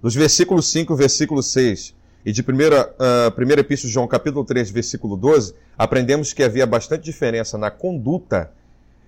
Nos 0.00 0.14
versículos 0.14 0.70
5 0.70 0.92
e 0.92 0.96
versículo 0.96 1.42
6 1.42 1.94
e 2.24 2.30
de 2.30 2.42
primeira, 2.42 2.94
uh, 2.94 3.32
primeira 3.32 3.62
epístola 3.62 3.88
de 3.88 3.94
João, 3.94 4.06
capítulo 4.06 4.44
3, 4.44 4.70
versículo 4.70 5.16
12, 5.16 5.54
aprendemos 5.76 6.32
que 6.32 6.42
havia 6.42 6.66
bastante 6.66 7.02
diferença 7.02 7.58
na 7.58 7.70
conduta 7.70 8.52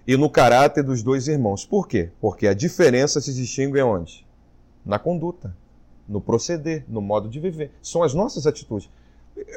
e 0.07 0.17
no 0.17 0.29
caráter 0.29 0.83
dos 0.83 1.01
dois 1.01 1.29
irmãos. 1.29 1.65
Por 1.65 1.87
quê? 1.87 2.11
Porque 2.21 2.49
a 2.49 2.55
diferença 2.55 3.21
se 3.21 3.33
distingue 3.33 3.81
onde? 3.81 4.27
Na 4.85 4.99
conduta, 4.99 5.55
no 6.09 6.21
proceder, 6.21 6.85
no 6.89 7.01
modo 7.01 7.29
de 7.29 7.39
viver. 7.39 7.71
São 7.81 8.03
as 8.03 8.13
nossas 8.13 8.47
atitudes. 8.47 8.89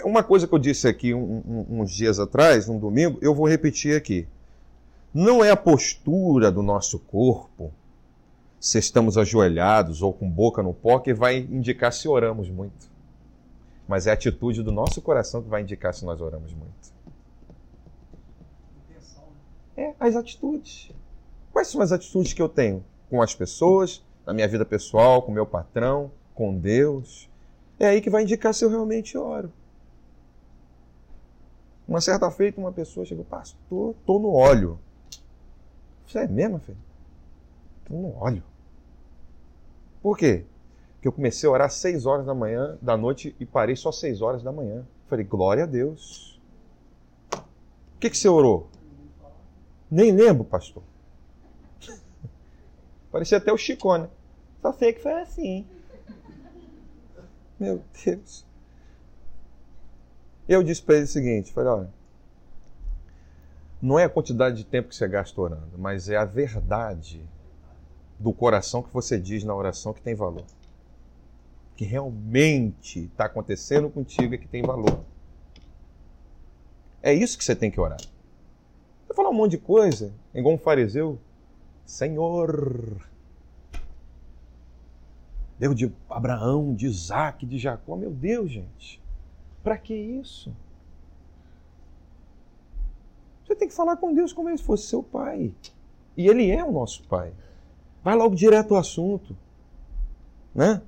Uma 0.04 0.22
coisa 0.22 0.48
que 0.48 0.54
eu 0.54 0.60
disse 0.60 0.88
aqui 0.88 1.16
um, 1.16 1.42
um, 1.48 1.82
uns 1.82 1.92
dias 1.92 2.20
atrás, 2.20 2.70
um 2.70 2.78
domingo, 2.78 3.18
eu 3.22 3.34
vou 3.34 3.48
repetir 3.48 3.96
aqui. 3.96 4.28
Não 5.12 5.44
é 5.44 5.50
a 5.50 5.58
postura 5.58 6.52
do 6.52 6.62
nosso 6.62 7.00
corpo, 7.00 7.72
se 8.64 8.80
estamos 8.80 9.18
ajoelhados 9.18 10.02
ou 10.02 10.14
com 10.14 10.30
boca 10.30 10.64
no 10.64 10.74
pó, 10.74 10.98
que 10.98 11.14
vai 11.14 11.38
indicar 11.38 11.92
se 11.92 12.08
oramos 12.08 12.50
muito. 12.50 12.90
Mas 13.86 14.08
é 14.08 14.12
a 14.12 14.14
atitude 14.14 14.64
do 14.64 14.72
nosso 14.72 15.02
coração 15.02 15.44
que 15.44 15.50
vai 15.50 15.64
indicar 15.64 15.94
se 15.94 16.06
nós 16.06 16.22
oramos 16.22 16.54
muito. 16.54 16.94
É, 19.76 19.94
as 20.00 20.16
atitudes. 20.16 20.90
Quais 21.52 21.68
são 21.68 21.82
as 21.82 21.92
atitudes 21.92 22.32
que 22.32 22.42
eu 22.42 22.48
tenho 22.48 22.86
com 23.10 23.22
as 23.22 23.36
pessoas, 23.36 24.02
na 24.26 24.34
minha 24.34 24.48
vida 24.48 24.64
pessoal, 24.64 25.22
com 25.22 25.34
meu 25.34 25.46
patrão, 25.46 26.10
com 26.34 26.58
Deus? 26.58 27.30
É 27.78 27.88
aí 27.88 28.00
que 28.00 28.10
vai 28.10 28.24
indicar 28.24 28.54
se 28.54 28.64
eu 28.64 28.70
realmente 28.70 29.18
oro. 29.18 29.52
Uma 31.86 32.00
certa 32.00 32.32
feita, 32.32 32.62
uma 32.62 32.72
pessoa 32.72 33.06
chegou, 33.06 33.26
pastor, 33.26 33.94
tô 34.06 34.20
no 34.20 34.32
óleo. 34.32 34.80
Você 36.08 36.20
é 36.20 36.28
mesmo, 36.30 36.60
filho? 36.60 36.78
Tô 37.84 37.96
no 37.96 38.16
óleo. 38.16 38.53
Por 40.04 40.18
quê? 40.18 40.46
Porque 40.96 41.08
eu 41.08 41.14
comecei 41.14 41.48
a 41.48 41.52
orar 41.54 41.68
às 41.68 41.76
6 41.76 42.06
horas 42.06 42.26
da 42.26 42.36
manhã, 42.36 42.78
da 42.82 42.98
noite, 42.98 43.34
e 43.40 43.46
parei 43.46 43.78
só 43.78 43.88
às 43.88 44.00
6 44.00 44.22
horas 44.22 44.44
da 44.44 44.52
manhã. 44.52 44.86
Falei, 45.08 45.24
glória 45.24 45.64
a 45.64 45.66
Deus. 45.66 46.42
O 47.34 48.00
que, 48.02 48.10
que 48.10 48.18
você 48.18 48.28
orou? 48.28 48.70
Nem 49.90 50.12
lembro, 50.12 50.44
pastor. 50.44 50.84
Parecia 53.10 53.38
até 53.38 53.54
o 53.54 53.58
Chico, 53.58 53.98
né? 53.98 54.10
Só 54.62 54.74
sei 54.74 54.92
que 54.92 55.02
foi 55.02 55.14
assim. 55.14 55.66
Meu 57.58 57.82
Deus. 58.04 58.46
Eu 60.50 60.64
disse 60.64 60.82
para 60.82 60.96
ele 60.96 61.06
o 61.06 61.08
seguinte: 61.08 61.54
falei, 61.54 61.70
olha, 61.70 61.94
não 63.82 63.98
é 63.98 64.04
a 64.04 64.10
quantidade 64.10 64.58
de 64.58 64.66
tempo 64.66 64.90
que 64.90 64.96
você 64.96 65.08
gasta 65.08 65.40
orando, 65.40 65.78
mas 65.78 66.10
é 66.10 66.18
a 66.18 66.26
verdade 66.26 67.26
do 68.20 68.34
coração 68.34 68.82
que 68.82 68.94
você 68.94 69.20
diz 69.20 69.44
na 69.44 69.56
oração 69.56 69.94
que 69.94 70.02
tem 70.02 70.16
valor. 70.16 70.46
Que 71.76 71.86
realmente 71.86 73.06
está 73.06 73.26
acontecendo 73.26 73.90
contigo 73.90 74.34
e 74.34 74.38
que 74.38 74.48
tem 74.48 74.62
valor. 74.62 75.04
É 77.02 77.14
isso 77.14 77.38
que 77.38 77.44
você 77.44 77.56
tem 77.56 77.70
que 77.70 77.80
orar. 77.80 78.00
Você 79.08 79.14
falar 79.14 79.30
um 79.30 79.34
monte 79.34 79.52
de 79.52 79.58
coisa, 79.58 80.14
igual 80.34 80.56
um 80.56 80.58
fariseu. 80.58 81.20
Senhor, 81.86 82.98
Deus 85.60 85.76
de 85.76 85.92
Abraão, 86.10 86.74
de 86.74 86.86
Isaac, 86.86 87.46
de 87.46 87.58
Jacó. 87.58 87.96
Meu 87.96 88.12
Deus, 88.12 88.52
gente. 88.52 89.02
Para 89.62 89.78
que 89.78 89.94
isso? 89.94 90.54
Você 93.46 93.56
tem 93.56 93.68
que 93.68 93.74
falar 93.74 93.98
com 93.98 94.14
Deus 94.14 94.34
como 94.34 94.56
se 94.58 94.64
fosse 94.64 94.88
seu 94.88 95.04
pai. 95.04 95.54
E 96.18 96.28
ele 96.28 96.50
é 96.50 96.64
o 96.64 96.72
nosso 96.72 97.04
pai. 97.04 97.34
Vai 98.04 98.16
logo 98.16 98.36
direto 98.36 98.74
ao 98.74 98.80
assunto. 98.80 99.36
Né? 100.54 100.82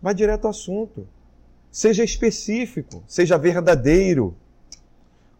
Vai 0.00 0.14
direto 0.14 0.46
ao 0.46 0.50
assunto. 0.50 1.06
Seja 1.70 2.02
específico, 2.02 3.02
seja 3.06 3.36
verdadeiro. 3.36 4.34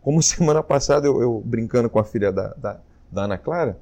Como 0.02 0.20
semana 0.22 0.62
passada 0.62 1.06
eu, 1.06 1.20
eu 1.20 1.42
brincando 1.44 1.88
com 1.88 1.98
a 1.98 2.04
filha 2.04 2.30
da, 2.30 2.48
da, 2.54 2.80
da 3.10 3.22
Ana 3.22 3.38
Clara, 3.38 3.78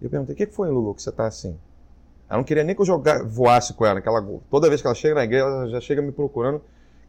eu 0.00 0.08
perguntei: 0.08 0.34
o 0.34 0.36
que 0.36 0.46
foi, 0.46 0.70
Lulu, 0.70 0.94
que 0.94 1.02
você 1.02 1.10
está 1.10 1.26
assim? 1.26 1.58
Ela 2.28 2.38
não 2.38 2.44
queria 2.44 2.64
nem 2.64 2.74
que 2.74 2.80
eu 2.80 2.86
jogar, 2.86 3.22
voasse 3.22 3.74
com 3.74 3.84
ela, 3.84 4.00
que 4.00 4.08
ela. 4.08 4.24
Toda 4.50 4.68
vez 4.68 4.80
que 4.80 4.86
ela 4.86 4.94
chega 4.94 5.14
na 5.14 5.24
igreja, 5.24 5.44
ela 5.44 5.68
já 5.68 5.80
chega 5.80 6.02
me 6.02 6.10
procurando, 6.10 6.60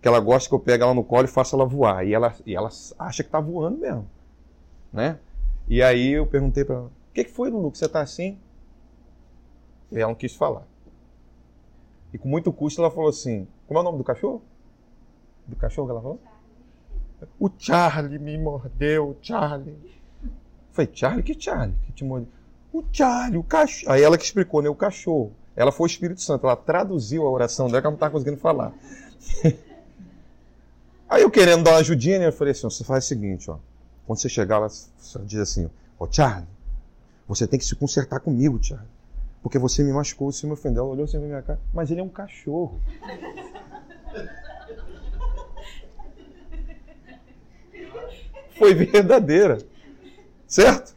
que 0.02 0.08
ela 0.08 0.20
gosta 0.20 0.48
que 0.48 0.54
eu 0.54 0.60
pegue 0.60 0.84
ela 0.84 0.94
no 0.94 1.04
colo 1.04 1.26
e 1.26 1.28
faça 1.28 1.56
ela 1.56 1.66
voar. 1.66 2.06
E 2.06 2.14
ela, 2.14 2.34
e 2.46 2.56
ela 2.56 2.70
acha 3.00 3.24
que 3.24 3.30
está 3.30 3.40
voando 3.40 3.78
mesmo. 3.80 4.08
Né? 4.94 5.18
E 5.68 5.82
aí 5.82 6.12
eu 6.12 6.26
perguntei 6.28 6.64
para 6.64 6.76
ela: 6.76 6.86
o 6.86 7.14
que 7.14 7.24
foi, 7.26 7.50
Lulu, 7.50 7.72
que 7.72 7.78
você 7.78 7.86
está 7.86 8.02
assim? 8.02 8.38
E 9.92 9.98
ela 9.98 10.08
não 10.08 10.16
quis 10.16 10.36
falar. 10.36 10.64
E 12.14 12.18
com 12.18 12.28
muito 12.28 12.52
custo 12.52 12.82
ela 12.82 12.92
falou 12.92 13.10
assim: 13.10 13.48
como 13.68 13.80
é 13.80 13.82
o 13.82 13.84
nome 13.84 13.98
do 13.98 14.04
cachorro? 14.04 14.42
Do 15.46 15.56
cachorro 15.56 15.88
que 15.88 15.92
ela 15.92 16.02
falou? 16.02 16.20
O 17.40 17.50
Charlie 17.58 18.20
me 18.20 18.38
mordeu, 18.38 19.18
Charlie. 19.22 19.76
Falei, 20.72 20.92
Charlie? 20.94 21.24
Que 21.24 21.40
Charlie? 21.40 21.76
Que 21.86 21.92
te 21.92 22.04
mordeu? 22.04 22.30
O 22.72 22.84
Charlie, 22.92 23.38
o 23.38 23.44
cachorro. 23.44 23.92
Aí 23.92 24.04
ela 24.04 24.18
que 24.18 24.24
explicou, 24.24 24.62
né? 24.62 24.70
O 24.70 24.76
cachorro. 24.76 25.32
Ela 25.56 25.72
foi 25.72 25.86
o 25.86 25.90
Espírito 25.90 26.22
Santo, 26.22 26.46
ela 26.46 26.56
traduziu 26.56 27.26
a 27.26 27.30
oração 27.32 27.68
dela 27.68 27.82
que 27.82 27.88
ela 27.88 27.92
não 27.92 27.96
estava 27.96 28.12
conseguindo 28.12 28.38
falar. 28.38 28.72
Aí 31.10 31.24
eu 31.24 31.32
querendo 31.32 31.64
dar 31.64 31.72
uma 31.72 31.80
ajudinha, 31.80 32.20
né? 32.20 32.28
Eu 32.28 32.34
falei 32.34 32.52
assim: 32.52 32.64
você 32.64 32.84
faz 32.84 33.06
o 33.06 33.08
seguinte, 33.08 33.50
ó. 33.50 33.58
Quando 34.06 34.20
você 34.20 34.30
chegar 34.30 34.60
lá, 34.60 34.70
você 34.70 35.20
diz 35.26 35.40
assim: 35.40 35.70
Ó, 36.00 36.08
Charlie, 36.10 36.48
você 37.28 37.48
tem 37.48 37.58
que 37.58 37.66
se 37.66 37.76
consertar 37.76 38.20
comigo, 38.20 38.62
Charlie. 38.62 38.88
Porque 39.48 39.58
você 39.58 39.82
me 39.82 39.94
machucou, 39.94 40.30
você 40.30 40.46
me 40.46 40.52
ofendeu. 40.52 40.84
Ela 40.84 40.92
olhou 40.92 41.06
assim 41.06 41.18
pra 41.20 41.26
minha 41.26 41.42
cara, 41.42 41.58
mas 41.74 41.90
ele 41.90 42.02
é 42.02 42.04
um 42.04 42.10
cachorro. 42.10 42.82
Foi 48.58 48.74
verdadeira. 48.74 49.60
Certo? 50.46 50.94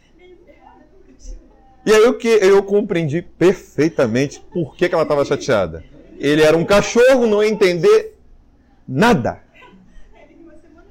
E 1.87 1.93
aí 1.93 2.03
eu, 2.03 2.19
que, 2.19 2.27
eu 2.27 2.61
compreendi 2.65 3.23
perfeitamente 3.23 4.41
por 4.53 4.75
que, 4.75 4.89
que 4.89 4.95
ela 4.97 5.05
estava 5.05 5.25
chateada. 5.25 5.85
Ele 6.19 6.43
era 6.43 6.57
um 6.57 6.65
cachorro, 6.65 7.29
não 7.29 7.45
ia 7.45 7.51
entender 7.51 8.17
nada. 8.87 9.45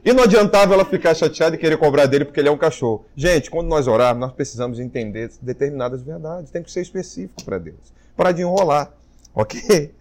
E 0.04 0.14
não 0.14 0.24
adiantava 0.24 0.74
ela 0.74 0.86
ficar 0.86 1.14
chateada 1.14 1.56
e 1.56 1.60
querer 1.60 1.78
cobrar 1.78 2.06
dele 2.06 2.26
porque 2.26 2.40
ele 2.40 2.48
é 2.48 2.52
um 2.52 2.58
cachorro. 2.58 3.06
Gente, 3.16 3.50
quando 3.50 3.68
nós 3.68 3.88
orarmos, 3.88 4.22
nós 4.22 4.32
precisamos 4.32 4.80
entender 4.80 5.30
determinadas 5.42 6.02
verdades. 6.02 6.52
Tem 6.52 6.64
que 6.64 6.72
ser 6.72 6.82
específico 6.82 7.44
para 7.44 7.58
Deus. 7.58 7.94
Para 8.16 8.32
de 8.32 8.42
enrolar. 8.42 8.92
Ok? 9.34 9.94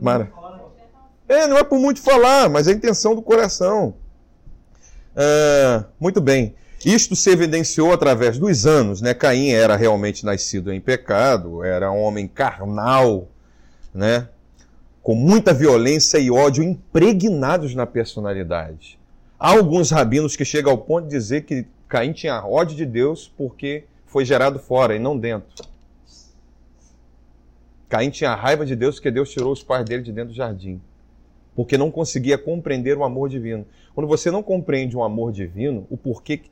Mara. 0.00 0.30
É, 1.28 1.46
não 1.46 1.58
é 1.58 1.64
por 1.64 1.78
muito 1.78 2.00
falar, 2.00 2.48
mas 2.48 2.66
é 2.66 2.72
a 2.72 2.74
intenção 2.74 3.14
do 3.14 3.22
coração. 3.22 3.94
É, 5.14 5.84
muito 6.00 6.20
bem. 6.20 6.54
Isto 6.84 7.16
se 7.16 7.30
evidenciou 7.30 7.92
através 7.92 8.38
dos 8.38 8.64
anos, 8.64 9.00
né? 9.00 9.12
Caim 9.12 9.50
era 9.50 9.76
realmente 9.76 10.24
nascido 10.24 10.72
em 10.72 10.80
pecado, 10.80 11.64
era 11.64 11.90
um 11.90 12.00
homem 12.00 12.28
carnal, 12.28 13.28
né? 13.92 14.28
Com 15.02 15.14
muita 15.14 15.52
violência 15.52 16.18
e 16.18 16.30
ódio 16.30 16.62
impregnados 16.62 17.74
na 17.74 17.84
personalidade. 17.84 18.97
Há 19.38 19.52
alguns 19.52 19.90
rabinos 19.90 20.34
que 20.34 20.44
chegam 20.44 20.72
ao 20.72 20.78
ponto 20.78 21.04
de 21.04 21.10
dizer 21.10 21.44
que 21.44 21.64
Caim 21.88 22.12
tinha 22.12 22.44
ódio 22.44 22.76
de 22.76 22.84
Deus 22.84 23.32
porque 23.36 23.84
foi 24.06 24.24
gerado 24.24 24.58
fora 24.58 24.96
e 24.96 24.98
não 24.98 25.16
dentro. 25.16 25.64
Caim 27.88 28.10
tinha 28.10 28.34
raiva 28.34 28.66
de 28.66 28.74
Deus 28.74 28.96
porque 28.96 29.12
Deus 29.12 29.30
tirou 29.30 29.52
os 29.52 29.62
pais 29.62 29.84
dele 29.84 30.02
de 30.02 30.12
dentro 30.12 30.30
do 30.30 30.36
jardim. 30.36 30.80
Porque 31.54 31.78
não 31.78 31.90
conseguia 31.90 32.36
compreender 32.36 32.98
o 32.98 33.04
amor 33.04 33.28
divino. 33.28 33.64
Quando 33.94 34.08
você 34.08 34.30
não 34.30 34.42
compreende 34.42 34.96
o 34.96 35.04
amor 35.04 35.32
divino, 35.32 35.86
o 35.88 35.96
porquê 35.96 36.42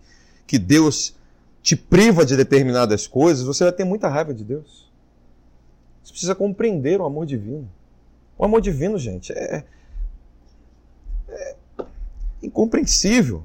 que 0.47 0.59
Deus 0.59 1.17
te 1.63 1.75
priva 1.75 2.25
de 2.25 2.37
determinadas 2.37 3.09
coisas, 3.09 3.45
você 3.45 3.65
vai 3.65 3.73
ter 3.73 3.85
muita 3.85 4.09
raiva 4.09 4.33
de 4.33 4.45
Deus. 4.45 4.89
Você 6.05 6.13
precisa 6.13 6.35
compreender 6.37 7.01
o 7.01 7.05
amor 7.05 7.27
divino. 7.27 7.69
O 8.39 8.45
amor 8.45 8.61
divino, 8.61 8.97
gente, 8.97 9.33
é 9.33 9.65
incompreensível. 12.43 13.45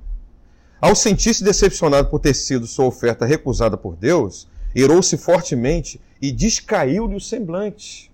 Ao 0.80 0.96
sentir-se 0.96 1.44
decepcionado 1.44 2.10
por 2.10 2.20
ter 2.20 2.34
sido 2.34 2.66
sua 2.66 2.86
oferta 2.86 3.26
recusada 3.26 3.78
por 3.78 3.96
Deus, 3.96 4.48
irou-se 4.74 5.16
fortemente 5.18 6.02
e 6.22 6.32
descaiu-lhe 6.32 7.16
o 7.16 7.20
semblante. 7.20 8.12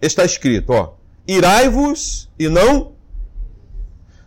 Está 0.00 0.24
escrito, 0.24 0.70
ó, 0.70 0.94
irai-vos 1.26 2.30
e 2.38 2.48
não 2.48 2.92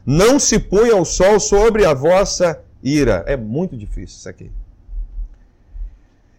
não 0.06 0.40
se 0.40 0.60
ponha 0.60 0.96
o 0.96 1.06
sol 1.06 1.40
sobre 1.40 1.86
a 1.86 1.94
vossa 1.94 2.62
ira. 2.84 3.24
É 3.28 3.38
muito 3.38 3.78
difícil 3.78 4.18
isso 4.18 4.30
aqui. 4.30 4.52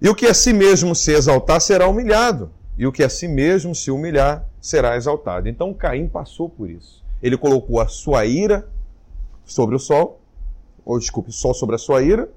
E 0.00 0.08
o 0.08 0.14
que 0.14 0.26
a 0.26 0.34
si 0.34 0.52
mesmo 0.52 0.94
se 0.94 1.12
exaltar 1.12 1.60
será 1.60 1.86
humilhado, 1.86 2.52
e 2.76 2.86
o 2.86 2.92
que 2.92 3.04
a 3.04 3.08
si 3.08 3.28
mesmo 3.28 3.72
se 3.72 3.90
humilhar 3.90 4.44
será 4.60 4.96
exaltado. 4.96 5.48
Então 5.48 5.72
Caim 5.72 6.08
passou 6.08 6.48
por 6.48 6.68
isso. 6.68 7.01
Ele 7.22 7.36
colocou 7.36 7.80
a 7.80 7.86
sua 7.86 8.26
ira 8.26 8.68
sobre 9.44 9.76
o 9.76 9.78
sol, 9.78 10.20
ou 10.84 10.98
desculpe, 10.98 11.30
o 11.30 11.32
sol 11.32 11.54
sobre 11.54 11.76
a 11.76 11.78
sua 11.78 12.02
ira, 12.02 12.28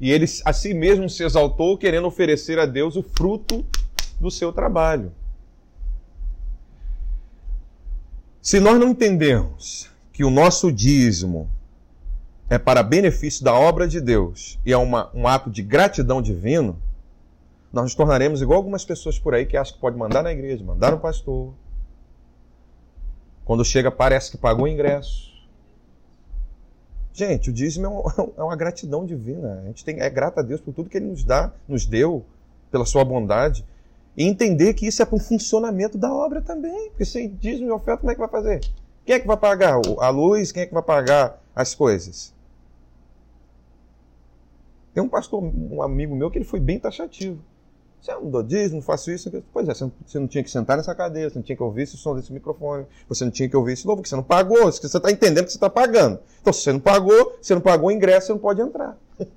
e 0.00 0.10
ele 0.10 0.26
a 0.44 0.52
si 0.52 0.74
mesmo 0.74 1.08
se 1.08 1.22
exaltou, 1.22 1.78
querendo 1.78 2.06
oferecer 2.06 2.58
a 2.58 2.66
Deus 2.66 2.96
o 2.96 3.02
fruto 3.02 3.64
do 4.20 4.30
seu 4.30 4.52
trabalho. 4.52 5.12
Se 8.42 8.58
nós 8.58 8.78
não 8.78 8.88
entendermos 8.88 9.88
que 10.12 10.24
o 10.24 10.30
nosso 10.30 10.72
dízimo 10.72 11.48
é 12.50 12.58
para 12.58 12.82
benefício 12.82 13.44
da 13.44 13.54
obra 13.54 13.86
de 13.86 14.00
Deus 14.00 14.58
e 14.66 14.72
é 14.72 14.76
uma, 14.76 15.08
um 15.14 15.26
ato 15.28 15.48
de 15.48 15.62
gratidão 15.62 16.20
divino, 16.20 16.76
nós 17.72 17.84
nos 17.84 17.94
tornaremos 17.94 18.42
igual 18.42 18.58
algumas 18.58 18.84
pessoas 18.84 19.18
por 19.18 19.32
aí 19.32 19.46
que 19.46 19.56
acham 19.56 19.74
que 19.74 19.80
pode 19.80 19.96
mandar 19.96 20.22
na 20.22 20.32
igreja, 20.32 20.64
mandar 20.64 20.90
no 20.90 20.98
pastor. 20.98 21.54
Quando 23.44 23.64
chega, 23.64 23.90
parece 23.90 24.30
que 24.30 24.36
pagou 24.36 24.64
o 24.64 24.68
ingresso. 24.68 25.32
Gente, 27.12 27.50
o 27.50 27.52
dízimo 27.52 27.86
é, 27.86 27.88
um, 27.90 28.32
é 28.38 28.42
uma 28.42 28.56
gratidão 28.56 29.04
divina. 29.04 29.60
A 29.62 29.66
gente 29.66 29.84
tem, 29.84 30.00
é 30.00 30.08
grato 30.08 30.38
a 30.38 30.42
Deus 30.42 30.60
por 30.60 30.72
tudo 30.72 30.88
que 30.88 30.96
Ele 30.96 31.06
nos 31.06 31.24
dá, 31.24 31.52
nos 31.68 31.84
deu, 31.84 32.24
pela 32.70 32.86
sua 32.86 33.04
bondade. 33.04 33.64
E 34.16 34.24
entender 34.24 34.74
que 34.74 34.86
isso 34.86 35.02
é 35.02 35.06
para 35.06 35.16
o 35.16 35.20
funcionamento 35.20 35.98
da 35.98 36.12
obra 36.12 36.40
também. 36.40 36.90
Porque 36.90 37.04
sem 37.04 37.34
dízimo 37.34 37.68
e 37.68 37.70
oferta, 37.70 38.00
como 38.00 38.10
é 38.10 38.14
que 38.14 38.20
vai 38.20 38.28
fazer? 38.28 38.60
Quem 39.04 39.16
é 39.16 39.20
que 39.20 39.26
vai 39.26 39.36
pagar 39.36 39.80
a 39.98 40.08
luz? 40.10 40.52
Quem 40.52 40.62
é 40.62 40.66
que 40.66 40.74
vai 40.74 40.82
pagar 40.82 41.42
as 41.54 41.74
coisas? 41.74 42.32
Tem 44.94 45.02
um 45.02 45.08
pastor, 45.08 45.42
um 45.42 45.82
amigo 45.82 46.14
meu, 46.14 46.30
que 46.30 46.38
ele 46.38 46.44
foi 46.44 46.60
bem 46.60 46.78
taxativo. 46.78 47.42
Você 48.02 48.12
não 48.14 48.28
dou 48.28 48.42
dízimo, 48.42 48.82
faço 48.82 49.12
isso. 49.12 49.30
Pois 49.52 49.68
é, 49.68 49.74
você 49.74 50.18
não 50.18 50.26
tinha 50.26 50.42
que 50.42 50.50
sentar 50.50 50.76
nessa 50.76 50.92
cadeira, 50.92 51.30
você 51.30 51.36
não 51.36 51.42
tinha 51.44 51.54
que 51.54 51.62
ouvir 51.62 51.82
esse 51.82 51.96
som 51.96 52.16
desse 52.16 52.32
microfone, 52.32 52.84
você 53.08 53.24
não 53.24 53.30
tinha 53.30 53.48
que 53.48 53.56
ouvir 53.56 53.74
esse 53.74 53.86
novo, 53.86 53.98
porque 53.98 54.08
você 54.08 54.16
não 54.16 54.24
pagou, 54.24 54.64
você 54.64 54.84
está 54.84 55.08
entendendo 55.08 55.44
que 55.44 55.52
você 55.52 55.56
está 55.56 55.70
pagando. 55.70 56.18
Então, 56.40 56.52
se 56.52 56.62
você 56.62 56.72
não 56.72 56.80
pagou, 56.80 57.38
você 57.40 57.54
não 57.54 57.60
pagou 57.60 57.90
o 57.90 57.92
ingresso, 57.92 58.26
você 58.26 58.32
não 58.32 58.40
pode 58.40 58.60
entrar. 58.60 58.98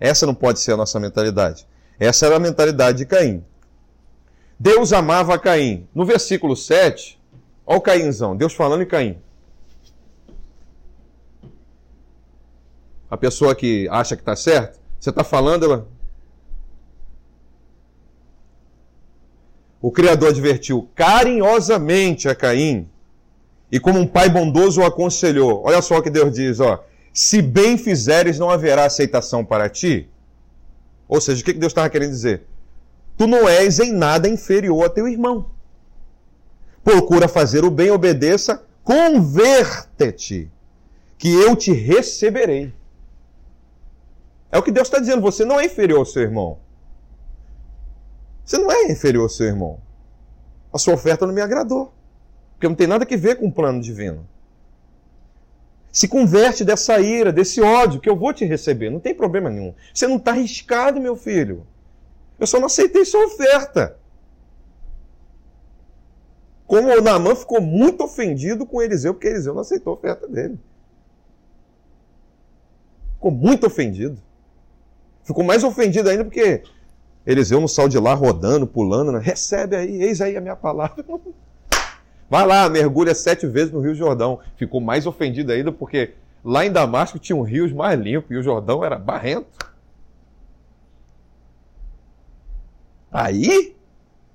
Essa 0.00 0.26
não 0.26 0.34
pode 0.34 0.58
ser 0.58 0.72
a 0.72 0.76
nossa 0.76 0.98
mentalidade. 0.98 1.64
Essa 2.00 2.26
era 2.26 2.34
a 2.34 2.40
mentalidade 2.40 2.98
de 2.98 3.06
Caim. 3.06 3.44
Deus 4.58 4.92
amava 4.92 5.38
Caim. 5.38 5.86
No 5.94 6.04
versículo 6.04 6.56
7, 6.56 7.16
olha 7.64 7.78
o 7.78 7.80
Caínzão, 7.80 8.36
Deus 8.36 8.54
falando 8.54 8.82
em 8.82 8.86
Caim. 8.86 9.22
A 13.08 13.16
pessoa 13.16 13.54
que 13.54 13.88
acha 13.88 14.16
que 14.16 14.22
está 14.22 14.34
certo, 14.34 14.80
você 14.98 15.10
está 15.10 15.22
falando, 15.22 15.64
ela. 15.64 15.97
O 19.80 19.92
Criador 19.92 20.30
advertiu 20.30 20.88
carinhosamente 20.94 22.28
a 22.28 22.34
Caim 22.34 22.88
e, 23.70 23.78
como 23.78 23.98
um 23.98 24.06
pai 24.06 24.28
bondoso, 24.28 24.80
o 24.80 24.84
aconselhou. 24.84 25.62
Olha 25.64 25.80
só 25.80 25.98
o 25.98 26.02
que 26.02 26.10
Deus 26.10 26.32
diz: 26.32 26.58
ó, 26.58 26.84
se 27.12 27.40
bem 27.40 27.78
fizeres, 27.78 28.38
não 28.38 28.50
haverá 28.50 28.84
aceitação 28.84 29.44
para 29.44 29.68
ti. 29.68 30.08
Ou 31.08 31.20
seja, 31.20 31.40
o 31.40 31.44
que 31.44 31.52
Deus 31.52 31.70
estava 31.70 31.88
querendo 31.88 32.10
dizer? 32.10 32.42
Tu 33.16 33.26
não 33.26 33.48
és 33.48 33.78
em 33.78 33.92
nada 33.92 34.28
inferior 34.28 34.84
a 34.84 34.90
teu 34.90 35.08
irmão. 35.08 35.46
Procura 36.84 37.28
fazer 37.28 37.64
o 37.64 37.70
bem, 37.70 37.90
obedeça, 37.90 38.62
converte-te, 38.84 40.50
que 41.16 41.28
eu 41.28 41.56
te 41.56 41.72
receberei. 41.72 42.72
É 44.50 44.58
o 44.58 44.62
que 44.62 44.70
Deus 44.70 44.88
está 44.88 44.98
dizendo. 44.98 45.20
Você 45.20 45.44
não 45.44 45.60
é 45.60 45.66
inferior 45.66 45.98
ao 45.98 46.06
seu 46.06 46.22
irmão. 46.22 46.58
Você 48.48 48.56
não 48.56 48.72
é 48.72 48.90
inferior 48.90 49.24
ao 49.24 49.28
seu 49.28 49.46
irmão. 49.46 49.78
A 50.72 50.78
sua 50.78 50.94
oferta 50.94 51.26
não 51.26 51.34
me 51.34 51.42
agradou. 51.42 51.92
Porque 52.54 52.66
não 52.66 52.74
tem 52.74 52.86
nada 52.86 53.04
a 53.04 53.16
ver 53.18 53.36
com 53.36 53.46
o 53.46 53.52
plano 53.52 53.78
divino. 53.78 54.26
Se 55.92 56.08
converte 56.08 56.64
dessa 56.64 56.98
ira, 56.98 57.30
desse 57.30 57.60
ódio 57.60 58.00
que 58.00 58.08
eu 58.08 58.16
vou 58.16 58.32
te 58.32 58.46
receber. 58.46 58.88
Não 58.88 59.00
tem 59.00 59.14
problema 59.14 59.50
nenhum. 59.50 59.74
Você 59.92 60.06
não 60.06 60.16
está 60.16 60.30
arriscado, 60.30 60.98
meu 60.98 61.14
filho. 61.14 61.66
Eu 62.40 62.46
só 62.46 62.58
não 62.58 62.68
aceitei 62.68 63.04
sua 63.04 63.26
oferta. 63.26 63.98
Como 66.66 66.88
o 66.88 67.02
Naamã 67.02 67.34
ficou 67.34 67.60
muito 67.60 68.02
ofendido 68.02 68.64
com 68.64 68.80
Eliseu, 68.80 69.12
porque 69.12 69.28
Eliseu 69.28 69.52
não 69.52 69.60
aceitou 69.60 69.92
a 69.92 69.96
oferta 69.96 70.26
dele. 70.26 70.58
Ficou 73.16 73.30
muito 73.30 73.66
ofendido. 73.66 74.18
Ficou 75.22 75.44
mais 75.44 75.62
ofendido 75.62 76.08
ainda 76.08 76.24
porque 76.24 76.62
Eliseu 77.28 77.60
não 77.60 77.68
saiu 77.68 77.90
de 77.90 77.98
lá 77.98 78.14
rodando, 78.14 78.66
pulando. 78.66 79.12
Né? 79.12 79.20
Recebe 79.22 79.76
aí, 79.76 80.02
eis 80.02 80.22
aí 80.22 80.34
a 80.34 80.40
minha 80.40 80.56
palavra. 80.56 81.04
Vai 82.30 82.46
lá, 82.46 82.66
mergulha 82.70 83.14
sete 83.14 83.46
vezes 83.46 83.70
no 83.70 83.80
Rio 83.80 83.94
Jordão. 83.94 84.40
Ficou 84.56 84.80
mais 84.80 85.06
ofendido 85.06 85.52
ainda 85.52 85.70
porque 85.70 86.14
lá 86.42 86.64
em 86.64 86.72
Damasco 86.72 87.18
tinham 87.18 87.42
rios 87.42 87.70
mais 87.70 88.00
limpos 88.00 88.30
e 88.30 88.36
o 88.36 88.42
Jordão 88.42 88.82
era 88.82 88.98
barrento. 88.98 89.70
Aí? 93.12 93.76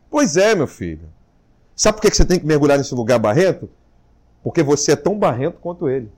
Pois 0.07 0.37
é, 0.37 0.53
meu 0.53 0.67
filho. 0.67 1.09
Sabe 1.75 1.97
por 1.97 2.07
que 2.07 2.15
você 2.15 2.23
tem 2.23 2.39
que 2.39 2.45
mergulhar 2.45 2.77
nesse 2.77 2.93
lugar 2.93 3.17
barrento? 3.17 3.67
Porque 4.43 4.61
você 4.61 4.91
é 4.91 4.95
tão 4.95 5.17
barrento 5.17 5.57
quanto 5.59 5.89
ele. 5.89 6.11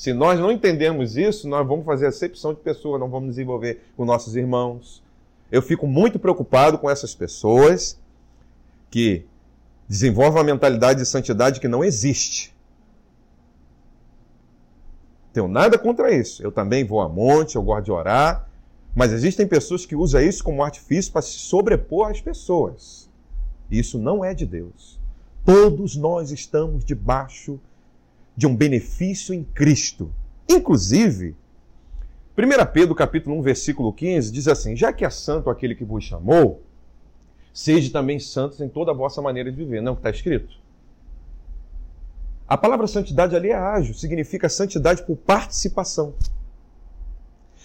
Se 0.00 0.14
nós 0.14 0.40
não 0.40 0.50
entendermos 0.50 1.14
isso, 1.14 1.46
nós 1.46 1.68
vamos 1.68 1.84
fazer 1.84 2.06
acepção 2.06 2.54
de 2.54 2.60
pessoa, 2.60 2.98
não 2.98 3.10
vamos 3.10 3.28
desenvolver 3.28 3.82
com 3.94 4.06
nossos 4.06 4.34
irmãos. 4.34 5.02
Eu 5.52 5.60
fico 5.60 5.86
muito 5.86 6.18
preocupado 6.18 6.78
com 6.78 6.88
essas 6.88 7.14
pessoas 7.14 8.00
que 8.90 9.26
desenvolvem 9.86 10.38
uma 10.38 10.44
mentalidade 10.54 11.00
de 11.00 11.06
santidade 11.06 11.60
que 11.60 11.68
não 11.68 11.84
existe. 11.84 12.56
Tenho 15.34 15.48
nada 15.48 15.78
contra 15.78 16.10
isso. 16.10 16.42
Eu 16.42 16.50
também 16.50 16.82
vou 16.82 17.02
a 17.02 17.06
monte, 17.06 17.56
eu 17.56 17.62
gosto 17.62 17.84
de 17.84 17.92
orar, 17.92 18.48
mas 18.96 19.12
existem 19.12 19.46
pessoas 19.46 19.84
que 19.84 19.94
usam 19.94 20.22
isso 20.22 20.42
como 20.42 20.64
artifício 20.64 21.12
para 21.12 21.20
se 21.20 21.32
sobrepor 21.32 22.10
às 22.10 22.22
pessoas. 22.22 23.06
Isso 23.70 23.98
não 23.98 24.24
é 24.24 24.32
de 24.32 24.46
Deus. 24.46 24.98
Todos 25.44 25.94
nós 25.94 26.30
estamos 26.30 26.86
debaixo 26.86 27.60
de 28.40 28.46
um 28.46 28.56
benefício 28.56 29.34
em 29.34 29.44
Cristo. 29.44 30.10
Inclusive, 30.48 31.36
1 32.34 32.72
Pedro 32.72 32.94
capítulo 32.94 33.38
1, 33.38 33.42
versículo 33.42 33.92
15 33.92 34.32
diz 34.32 34.48
assim: 34.48 34.74
Já 34.74 34.94
que 34.94 35.04
é 35.04 35.10
santo 35.10 35.50
aquele 35.50 35.74
que 35.74 35.84
vos 35.84 36.02
chamou, 36.02 36.62
sede 37.52 37.90
também 37.90 38.18
santos 38.18 38.58
em 38.62 38.66
toda 38.66 38.92
a 38.92 38.94
vossa 38.94 39.20
maneira 39.20 39.50
de 39.52 39.58
viver. 39.58 39.82
Não 39.82 39.90
é 39.90 39.92
o 39.92 39.94
que 39.94 40.00
está 40.00 40.08
escrito? 40.08 40.56
A 42.48 42.56
palavra 42.56 42.86
santidade 42.86 43.36
ali 43.36 43.50
é 43.50 43.54
ágil, 43.54 43.92
significa 43.92 44.48
santidade 44.48 45.02
por 45.02 45.18
participação. 45.18 46.14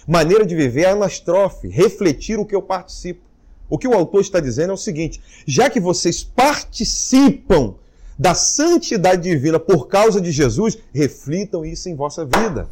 Maneira 0.05 0.45
de 0.45 0.57
viver 0.57 0.81
é 0.81 0.89
anastrofe, 0.89 1.69
refletir 1.69 2.37
o 2.37 2.45
que 2.45 2.53
eu 2.53 2.61
participo. 2.61 3.21
O 3.69 3.77
que 3.77 3.87
o 3.87 3.93
autor 3.93 4.19
está 4.19 4.41
dizendo 4.41 4.71
é 4.71 4.73
o 4.73 4.77
seguinte: 4.77 5.21
já 5.47 5.69
que 5.69 5.79
vocês 5.79 6.21
participam 6.21 7.75
da 8.17 8.33
santidade 8.33 9.23
divina 9.23 9.59
por 9.59 9.87
causa 9.87 10.21
de 10.21 10.31
Jesus, 10.31 10.77
reflitam 10.93 11.65
isso 11.65 11.89
em 11.89 11.95
vossa 11.95 12.25
vida. 12.25 12.69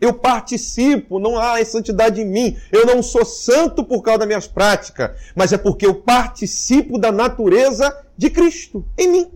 Eu 0.00 0.12
participo, 0.12 1.18
não 1.18 1.38
há 1.38 1.64
santidade 1.64 2.20
em 2.20 2.26
mim. 2.26 2.56
Eu 2.70 2.84
não 2.84 3.02
sou 3.02 3.24
santo 3.24 3.82
por 3.82 4.02
causa 4.02 4.20
das 4.20 4.28
minhas 4.28 4.46
práticas, 4.46 5.18
mas 5.34 5.52
é 5.52 5.58
porque 5.58 5.86
eu 5.86 5.94
participo 5.94 6.98
da 6.98 7.10
natureza 7.10 8.04
de 8.16 8.28
Cristo 8.28 8.84
em 8.98 9.10
mim. 9.10 9.30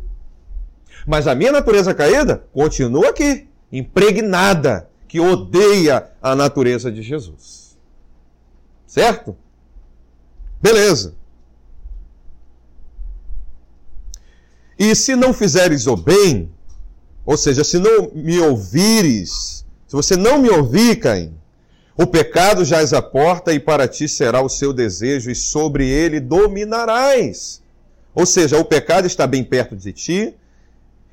Mas 1.06 1.26
a 1.26 1.34
minha 1.34 1.52
natureza 1.52 1.94
caída 1.94 2.44
continua 2.52 3.08
aqui, 3.08 3.48
impregnada 3.72 4.88
que 5.08 5.18
odeia 5.18 6.10
a 6.20 6.36
natureza 6.36 6.92
de 6.92 7.02
Jesus. 7.02 7.78
Certo? 8.86 9.36
Beleza. 10.60 11.14
E 14.80 14.94
se 14.94 15.14
não 15.14 15.34
fizeres 15.34 15.86
o 15.86 15.94
bem, 15.94 16.50
ou 17.26 17.36
seja, 17.36 17.62
se 17.62 17.78
não 17.78 18.10
me 18.14 18.38
ouvires, 18.40 19.62
se 19.86 19.92
você 19.92 20.16
não 20.16 20.38
me 20.38 20.48
ouvir, 20.48 20.96
Caim, 20.96 21.34
o 21.94 22.06
pecado 22.06 22.64
jaz 22.64 22.94
à 22.94 23.02
porta 23.02 23.52
e 23.52 23.60
para 23.60 23.86
ti 23.86 24.08
será 24.08 24.40
o 24.40 24.48
seu 24.48 24.72
desejo 24.72 25.30
e 25.30 25.34
sobre 25.34 25.86
ele 25.86 26.18
dominarás. 26.18 27.60
Ou 28.14 28.24
seja, 28.24 28.58
o 28.58 28.64
pecado 28.64 29.06
está 29.06 29.26
bem 29.26 29.44
perto 29.44 29.76
de 29.76 29.92
ti 29.92 30.34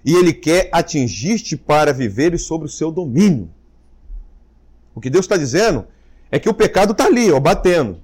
e 0.06 0.16
ele 0.16 0.32
quer 0.32 0.70
atingir-te 0.72 1.58
para 1.58 1.92
viveres 1.92 2.44
sobre 2.44 2.68
o 2.68 2.72
seu 2.72 2.90
domínio. 2.90 3.50
O 4.96 5.02
que 5.02 5.10
Deus 5.10 5.26
está 5.26 5.36
dizendo 5.36 5.86
é 6.32 6.40
que 6.40 6.48
o 6.48 6.54
pecado 6.54 6.94
está 6.94 7.08
ali, 7.08 7.30
ó, 7.34 7.40
batendo. 7.42 8.02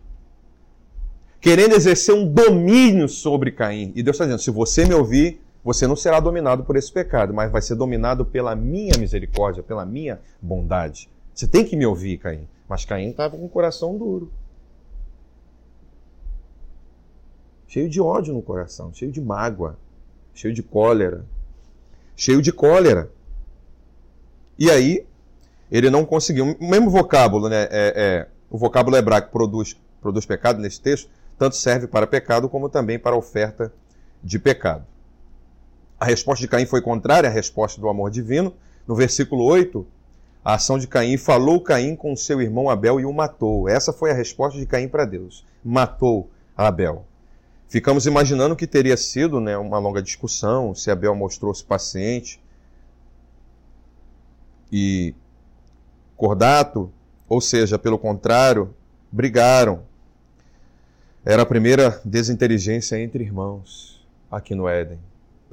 Querendo 1.39 1.73
exercer 1.73 2.13
um 2.13 2.27
domínio 2.27 3.07
sobre 3.07 3.49
Caim. 3.49 3.93
E 3.95 4.03
Deus 4.03 4.15
está 4.15 4.25
dizendo: 4.25 4.41
se 4.41 4.51
você 4.51 4.83
me 4.83 4.93
ouvir, 4.93 5.41
você 5.63 5.87
não 5.87 5.95
será 5.95 6.19
dominado 6.19 6.63
por 6.63 6.75
esse 6.75 6.91
pecado, 6.91 7.33
mas 7.33 7.51
vai 7.51 7.61
ser 7.61 7.75
dominado 7.75 8.25
pela 8.25 8.55
minha 8.55 8.97
misericórdia, 8.97 9.63
pela 9.63 9.85
minha 9.85 10.19
bondade. 10.41 11.09
Você 11.33 11.47
tem 11.47 11.65
que 11.65 11.75
me 11.75 11.85
ouvir, 11.85 12.17
Caim. 12.17 12.47
Mas 12.67 12.85
Caim 12.85 13.09
estava 13.09 13.37
com 13.37 13.45
o 13.45 13.49
coração 13.49 13.97
duro. 13.97 14.31
Cheio 17.67 17.89
de 17.89 17.99
ódio 17.99 18.33
no 18.33 18.41
coração, 18.41 18.93
cheio 18.93 19.11
de 19.11 19.21
mágoa, 19.21 19.79
cheio 20.33 20.53
de 20.53 20.61
cólera. 20.61 21.25
Cheio 22.15 22.41
de 22.41 22.51
cólera. 22.51 23.09
E 24.59 24.69
aí, 24.69 25.05
ele 25.71 25.89
não 25.89 26.05
conseguiu. 26.05 26.55
O 26.59 26.69
mesmo 26.69 26.89
vocábulo, 26.89 27.49
né? 27.49 27.63
É, 27.63 27.69
é, 27.71 28.27
o 28.49 28.57
vocábulo 28.57 28.95
hebraico 28.95 29.31
produz, 29.31 29.75
produz 29.99 30.25
pecado 30.25 30.61
nesse 30.61 30.79
texto, 30.79 31.09
tanto 31.37 31.55
serve 31.55 31.87
para 31.87 32.05
pecado 32.05 32.47
como 32.47 32.69
também 32.69 32.99
para 32.99 33.15
oferta 33.15 33.73
de 34.23 34.37
pecado. 34.37 34.85
A 36.03 36.05
resposta 36.05 36.41
de 36.41 36.49
Caim 36.49 36.65
foi 36.65 36.81
contrária 36.81 37.29
à 37.29 37.31
resposta 37.31 37.79
do 37.79 37.87
amor 37.87 38.11
divino. 38.11 38.53
No 38.85 38.93
versículo 38.93 39.45
8, 39.45 39.87
a 40.43 40.55
ação 40.55 40.77
de 40.77 40.85
Caim 40.85 41.15
falou 41.15 41.61
Caim 41.61 41.95
com 41.95 42.13
seu 42.13 42.41
irmão 42.41 42.69
Abel 42.69 42.99
e 42.99 43.05
o 43.05 43.13
matou. 43.13 43.69
Essa 43.69 43.93
foi 43.93 44.11
a 44.11 44.13
resposta 44.13 44.59
de 44.59 44.65
Caim 44.65 44.89
para 44.89 45.05
Deus. 45.05 45.45
Matou 45.63 46.29
Abel. 46.57 47.05
Ficamos 47.69 48.05
imaginando 48.05 48.53
que 48.53 48.67
teria 48.67 48.97
sido 48.97 49.39
né, 49.39 49.57
uma 49.57 49.79
longa 49.79 50.01
discussão, 50.01 50.75
se 50.75 50.91
Abel 50.91 51.15
mostrou-se 51.15 51.63
paciente. 51.63 52.37
E 54.69 55.15
cordato, 56.17 56.91
ou 57.29 57.39
seja, 57.39 57.79
pelo 57.79 57.97
contrário, 57.97 58.75
brigaram. 59.09 59.83
Era 61.23 61.43
a 61.43 61.45
primeira 61.45 62.01
desinteligência 62.03 62.99
entre 62.99 63.23
irmãos 63.23 64.05
aqui 64.29 64.53
no 64.53 64.67
Éden. 64.67 64.99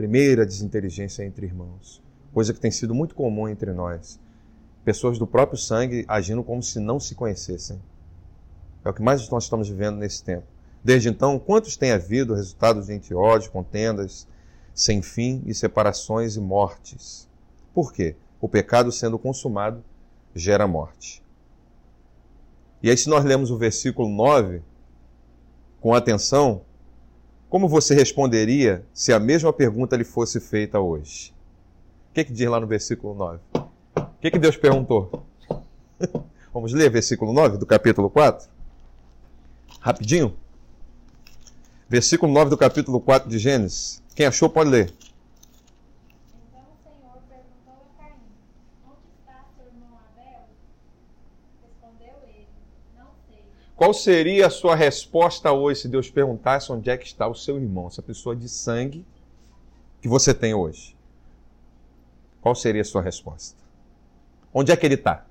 Primeira 0.01 0.47
desinteligência 0.47 1.27
entre 1.27 1.45
irmãos. 1.45 2.03
Coisa 2.33 2.55
que 2.55 2.59
tem 2.59 2.71
sido 2.71 2.95
muito 2.95 3.15
comum 3.15 3.47
entre 3.47 3.71
nós. 3.71 4.19
Pessoas 4.83 5.19
do 5.19 5.27
próprio 5.27 5.59
sangue 5.59 6.07
agindo 6.09 6.43
como 6.43 6.63
se 6.63 6.81
não 6.81 6.99
se 6.99 7.15
conhecessem. 7.15 7.79
É 8.83 8.89
o 8.89 8.95
que 8.95 9.03
mais 9.03 9.29
nós 9.29 9.45
estamos 9.45 9.69
vivendo 9.69 9.99
nesse 9.99 10.25
tempo. 10.25 10.47
Desde 10.83 11.11
então, 11.11 11.39
quantos 11.39 11.77
tem 11.77 11.93
havido 11.93 12.33
resultados 12.33 12.87
de 12.87 13.15
ódio, 13.15 13.51
contendas, 13.51 14.27
sem 14.73 15.03
fim 15.03 15.43
e 15.45 15.53
separações 15.53 16.35
e 16.35 16.41
mortes? 16.41 17.29
Por 17.75 17.93
quê? 17.93 18.17
O 18.41 18.49
pecado 18.49 18.91
sendo 18.91 19.19
consumado 19.19 19.85
gera 20.35 20.67
morte. 20.67 21.23
E 22.83 22.89
aí, 22.89 22.97
se 22.97 23.11
nós 23.11 23.23
lemos 23.23 23.51
o 23.51 23.59
versículo 23.59 24.09
9 24.09 24.63
com 25.79 25.93
atenção, 25.93 26.63
como 27.51 27.69
você 27.69 27.95
responderia 27.97 28.87
se 28.95 29.13
a 29.13 29.19
mesma 29.19 29.53
pergunta 29.53 29.97
lhe 29.97 30.05
fosse 30.05 30.39
feita 30.39 30.79
hoje? 30.79 31.35
O 32.11 32.15
que, 32.15 32.25
que 32.25 32.33
diz 32.33 32.49
lá 32.49 32.61
no 32.61 32.67
versículo 32.67 33.13
9? 33.13 33.41
O 33.97 34.07
que, 34.21 34.31
que 34.31 34.39
Deus 34.39 34.57
perguntou? 34.57 35.27
Vamos 36.55 36.73
ler 36.73 36.89
versículo 36.91 37.33
9 37.33 37.59
do 37.59 37.67
capítulo 37.67 38.09
4? 38.09 38.49
Rapidinho. 39.81 40.37
Versículo 41.89 42.33
9 42.33 42.51
do 42.51 42.57
capítulo 42.57 43.01
4 43.01 43.29
de 43.29 43.39
Gênesis. 43.39 44.01
Quem 44.15 44.27
achou 44.27 44.49
pode 44.49 44.71
ler. 44.71 44.93
Qual 53.81 53.95
seria 53.95 54.47
a 54.47 54.51
sua 54.51 54.75
resposta 54.75 55.51
hoje 55.53 55.81
se 55.81 55.89
Deus 55.89 56.11
perguntasse 56.11 56.71
onde 56.71 56.91
é 56.91 56.99
que 56.99 57.07
está 57.07 57.27
o 57.27 57.35
seu 57.35 57.57
irmão, 57.57 57.87
essa 57.87 58.03
pessoa 58.03 58.37
de 58.37 58.47
sangue 58.47 59.07
que 60.03 60.07
você 60.07 60.35
tem 60.35 60.53
hoje? 60.53 60.95
Qual 62.43 62.55
seria 62.55 62.83
a 62.83 62.85
sua 62.85 63.01
resposta? 63.01 63.57
Onde 64.53 64.71
é 64.71 64.77
que 64.77 64.85
ele 64.85 64.97
está? 64.97 65.25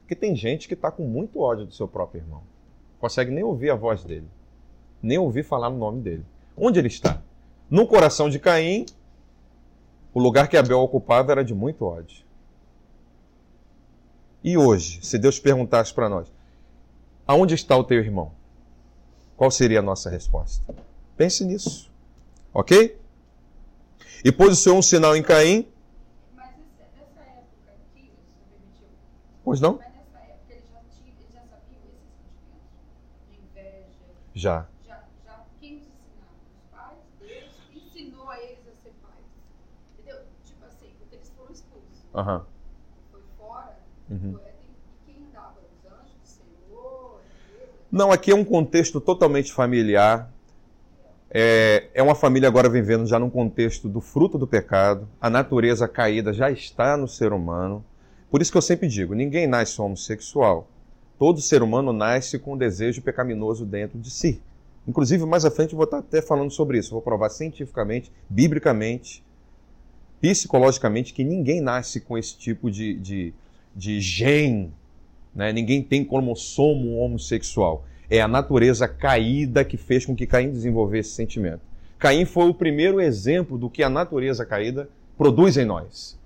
Porque 0.00 0.16
tem 0.16 0.34
gente 0.34 0.66
que 0.66 0.74
está 0.74 0.90
com 0.90 1.04
muito 1.04 1.38
ódio 1.38 1.66
do 1.66 1.72
seu 1.72 1.86
próprio 1.86 2.20
irmão. 2.20 2.42
Consegue 2.98 3.30
nem 3.30 3.44
ouvir 3.44 3.70
a 3.70 3.76
voz 3.76 4.02
dele, 4.02 4.26
nem 5.00 5.18
ouvir 5.18 5.44
falar 5.44 5.70
no 5.70 5.78
nome 5.78 6.02
dele. 6.02 6.26
Onde 6.56 6.80
ele 6.80 6.88
está? 6.88 7.22
No 7.70 7.86
coração 7.86 8.28
de 8.28 8.40
Caim, 8.40 8.86
o 10.12 10.18
lugar 10.18 10.48
que 10.48 10.56
Abel 10.56 10.80
ocupava 10.80 11.30
era 11.30 11.44
de 11.44 11.54
muito 11.54 11.84
ódio. 11.84 12.24
E 14.42 14.58
hoje, 14.58 14.98
se 15.00 15.16
Deus 15.16 15.38
perguntasse 15.38 15.94
para 15.94 16.08
nós: 16.08 16.37
aonde 17.28 17.54
está 17.54 17.76
o 17.76 17.84
teu 17.84 17.98
irmão? 17.98 18.32
Qual 19.36 19.50
seria 19.50 19.78
a 19.78 19.82
nossa 19.82 20.10
resposta? 20.10 20.74
Pense 21.16 21.44
nisso. 21.44 21.88
Ok? 22.52 22.98
E 24.24 24.32
pôs 24.32 24.52
o 24.52 24.56
Senhor 24.56 24.76
um 24.76 24.82
sinal 24.82 25.14
em 25.14 25.22
Caim. 25.22 25.68
Mas 26.34 26.56
nessa 26.76 27.20
época 27.20 27.70
aqui, 27.70 28.12
permitiu, 28.50 28.88
Pois 29.44 29.60
não? 29.60 29.74
mas 29.78 29.86
nessa 29.94 30.18
época 30.18 30.52
ele 30.54 30.64
já, 30.66 30.80
tinha, 30.90 31.10
ele 31.10 31.28
já 31.32 31.40
sabia 31.42 31.78
esses 31.78 32.10
sentimentos 32.18 32.66
de 33.28 33.34
inveja, 33.36 34.06
Já. 34.34 34.68
já, 34.84 35.04
já 35.24 35.44
quem 35.60 35.76
nos 35.76 35.86
ensinaram? 35.86 36.34
Os 36.56 36.62
pais 36.72 36.98
deles 37.20 37.54
ensinou 37.72 38.28
a 38.28 38.40
eles 38.40 38.66
a 38.66 38.72
ser 38.82 38.94
pais. 39.02 39.24
Entendeu? 39.94 40.18
Tipo 40.44 40.64
assim, 40.64 40.90
eles 41.12 41.30
foram 41.36 41.52
expulsos, 41.52 42.04
Aham. 42.14 42.44
foi 43.12 43.22
fora 43.36 43.78
Uhum. 44.10 44.32
do 44.32 44.40
Éden, 44.40 44.70
e 44.90 45.12
quem 45.12 45.24
andava? 45.28 45.60
Os 45.60 45.86
anjos 45.92 46.16
do 46.18 46.26
Senhor, 46.26 47.22
Deus, 47.46 47.77
Não, 47.90 48.12
aqui 48.12 48.30
é 48.30 48.34
um 48.34 48.44
contexto 48.44 49.00
totalmente 49.00 49.52
familiar. 49.52 50.30
É, 51.30 51.88
é 51.94 52.02
uma 52.02 52.14
família 52.14 52.48
agora 52.48 52.68
vivendo 52.68 53.06
já 53.06 53.18
num 53.18 53.30
contexto 53.30 53.88
do 53.88 54.00
fruto 54.00 54.36
do 54.36 54.46
pecado. 54.46 55.08
A 55.20 55.30
natureza 55.30 55.88
caída 55.88 56.32
já 56.32 56.50
está 56.50 56.96
no 56.96 57.08
ser 57.08 57.32
humano. 57.32 57.84
Por 58.30 58.42
isso 58.42 58.52
que 58.52 58.58
eu 58.58 58.62
sempre 58.62 58.88
digo: 58.88 59.14
ninguém 59.14 59.46
nasce 59.46 59.80
homossexual. 59.80 60.68
Todo 61.18 61.40
ser 61.40 61.62
humano 61.62 61.92
nasce 61.92 62.38
com 62.38 62.52
um 62.52 62.58
desejo 62.58 63.02
pecaminoso 63.02 63.64
dentro 63.64 63.98
de 63.98 64.10
si. 64.10 64.40
Inclusive, 64.86 65.24
mais 65.26 65.44
à 65.44 65.50
frente 65.50 65.72
eu 65.72 65.76
vou 65.76 65.84
estar 65.84 65.98
até 65.98 66.22
falando 66.22 66.50
sobre 66.50 66.78
isso. 66.78 66.90
Vou 66.90 67.02
provar 67.02 67.30
cientificamente, 67.30 68.12
biblicamente, 68.28 69.24
psicologicamente, 70.20 71.12
que 71.12 71.24
ninguém 71.24 71.60
nasce 71.60 72.00
com 72.00 72.16
esse 72.16 72.36
tipo 72.36 72.70
de, 72.70 72.94
de, 72.94 73.34
de 73.74 74.00
gene. 74.00 74.72
Né? 75.38 75.52
Ninguém 75.52 75.80
tem 75.80 76.04
cromossomo 76.04 76.98
homossexual. 76.98 77.84
É 78.10 78.20
a 78.20 78.26
natureza 78.26 78.88
caída 78.88 79.64
que 79.64 79.76
fez 79.76 80.04
com 80.04 80.16
que 80.16 80.26
Caim 80.26 80.50
desenvolvesse 80.50 81.10
esse 81.10 81.16
sentimento. 81.16 81.60
Caim 81.96 82.24
foi 82.24 82.48
o 82.48 82.54
primeiro 82.54 83.00
exemplo 83.00 83.56
do 83.56 83.70
que 83.70 83.84
a 83.84 83.88
natureza 83.88 84.44
caída 84.44 84.88
produz 85.16 85.56
em 85.56 85.64
nós. 85.64 86.18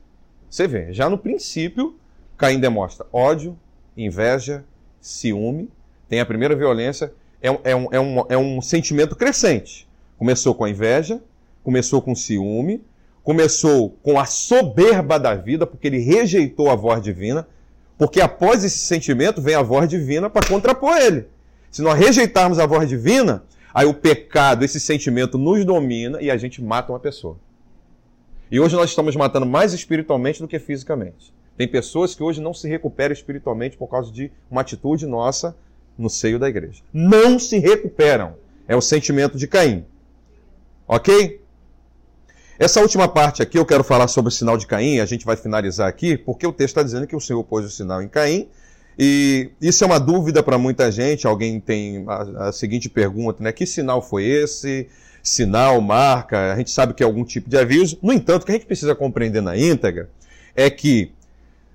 Você 0.48 0.66
vê, 0.66 0.94
já 0.94 1.10
no 1.10 1.18
princípio, 1.18 1.94
Caim 2.38 2.58
demonstra 2.58 3.04
ódio, 3.12 3.58
inveja, 3.94 4.64
ciúme, 4.98 5.68
tem 6.08 6.18
a 6.20 6.26
primeira 6.26 6.56
violência, 6.56 7.12
é 7.42 7.50
um, 7.50 7.58
é 7.64 7.76
um, 7.76 7.88
é 7.92 8.00
um, 8.00 8.24
é 8.30 8.38
um 8.38 8.62
sentimento 8.62 9.14
crescente. 9.14 9.86
Começou 10.16 10.54
com 10.54 10.64
a 10.64 10.70
inveja, 10.70 11.22
começou 11.62 12.00
com 12.00 12.14
ciúme, 12.14 12.82
começou 13.22 13.90
com 14.02 14.18
a 14.18 14.24
soberba 14.24 15.18
da 15.18 15.34
vida, 15.34 15.66
porque 15.66 15.86
ele 15.86 15.98
rejeitou 15.98 16.70
a 16.70 16.74
voz 16.74 17.02
divina, 17.02 17.46
porque 18.02 18.20
após 18.20 18.64
esse 18.64 18.78
sentimento 18.78 19.40
vem 19.40 19.54
a 19.54 19.62
voz 19.62 19.88
divina 19.88 20.28
para 20.28 20.44
contrapor 20.44 20.96
ele. 20.96 21.28
Se 21.70 21.82
nós 21.82 21.96
rejeitarmos 21.96 22.58
a 22.58 22.66
voz 22.66 22.88
divina, 22.88 23.44
aí 23.72 23.86
o 23.86 23.94
pecado, 23.94 24.64
esse 24.64 24.80
sentimento 24.80 25.38
nos 25.38 25.64
domina 25.64 26.20
e 26.20 26.28
a 26.28 26.36
gente 26.36 26.60
mata 26.60 26.90
uma 26.90 26.98
pessoa. 26.98 27.36
E 28.50 28.58
hoje 28.58 28.74
nós 28.74 28.90
estamos 28.90 29.14
matando 29.14 29.46
mais 29.46 29.72
espiritualmente 29.72 30.40
do 30.40 30.48
que 30.48 30.58
fisicamente. 30.58 31.32
Tem 31.56 31.68
pessoas 31.68 32.12
que 32.12 32.24
hoje 32.24 32.40
não 32.40 32.52
se 32.52 32.68
recuperam 32.68 33.12
espiritualmente 33.12 33.76
por 33.76 33.86
causa 33.86 34.10
de 34.10 34.32
uma 34.50 34.62
atitude 34.62 35.06
nossa 35.06 35.56
no 35.96 36.10
seio 36.10 36.40
da 36.40 36.48
igreja. 36.48 36.82
Não 36.92 37.38
se 37.38 37.60
recuperam. 37.60 38.34
É 38.66 38.74
o 38.74 38.80
sentimento 38.80 39.38
de 39.38 39.46
Caim. 39.46 39.84
Ok? 40.88 41.40
Essa 42.62 42.80
última 42.80 43.08
parte 43.08 43.42
aqui 43.42 43.58
eu 43.58 43.66
quero 43.66 43.82
falar 43.82 44.06
sobre 44.06 44.28
o 44.28 44.30
sinal 44.30 44.56
de 44.56 44.68
Caim, 44.68 45.00
a 45.00 45.04
gente 45.04 45.26
vai 45.26 45.34
finalizar 45.34 45.88
aqui, 45.88 46.16
porque 46.16 46.46
o 46.46 46.52
texto 46.52 46.76
está 46.76 46.82
dizendo 46.84 47.08
que 47.08 47.16
o 47.16 47.20
Senhor 47.20 47.42
pôs 47.42 47.66
o 47.66 47.68
sinal 47.68 48.00
em 48.00 48.06
Caim, 48.06 48.46
e 48.96 49.50
isso 49.60 49.82
é 49.82 49.86
uma 49.88 49.98
dúvida 49.98 50.44
para 50.44 50.56
muita 50.58 50.88
gente. 50.92 51.26
Alguém 51.26 51.58
tem 51.58 52.04
a, 52.06 52.50
a, 52.50 52.52
seguinte 52.52 52.88
pergunta, 52.88 53.42
né? 53.42 53.50
Que 53.50 53.66
sinal 53.66 54.00
foi 54.00 54.26
esse? 54.26 54.86
Sinal, 55.24 55.80
marca, 55.80 56.52
a 56.52 56.56
gente 56.56 56.70
sabe 56.70 56.94
que 56.94 57.02
é 57.02 57.06
algum 57.06 57.24
tipo 57.24 57.50
de 57.50 57.58
aviso. 57.58 57.98
No 58.00 58.12
entanto, 58.12 58.44
o 58.44 58.46
que 58.46 58.52
a 58.52 58.54
gente 58.54 58.66
precisa 58.66 58.94
compreender 58.94 59.42
na 59.42 59.56
íntegra 59.56 60.08
é 60.54 60.70
que 60.70 61.10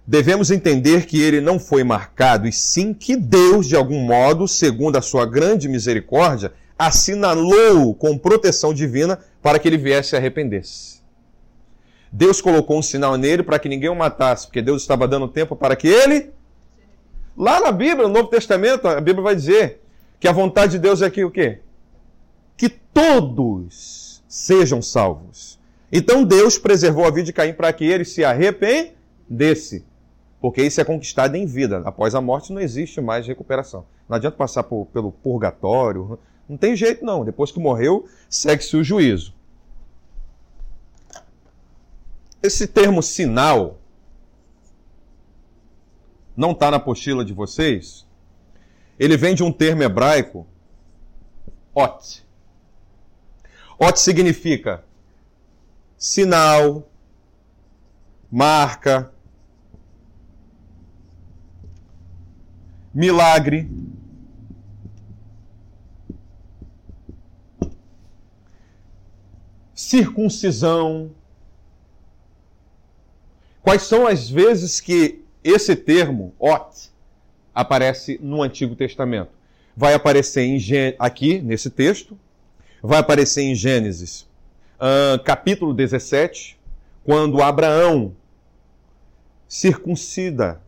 devemos 0.07 0.51
entender 0.51 1.05
que 1.05 1.21
ele 1.21 1.41
não 1.41 1.59
foi 1.59 1.83
marcado, 1.83 2.47
e 2.47 2.53
sim 2.53 2.93
que 2.93 3.17
Deus, 3.17 3.67
de 3.67 3.75
algum 3.75 3.99
modo, 3.99 4.47
segundo 4.47 4.95
a 4.95 5.01
sua 5.01 5.25
grande 5.25 5.67
misericórdia, 5.67 6.53
assinalou 6.78 7.95
com 7.95 8.17
proteção 8.17 8.73
divina 8.73 9.19
para 9.41 9.59
que 9.59 9.67
ele 9.67 9.78
viesse 9.78 10.15
a 10.15 10.19
arrepender-se. 10.19 11.01
Deus 12.11 12.41
colocou 12.41 12.78
um 12.78 12.82
sinal 12.82 13.17
nele 13.17 13.43
para 13.43 13.59
que 13.59 13.69
ninguém 13.69 13.89
o 13.89 13.95
matasse, 13.95 14.47
porque 14.47 14.61
Deus 14.61 14.82
estava 14.82 15.07
dando 15.07 15.28
tempo 15.28 15.55
para 15.55 15.75
que 15.75 15.88
ele. 15.88 16.32
Lá 17.36 17.59
na 17.59 17.71
Bíblia, 17.71 18.07
no 18.07 18.13
Novo 18.13 18.30
Testamento, 18.30 18.88
a 18.88 19.01
Bíblia 19.01 19.23
vai 19.23 19.36
dizer 19.36 19.82
que 20.19 20.28
a 20.28 20.32
vontade 20.32 20.73
de 20.73 20.80
Deus 20.80 21.01
é 21.01 21.09
que 21.09 21.23
o 21.23 21.32
quê? 21.32 21.59
Que 22.55 22.69
todos 22.69 24.23
sejam 24.28 24.82
salvos. 24.82 25.59
Então 25.91 26.23
Deus 26.23 26.57
preservou 26.57 27.05
a 27.05 27.11
vida 27.11 27.23
de 27.23 27.34
Caim 27.34 27.53
para 27.53 27.71
que 27.71 27.86
ele 27.86 28.03
se 28.03 28.23
arrependesse. 28.23 29.86
Porque 30.39 30.61
isso 30.61 30.80
é 30.80 30.84
conquistado 30.84 31.36
em 31.36 31.45
vida. 31.45 31.82
Após 31.86 32.13
a 32.13 32.21
morte 32.21 32.53
não 32.53 32.61
existe 32.61 33.01
mais 33.01 33.25
recuperação. 33.25 33.86
Não 34.07 34.15
adianta 34.15 34.38
passar 34.38 34.63
por, 34.63 34.86
pelo 34.88 35.11
purgatório. 35.11 36.19
Não 36.47 36.57
tem 36.57 36.75
jeito, 36.75 37.03
não. 37.03 37.25
Depois 37.25 37.51
que 37.51 37.59
morreu, 37.59 38.07
segue-se 38.29 38.75
o 38.77 38.83
juízo. 38.83 39.33
Esse 42.41 42.67
termo 42.67 43.01
sinal 43.01 43.79
não 46.35 46.51
está 46.51 46.69
na 46.69 46.77
apostila 46.77 47.25
de 47.25 47.33
vocês. 47.33 48.05
Ele 48.99 49.17
vem 49.17 49.35
de 49.35 49.43
um 49.43 49.51
termo 49.51 49.83
hebraico, 49.83 50.47
ot. 51.73 52.23
Ot 53.79 53.99
significa 53.99 54.83
sinal, 55.97 56.87
marca, 58.31 59.11
milagre. 62.93 63.69
Circuncisão. 69.78 71.11
Quais 73.61 73.84
são 73.84 74.07
as 74.07 74.28
vezes 74.28 74.82
que 74.82 75.23
esse 75.43 75.75
termo, 75.75 76.34
ot, 76.39 76.89
aparece 77.53 78.19
no 78.19 78.41
Antigo 78.41 78.75
Testamento? 78.75 79.30
Vai 79.75 79.93
aparecer 79.93 80.41
em, 80.41 80.57
aqui, 80.97 81.39
nesse 81.41 81.69
texto, 81.69 82.17
vai 82.82 82.97
aparecer 82.97 83.43
em 83.43 83.53
Gênesis, 83.53 84.28
uh, 84.80 85.23
capítulo 85.23 85.75
17, 85.75 86.59
quando 87.03 87.39
Abraão 87.39 88.15
circuncida 89.47 90.59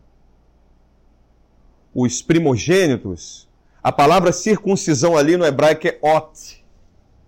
os 1.92 2.22
primogênitos. 2.22 3.48
A 3.82 3.90
palavra 3.90 4.30
circuncisão 4.30 5.16
ali 5.16 5.36
no 5.36 5.44
hebraico 5.44 5.88
é 5.88 5.98
ot, 6.00 6.64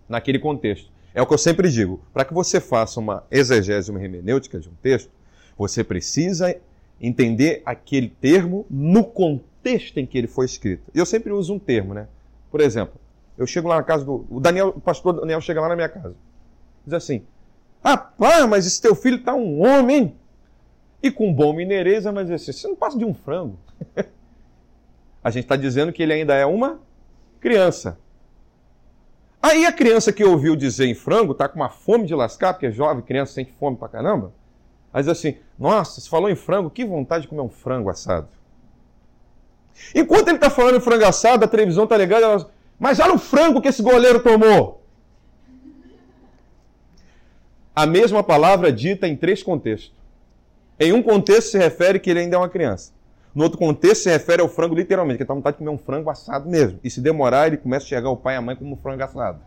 naquele 0.09 0.39
contexto. 0.39 0.91
É 1.14 1.20
o 1.20 1.26
que 1.26 1.34
eu 1.34 1.38
sempre 1.38 1.70
digo. 1.70 2.00
Para 2.12 2.24
que 2.24 2.32
você 2.32 2.60
faça 2.60 2.98
uma 2.98 3.24
exegese, 3.30 3.90
uma 3.90 4.02
hermenêutica 4.02 4.58
de 4.58 4.68
um 4.68 4.74
texto, 4.82 5.10
você 5.56 5.84
precisa 5.84 6.56
entender 7.00 7.62
aquele 7.64 8.08
termo 8.08 8.64
no 8.70 9.04
contexto 9.04 9.98
em 9.98 10.06
que 10.06 10.16
ele 10.16 10.26
foi 10.26 10.46
escrito. 10.46 10.90
E 10.94 10.98
eu 10.98 11.06
sempre 11.06 11.32
uso 11.32 11.52
um 11.52 11.58
termo, 11.58 11.92
né? 11.92 12.08
Por 12.50 12.60
exemplo, 12.60 13.00
eu 13.36 13.46
chego 13.46 13.68
lá 13.68 13.76
na 13.76 13.82
casa 13.82 14.04
do. 14.04 14.26
O 14.30 14.40
Daniel, 14.40 14.68
o 14.68 14.80
pastor 14.80 15.14
Daniel 15.14 15.40
chega 15.40 15.60
lá 15.60 15.68
na 15.68 15.76
minha 15.76 15.88
casa. 15.88 16.14
Diz 16.84 16.94
assim: 16.94 17.24
Rapaz, 17.84 18.48
mas 18.48 18.66
esse 18.66 18.80
teu 18.80 18.94
filho 18.94 19.22
tá 19.22 19.34
um 19.34 19.66
homem. 19.66 20.16
E 21.02 21.10
com 21.10 21.34
bom 21.34 21.52
mineirês, 21.52 22.04
mas 22.06 22.30
assim, 22.30 22.52
você 22.52 22.68
não 22.68 22.76
passa 22.76 22.96
de 22.96 23.04
um 23.04 23.12
frango. 23.12 23.58
a 25.24 25.30
gente 25.30 25.44
está 25.44 25.56
dizendo 25.56 25.92
que 25.92 26.00
ele 26.00 26.12
ainda 26.12 26.34
é 26.34 26.46
uma 26.46 26.80
criança. 27.40 27.98
Aí 29.43 29.66
a 29.66 29.72
criança 29.72 30.12
que 30.12 30.24
ouviu 30.24 30.55
dizer 30.55 30.86
em 30.86 30.95
frango 30.95 31.34
tá 31.34 31.49
com 31.49 31.57
uma 31.57 31.68
fome 31.68 32.07
de 32.07 32.14
lascar, 32.14 32.55
porque 32.55 32.66
é 32.66 32.70
jovem, 32.70 33.03
criança 33.03 33.32
sente 33.32 33.53
fome 33.59 33.76
pra 33.76 33.88
caramba. 33.88 34.32
Aí 34.93 35.03
diz 35.03 35.09
assim: 35.09 35.36
Nossa, 35.59 36.01
você 36.01 36.09
falou 36.09 36.30
em 36.30 36.36
frango, 36.36 36.70
que 36.70 36.84
vontade 36.84 37.22
de 37.22 37.28
comer 37.28 37.43
um 37.43 37.49
frango 37.49 37.90
assado. 37.90 38.28
Enquanto 39.95 40.28
ele 40.28 40.36
está 40.36 40.49
falando 40.49 40.76
em 40.76 40.80
frango 40.80 41.05
assado, 41.05 41.45
a 41.45 41.49
televisão 41.49 41.84
está 41.84 41.97
ligada, 41.97 42.24
ela... 42.24 42.51
mas 42.78 43.01
olha 43.01 43.14
o 43.14 43.18
frango 43.18 43.61
que 43.61 43.68
esse 43.68 43.82
goleiro 43.82 44.22
tomou. 44.22 44.80
A 47.74 47.86
mesma 47.86 48.22
palavra 48.22 48.70
dita 48.70 49.09
em 49.09 49.16
três 49.16 49.43
contextos. 49.43 49.93
Em 50.78 50.93
um 50.93 51.03
contexto 51.03 51.51
se 51.51 51.59
refere 51.59 51.99
que 51.99 52.11
ele 52.11 52.20
ainda 52.20 52.36
é 52.36 52.38
uma 52.38 52.49
criança. 52.49 52.93
No 53.35 53.45
outro 53.45 53.59
contexto 53.59 54.03
se 54.03 54.11
refere 54.11 54.43
ao 54.43 54.49
frango 54.49 54.74
literalmente, 54.74 55.18
que 55.18 55.22
está 55.22 55.33
vontade 55.33 55.57
de 55.57 55.59
comer 55.59 55.70
um 55.70 55.78
frango 55.78 56.11
assado 56.11 56.49
mesmo. 56.49 56.78
E 56.85 56.91
se 56.91 57.01
demorar, 57.01 57.47
ele 57.47 57.57
começa 57.57 57.85
a 57.85 57.87
enxergar 57.87 58.11
o 58.11 58.16
pai 58.16 58.35
e 58.35 58.39
a 58.39 58.43
mãe 58.43 58.55
como 58.55 58.74
um 58.74 58.76
frango 58.76 59.03
assado. 59.03 59.41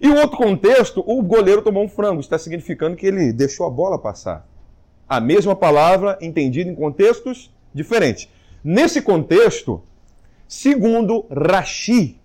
E 0.00 0.08
o 0.08 0.16
outro 0.16 0.36
contexto, 0.36 1.02
o 1.06 1.22
goleiro 1.22 1.62
tomou 1.62 1.84
um 1.84 1.88
frango, 1.88 2.20
está 2.20 2.38
significando 2.38 2.96
que 2.96 3.06
ele 3.06 3.32
deixou 3.32 3.66
a 3.66 3.70
bola 3.70 3.98
passar. 3.98 4.46
A 5.08 5.20
mesma 5.20 5.56
palavra 5.56 6.18
entendida 6.20 6.70
em 6.70 6.74
contextos 6.74 7.52
diferentes. 7.72 8.28
Nesse 8.62 9.00
contexto, 9.00 9.82
segundo 10.46 11.24
Rashi, 11.30 12.20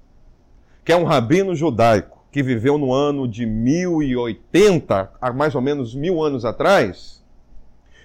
que 0.84 0.92
é 0.92 0.96
um 0.96 1.04
rabino 1.04 1.56
judaico 1.56 2.24
que 2.32 2.44
viveu 2.44 2.78
no 2.78 2.92
ano 2.92 3.28
de 3.28 3.46
1080, 3.46 5.12
há 5.22 5.32
mais 5.32 5.56
ou 5.56 5.62
menos 5.62 5.96
mil 5.96 6.22
anos 6.22 6.44
atrás, 6.44 7.23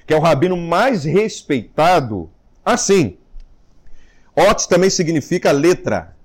que 0.09 0.15
é 0.15 0.17
o 0.17 0.21
rabino 0.21 0.57
mais 0.57 1.05
respeitado, 1.05 2.31
assim. 2.65 3.19
Ot 4.35 4.67
também 4.67 4.89
significa 4.89 5.53
letra. 5.53 6.17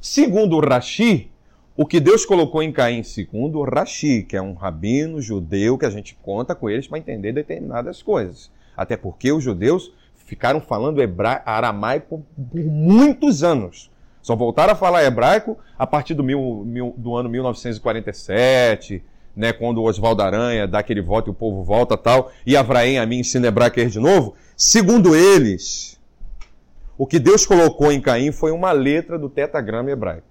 Segundo 0.00 0.58
Rashi, 0.58 1.30
o 1.76 1.84
que 1.84 2.00
Deus 2.00 2.24
colocou 2.24 2.62
em 2.62 2.72
Caim, 2.72 3.02
segundo 3.02 3.62
Rashi, 3.64 4.22
que 4.22 4.34
é 4.34 4.40
um 4.40 4.54
rabino 4.54 5.20
judeu 5.20 5.76
que 5.76 5.84
a 5.84 5.90
gente 5.90 6.16
conta 6.22 6.54
com 6.54 6.70
eles 6.70 6.88
para 6.88 6.98
entender 6.98 7.32
determinadas 7.32 8.00
coisas. 8.00 8.50
Até 8.74 8.96
porque 8.96 9.30
os 9.30 9.44
judeus 9.44 9.92
ficaram 10.24 10.58
falando 10.58 11.02
hebra... 11.02 11.42
aramaico 11.44 12.24
por 12.50 12.64
muitos 12.64 13.44
anos. 13.44 13.90
Só 14.22 14.34
voltaram 14.34 14.72
a 14.72 14.76
falar 14.76 15.04
hebraico 15.04 15.58
a 15.78 15.86
partir 15.86 16.14
do, 16.14 16.24
mil, 16.24 16.64
mil, 16.64 16.94
do 16.96 17.14
ano 17.14 17.28
1947, 17.28 19.04
né, 19.38 19.52
quando 19.52 19.78
o 19.78 19.84
Oswaldo 19.84 20.20
Aranha 20.20 20.66
dá 20.66 20.80
aquele 20.80 21.00
voto 21.00 21.30
e 21.30 21.30
o 21.30 21.34
povo 21.34 21.62
volta 21.62 21.96
tal, 21.96 22.32
e 22.44 22.56
Avraém 22.56 22.98
a 22.98 23.06
mim 23.06 23.22
hebraico 23.46 23.78
de 23.86 24.00
novo. 24.00 24.34
Segundo 24.56 25.14
eles, 25.14 25.96
o 26.98 27.06
que 27.06 27.20
Deus 27.20 27.46
colocou 27.46 27.92
em 27.92 28.00
Caim 28.00 28.32
foi 28.32 28.50
uma 28.50 28.72
letra 28.72 29.16
do 29.16 29.30
tetagrama 29.30 29.92
hebraico. 29.92 30.26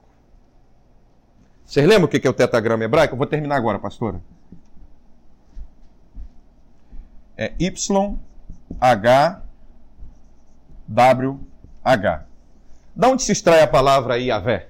Vocês 1.65 1.87
lembram 1.87 2.05
o 2.05 2.07
que 2.09 2.27
é 2.27 2.29
o 2.29 2.33
tetagrama 2.33 2.83
hebraico? 2.83 3.13
Eu 3.13 3.17
vou 3.17 3.25
terminar 3.25 3.55
agora, 3.55 3.79
pastora. 3.79 4.21
É 7.37 7.53
Y, 7.57 8.17
H, 8.81 9.41
W, 10.85 11.39
H. 11.81 12.25
Da 12.93 13.07
onde 13.07 13.23
se 13.23 13.31
extrai 13.31 13.61
a 13.61 13.67
palavra 13.67 14.17
Iavé? 14.17 14.67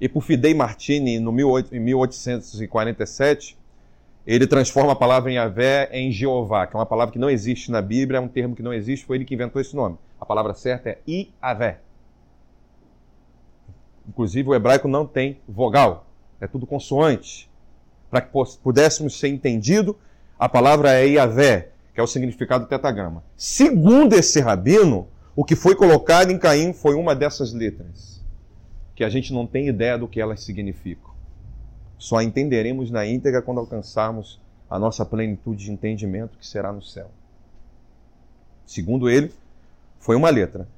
E 0.00 0.08
por 0.08 0.22
Fidei 0.22 0.54
Martini, 0.54 1.20
no 1.20 1.30
1847, 1.30 3.58
ele 4.26 4.46
transforma 4.46 4.92
a 4.92 4.96
palavra 4.96 5.30
em 5.30 5.34
Yahvé 5.34 5.90
em 5.92 6.10
Jeová, 6.10 6.66
que 6.66 6.74
é 6.74 6.78
uma 6.78 6.86
palavra 6.86 7.12
que 7.12 7.18
não 7.18 7.28
existe 7.28 7.70
na 7.70 7.82
Bíblia, 7.82 8.16
é 8.16 8.20
um 8.20 8.28
termo 8.28 8.56
que 8.56 8.62
não 8.62 8.72
existe, 8.72 9.04
foi 9.04 9.18
ele 9.18 9.26
que 9.26 9.34
inventou 9.34 9.60
esse 9.60 9.76
nome. 9.76 9.98
A 10.18 10.24
palavra 10.24 10.54
certa 10.54 10.88
é 10.88 10.96
Iavé. 11.06 11.80
Inclusive, 14.08 14.48
o 14.48 14.54
hebraico 14.54 14.88
não 14.88 15.06
tem 15.06 15.38
vogal, 15.46 16.06
é 16.40 16.46
tudo 16.46 16.66
consoante. 16.66 17.50
Para 18.10 18.22
que 18.22 18.32
pudéssemos 18.62 19.18
ser 19.18 19.28
entendido, 19.28 19.98
a 20.38 20.48
palavra 20.48 20.94
é 20.94 21.06
Iavé, 21.08 21.72
que 21.92 22.00
é 22.00 22.02
o 22.02 22.06
significado 22.06 22.66
do. 22.66 23.22
Segundo 23.36 24.14
esse 24.14 24.40
rabino, 24.40 25.08
o 25.36 25.44
que 25.44 25.54
foi 25.54 25.76
colocado 25.76 26.30
em 26.30 26.38
Caim 26.38 26.72
foi 26.72 26.94
uma 26.94 27.14
dessas 27.14 27.52
letras 27.52 28.19
que 29.00 29.04
a 29.04 29.08
gente 29.08 29.32
não 29.32 29.46
tem 29.46 29.66
ideia 29.66 29.96
do 29.96 30.06
que 30.06 30.20
elas 30.20 30.42
significam. 30.42 31.10
Só 31.96 32.20
entenderemos 32.20 32.90
na 32.90 33.06
íntegra 33.06 33.40
quando 33.40 33.56
alcançarmos 33.56 34.38
a 34.68 34.78
nossa 34.78 35.06
plenitude 35.06 35.64
de 35.64 35.72
entendimento 35.72 36.36
que 36.36 36.46
será 36.46 36.70
no 36.70 36.82
céu. 36.82 37.10
Segundo 38.66 39.08
ele, 39.08 39.32
foi 39.98 40.16
uma 40.16 40.28
letra. 40.28 40.68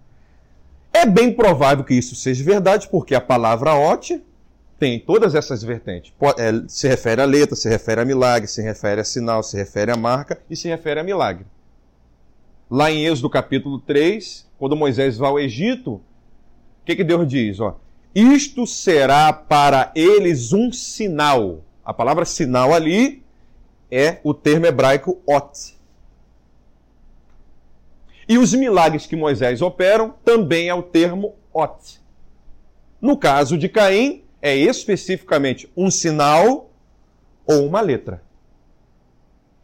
É 0.93 1.05
bem 1.05 1.33
provável 1.33 1.83
que 1.83 1.95
isso 1.95 2.15
seja 2.15 2.45
verdade, 2.45 2.87
porque 2.89 3.13
a 3.13 3.21
palavra 3.21 3.75
ot 3.75 4.23
tem 4.79 5.01
todas 5.01 5.35
essas 5.35 5.65
vertentes. 5.65 6.13
É, 6.39 6.53
se 6.69 6.87
refere 6.87 7.23
a 7.23 7.25
letra, 7.25 7.57
se 7.57 7.69
refere 7.69 8.03
a 8.03 8.05
milagre, 8.05 8.47
se 8.47 8.63
refere 8.63 9.01
a 9.01 9.05
sinal, 9.05 9.43
se 9.43 9.57
refere 9.57 9.91
a 9.91 9.97
marca 9.97 10.41
e 10.49 10.55
se 10.55 10.69
refere 10.69 11.01
a 11.01 11.03
milagre. 11.03 11.45
Lá 12.71 12.89
em 12.89 13.05
Êxodo 13.05 13.29
capítulo 13.29 13.81
3, 13.81 14.49
quando 14.61 14.77
Moisés 14.77 15.19
vai 15.19 15.29
ao 15.29 15.41
Egito, 15.41 15.95
o 15.95 16.01
que, 16.85 16.95
que 16.95 17.03
Deus 17.03 17.27
diz? 17.27 17.59
Ó, 17.59 17.81
isto 18.15 18.67
será 18.67 19.33
para 19.33 19.91
eles 19.95 20.53
um 20.53 20.73
sinal. 20.73 21.65
A 21.85 21.93
palavra 21.93 22.25
sinal 22.25 22.75
ali 22.75 23.23
é 23.91 24.19
o 24.23 24.35
termo 24.35 24.67
hebraico 24.67 25.21
ot. 25.27 25.77
E 28.29 28.39
os 28.39 28.55
milagres 28.55 29.07
que 29.07 29.17
Moisés 29.17 29.61
operam 29.61 30.15
também 30.25 30.69
é 30.69 30.75
o 30.75 30.83
termo 30.83 31.35
ot. 31.53 32.01
No 33.01 33.17
caso 33.17 33.59
de 33.59 33.69
Caim, 33.69 34.23
é 34.41 34.55
especificamente 34.57 35.71
um 35.77 35.91
sinal 35.91 36.71
ou 37.47 37.67
uma 37.67 37.81
letra. 37.81 38.23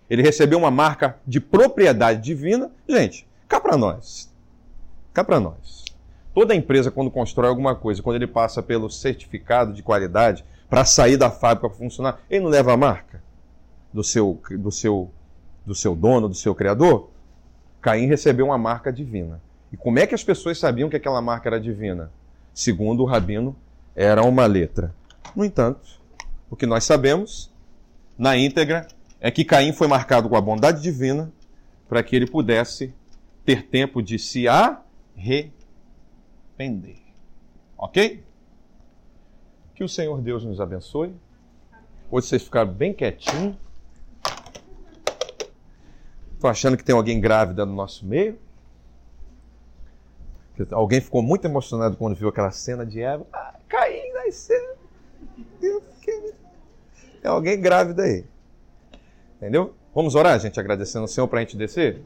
Ele 0.08 0.22
recebeu 0.22 0.58
uma 0.58 0.70
marca 0.70 1.18
de 1.26 1.40
propriedade 1.40 2.22
divina. 2.22 2.70
Gente, 2.88 3.26
cá 3.46 3.60
para 3.60 3.76
nós. 3.76 4.32
Cá 5.12 5.22
para 5.22 5.38
nós. 5.38 5.84
Toda 6.38 6.54
empresa, 6.54 6.88
quando 6.88 7.10
constrói 7.10 7.48
alguma 7.48 7.74
coisa, 7.74 8.00
quando 8.00 8.14
ele 8.14 8.26
passa 8.28 8.62
pelo 8.62 8.88
certificado 8.88 9.72
de 9.72 9.82
qualidade 9.82 10.44
para 10.70 10.84
sair 10.84 11.16
da 11.16 11.32
fábrica 11.32 11.68
para 11.68 11.76
funcionar, 11.76 12.20
ele 12.30 12.44
não 12.44 12.48
leva 12.48 12.72
a 12.72 12.76
marca 12.76 13.20
do 13.92 14.04
seu, 14.04 14.40
do 14.48 14.70
seu, 14.70 15.10
do 15.66 15.74
seu 15.74 15.96
dono, 15.96 16.28
do 16.28 16.36
seu 16.36 16.54
criador? 16.54 17.10
Caim 17.80 18.06
recebeu 18.06 18.46
uma 18.46 18.56
marca 18.56 18.92
divina. 18.92 19.42
E 19.72 19.76
como 19.76 19.98
é 19.98 20.06
que 20.06 20.14
as 20.14 20.22
pessoas 20.22 20.60
sabiam 20.60 20.88
que 20.88 20.94
aquela 20.94 21.20
marca 21.20 21.48
era 21.48 21.60
divina? 21.60 22.12
Segundo 22.54 23.02
o 23.02 23.04
rabino, 23.04 23.56
era 23.96 24.22
uma 24.22 24.46
letra. 24.46 24.94
No 25.34 25.44
entanto, 25.44 26.00
o 26.48 26.54
que 26.54 26.66
nós 26.66 26.84
sabemos, 26.84 27.52
na 28.16 28.36
íntegra, 28.36 28.86
é 29.20 29.28
que 29.28 29.44
Caim 29.44 29.72
foi 29.72 29.88
marcado 29.88 30.28
com 30.28 30.36
a 30.36 30.40
bondade 30.40 30.80
divina 30.80 31.32
para 31.88 32.00
que 32.00 32.14
ele 32.14 32.28
pudesse 32.28 32.94
ter 33.44 33.66
tempo 33.66 34.00
de 34.00 34.20
se 34.20 34.46
arrepender 34.46 35.57
arrepender. 36.58 36.98
Ok? 37.76 38.24
Que 39.74 39.84
o 39.84 39.88
Senhor 39.88 40.20
Deus 40.20 40.44
nos 40.44 40.60
abençoe. 40.60 41.14
Hoje 42.10 42.26
vocês 42.26 42.42
ficaram 42.42 42.72
bem 42.72 42.92
quietinhos. 42.92 43.56
Estou 46.34 46.50
achando 46.50 46.76
que 46.76 46.84
tem 46.84 46.94
alguém 46.94 47.20
grávida 47.20 47.64
no 47.64 47.72
nosso 47.72 48.04
meio. 48.04 48.38
Alguém 50.72 51.00
ficou 51.00 51.22
muito 51.22 51.44
emocionado 51.44 51.96
quando 51.96 52.16
viu 52.16 52.28
aquela 52.28 52.50
cena 52.50 52.84
de 52.84 53.00
Eva. 53.00 53.24
Ah, 53.32 53.54
Caim 53.68 54.12
nasceu. 54.12 54.76
Tem 55.60 57.30
alguém 57.30 57.60
grávida 57.60 58.02
aí. 58.02 58.24
Entendeu? 59.36 59.74
Vamos 59.94 60.16
orar, 60.16 60.38
gente, 60.40 60.58
agradecendo 60.58 61.02
ao 61.02 61.08
Senhor 61.08 61.28
para 61.28 61.38
a 61.38 61.42
gente 61.42 61.56
descer? 61.56 62.02